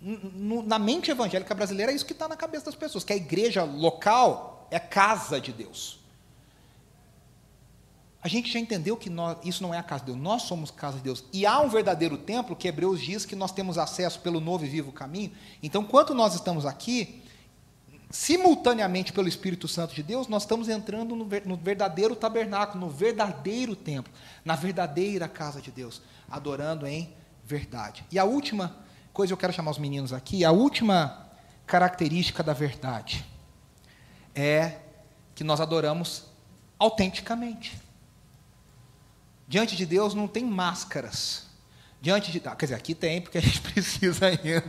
Na 0.00 0.78
mente 0.78 1.10
evangélica 1.10 1.54
brasileira, 1.54 1.90
é 1.90 1.94
isso 1.94 2.06
que 2.06 2.12
está 2.12 2.28
na 2.28 2.36
cabeça 2.36 2.66
das 2.66 2.74
pessoas: 2.74 3.04
que 3.04 3.12
a 3.12 3.16
igreja 3.16 3.64
local 3.64 4.68
é 4.70 4.78
casa 4.78 5.40
de 5.40 5.52
Deus. 5.52 5.98
A 8.20 8.26
gente 8.26 8.50
já 8.50 8.58
entendeu 8.58 8.96
que 8.96 9.08
nós, 9.08 9.38
isso 9.44 9.62
não 9.62 9.72
é 9.72 9.78
a 9.78 9.82
casa 9.82 10.04
de 10.04 10.12
Deus, 10.12 10.22
nós 10.22 10.42
somos 10.42 10.70
casa 10.70 10.96
de 10.96 11.04
Deus. 11.04 11.24
E 11.32 11.46
há 11.46 11.60
um 11.60 11.68
verdadeiro 11.68 12.18
templo 12.18 12.56
que 12.56 12.66
Hebreus 12.66 13.00
diz 13.00 13.24
que 13.24 13.36
nós 13.36 13.52
temos 13.52 13.78
acesso 13.78 14.20
pelo 14.20 14.40
novo 14.40 14.64
e 14.64 14.68
vivo 14.68 14.90
caminho. 14.90 15.32
Então, 15.62 15.84
quando 15.84 16.14
nós 16.14 16.34
estamos 16.34 16.66
aqui, 16.66 17.22
simultaneamente 18.10 19.12
pelo 19.12 19.28
Espírito 19.28 19.68
Santo 19.68 19.94
de 19.94 20.02
Deus, 20.02 20.26
nós 20.26 20.42
estamos 20.42 20.68
entrando 20.68 21.14
no, 21.14 21.56
verdadeiro 21.56 22.16
tabernáculo, 22.16 22.86
no 22.86 22.90
verdadeiro 22.90 23.76
templo, 23.76 24.12
na 24.44 24.56
verdadeira 24.56 25.28
casa 25.28 25.60
de 25.60 25.70
Deus, 25.70 26.02
adorando 26.28 26.86
em 26.86 27.14
verdade. 27.44 28.04
E 28.10 28.18
a 28.18 28.24
última 28.24 28.76
coisa 29.18 29.32
eu 29.32 29.36
quero 29.36 29.52
chamar 29.52 29.72
os 29.72 29.78
meninos 29.78 30.12
aqui, 30.12 30.44
a 30.44 30.52
última 30.52 31.26
característica 31.66 32.40
da 32.40 32.52
verdade 32.52 33.26
é 34.32 34.76
que 35.34 35.42
nós 35.42 35.60
adoramos 35.60 36.26
autenticamente. 36.78 37.76
Diante 39.48 39.74
de 39.74 39.84
Deus 39.84 40.14
não 40.14 40.28
tem 40.28 40.44
máscaras. 40.44 41.48
Diante 42.00 42.30
de, 42.30 42.40
ah, 42.44 42.54
quer 42.54 42.66
dizer, 42.66 42.76
aqui 42.76 42.94
tem 42.94 43.20
porque 43.20 43.38
a 43.38 43.40
gente 43.40 43.60
precisa 43.72 44.26
ainda. 44.26 44.62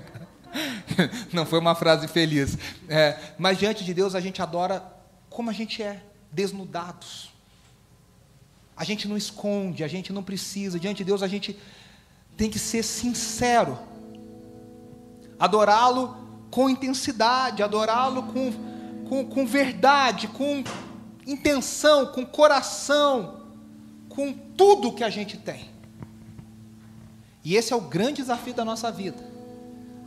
Não 1.32 1.46
foi 1.46 1.60
uma 1.60 1.76
frase 1.76 2.08
feliz. 2.08 2.58
É, 2.88 3.36
mas 3.38 3.60
diante 3.60 3.84
de 3.84 3.94
Deus 3.94 4.16
a 4.16 4.20
gente 4.20 4.42
adora 4.42 4.84
como 5.30 5.52
a 5.52 5.54
gente 5.54 5.84
é, 5.84 6.04
desnudados. 6.32 7.32
A 8.76 8.84
gente 8.84 9.08
não 9.08 9.16
esconde, 9.16 9.84
a 9.84 9.88
gente 9.88 10.12
não 10.12 10.24
precisa. 10.24 10.80
Diante 10.80 10.98
de 10.98 11.04
Deus 11.04 11.22
a 11.22 11.28
gente 11.28 11.56
tem 12.36 12.50
que 12.50 12.58
ser 12.58 12.82
sincero. 12.82 13.78
Adorá-lo 15.40 16.16
com 16.52 16.70
intensidade, 16.70 17.64
adorá-lo 17.64 18.24
com, 18.24 18.52
com, 19.08 19.26
com 19.26 19.46
verdade, 19.46 20.28
com 20.28 20.64
intenção, 21.26 22.08
com 22.08 22.26
coração, 22.26 23.42
com 24.10 24.34
tudo 24.34 24.94
que 24.94 25.04
a 25.04 25.10
gente 25.10 25.38
tem. 25.38 25.70
E 27.46 27.56
esse 27.56 27.72
é 27.72 27.76
o 27.76 27.82
grande 27.82 28.22
desafio 28.22 28.54
da 28.54 28.66
nossa 28.66 28.92
vida 28.92 29.30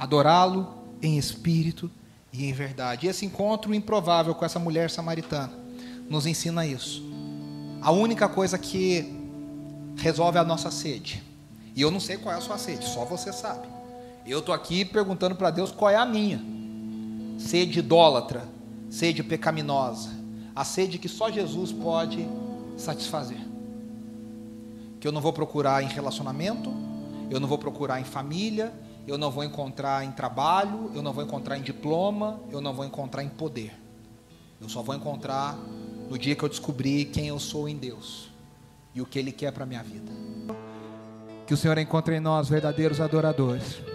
adorá-lo 0.03 0.67
em 1.01 1.17
espírito 1.17 1.89
e 2.33 2.45
em 2.45 2.53
verdade. 2.53 3.07
E 3.07 3.09
esse 3.09 3.25
encontro 3.25 3.73
improvável 3.73 4.35
com 4.35 4.45
essa 4.45 4.59
mulher 4.59 4.91
samaritana 4.91 5.53
nos 6.11 6.27
ensina 6.27 6.67
isso. 6.67 7.05
A 7.81 7.93
única 7.93 8.29
coisa 8.29 8.59
que 8.59 9.17
resolve 9.97 10.39
a 10.39 10.45
nossa 10.45 10.73
sede. 10.73 11.23
E 11.77 11.81
eu 11.81 11.91
não 11.91 12.01
sei 12.01 12.17
qual 12.17 12.35
é 12.35 12.39
a 12.39 12.41
sua 12.41 12.59
sede, 12.59 12.85
só 12.85 13.05
você 13.05 13.33
sabe. 13.33 13.69
Eu 14.25 14.39
estou 14.39 14.55
aqui 14.55 14.85
perguntando 14.85 15.35
para 15.35 15.51
Deus 15.51 15.73
qual 15.73 15.91
é 15.91 15.97
a 15.97 16.07
minha. 16.07 16.41
Sede 17.39 17.81
idólatra, 17.81 18.49
sede 18.89 19.23
pecaminosa, 19.23 20.11
a 20.55 20.65
sede 20.65 20.99
que 20.99 21.09
só 21.09 21.31
Jesus 21.31 21.73
pode 21.73 22.29
satisfazer. 22.77 23.41
Que 25.01 25.09
eu 25.09 25.13
não 25.13 25.21
vou 25.21 25.33
procurar 25.33 25.83
em 25.83 25.89
relacionamento, 25.89 26.73
eu 27.31 27.41
não 27.41 27.49
vou 27.49 27.59
procurar 27.59 28.01
em 28.01 28.05
família, 28.05 28.73
eu 29.09 29.19
não 29.19 29.31
vou 29.31 29.43
encontrar 29.43 30.05
em 30.05 30.13
trabalho, 30.13 30.93
eu 30.95 31.03
não 31.03 31.13
vou 31.13 31.25
encontrar 31.25 31.59
em 31.59 31.63
diploma, 31.63 32.41
eu 32.51 32.61
não 32.61 32.73
vou 32.73 32.85
encontrar 32.85 33.25
em 33.25 33.29
poder. 33.29 33.73
Eu 34.61 34.69
só 34.69 34.83
vou 34.83 34.95
encontrar 34.95 35.59
no 36.09 36.17
dia 36.17 36.37
que 36.37 36.45
eu 36.45 36.49
descobrir 36.49 37.07
quem 37.07 37.27
eu 37.27 37.39
sou 37.41 37.69
em 37.69 37.77
Deus 37.77 38.31
e 38.95 39.01
o 39.01 39.07
que 39.07 39.19
Ele 39.19 39.33
quer 39.33 39.51
para 39.51 39.65
a 39.65 39.67
minha 39.67 39.83
vida. 39.83 40.13
Que 41.45 41.55
o 41.55 41.57
Senhor 41.57 41.77
encontre 41.79 42.15
em 42.15 42.21
nós 42.21 42.49
verdadeiros 42.49 43.01
adoradores. 43.01 43.92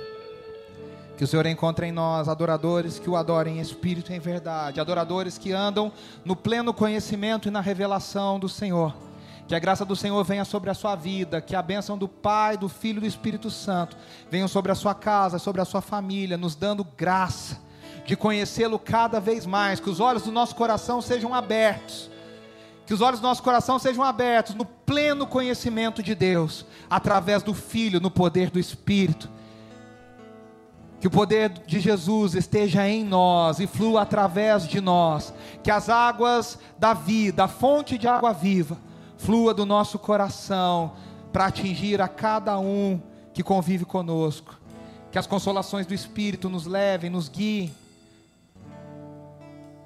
Que 1.17 1.23
o 1.23 1.27
Senhor 1.27 1.47
encontre 1.47 1.87
em 1.87 1.91
nós 1.91 2.29
adoradores 2.29 2.99
que 2.99 3.09
o 3.09 3.15
adorem 3.15 3.57
em 3.57 3.59
espírito 3.59 4.11
e 4.11 4.15
em 4.15 4.19
verdade, 4.19 4.79
adoradores 4.79 5.35
que 5.35 5.51
andam 5.51 5.91
no 6.23 6.35
pleno 6.35 6.71
conhecimento 6.71 7.47
e 7.47 7.51
na 7.51 7.59
revelação 7.59 8.39
do 8.39 8.47
Senhor. 8.47 8.95
Que 9.47 9.55
a 9.55 9.59
graça 9.59 9.83
do 9.83 9.95
Senhor 9.95 10.23
venha 10.23 10.45
sobre 10.45 10.69
a 10.69 10.75
sua 10.75 10.95
vida, 10.95 11.41
que 11.41 11.55
a 11.55 11.61
bênção 11.61 11.97
do 11.97 12.07
Pai, 12.07 12.55
do 12.55 12.69
Filho 12.69 12.97
e 12.97 13.01
do 13.01 13.07
Espírito 13.07 13.49
Santo 13.49 13.97
venham 14.29 14.47
sobre 14.47 14.71
a 14.71 14.75
sua 14.75 14.93
casa, 14.93 15.39
sobre 15.39 15.59
a 15.59 15.65
sua 15.65 15.81
família, 15.81 16.37
nos 16.37 16.53
dando 16.53 16.83
graça 16.83 17.57
de 18.05 18.15
conhecê-lo 18.15 18.77
cada 18.77 19.19
vez 19.19 19.45
mais, 19.45 19.79
que 19.79 19.89
os 19.89 19.99
olhos 19.99 20.23
do 20.23 20.31
nosso 20.31 20.53
coração 20.53 21.01
sejam 21.01 21.33
abertos, 21.33 22.11
que 22.85 22.93
os 22.93 23.01
olhos 23.01 23.19
do 23.19 23.27
nosso 23.27 23.41
coração 23.41 23.79
sejam 23.79 24.03
abertos 24.03 24.53
no 24.53 24.65
pleno 24.65 25.25
conhecimento 25.25 26.03
de 26.03 26.13
Deus, 26.13 26.63
através 26.89 27.41
do 27.41 27.55
Filho, 27.55 27.99
no 27.99 28.11
poder 28.11 28.51
do 28.51 28.59
Espírito. 28.59 29.36
Que 30.99 31.07
o 31.07 31.11
poder 31.11 31.49
de 31.49 31.79
Jesus 31.79 32.33
esteja 32.33 32.87
em 32.87 33.03
nós 33.03 33.59
e 33.59 33.67
flua 33.67 34.01
através 34.01 34.67
de 34.67 34.81
nós. 34.81 35.33
Que 35.63 35.69
as 35.69 35.89
águas 35.89 36.57
da 36.77 36.93
vida, 36.93 37.43
a 37.43 37.47
fonte 37.47 37.97
de 37.97 38.07
água 38.07 38.33
viva, 38.33 38.77
flua 39.17 39.53
do 39.53 39.65
nosso 39.65 39.99
coração 39.99 40.93
para 41.31 41.45
atingir 41.45 42.01
a 42.01 42.07
cada 42.07 42.59
um 42.59 42.99
que 43.33 43.43
convive 43.43 43.85
conosco. 43.85 44.59
Que 45.11 45.19
as 45.19 45.27
consolações 45.27 45.85
do 45.85 45.93
Espírito 45.93 46.49
nos 46.49 46.65
levem, 46.65 47.09
nos 47.09 47.29
guiem, 47.29 47.73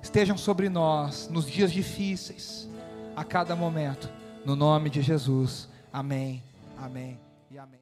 estejam 0.01 0.38
sobre 0.38 0.68
nós 0.68 1.30
nos 1.30 1.45
dias 1.45 1.72
difíceis, 1.72 2.68
a 3.16 3.24
cada 3.24 3.55
momento, 3.55 4.09
no 4.45 4.55
nome 4.55 4.89
de 4.89 5.01
Jesus. 5.01 5.70
Amém, 5.93 6.43
amém 6.78 7.20
e 7.49 7.57
amém. 7.57 7.80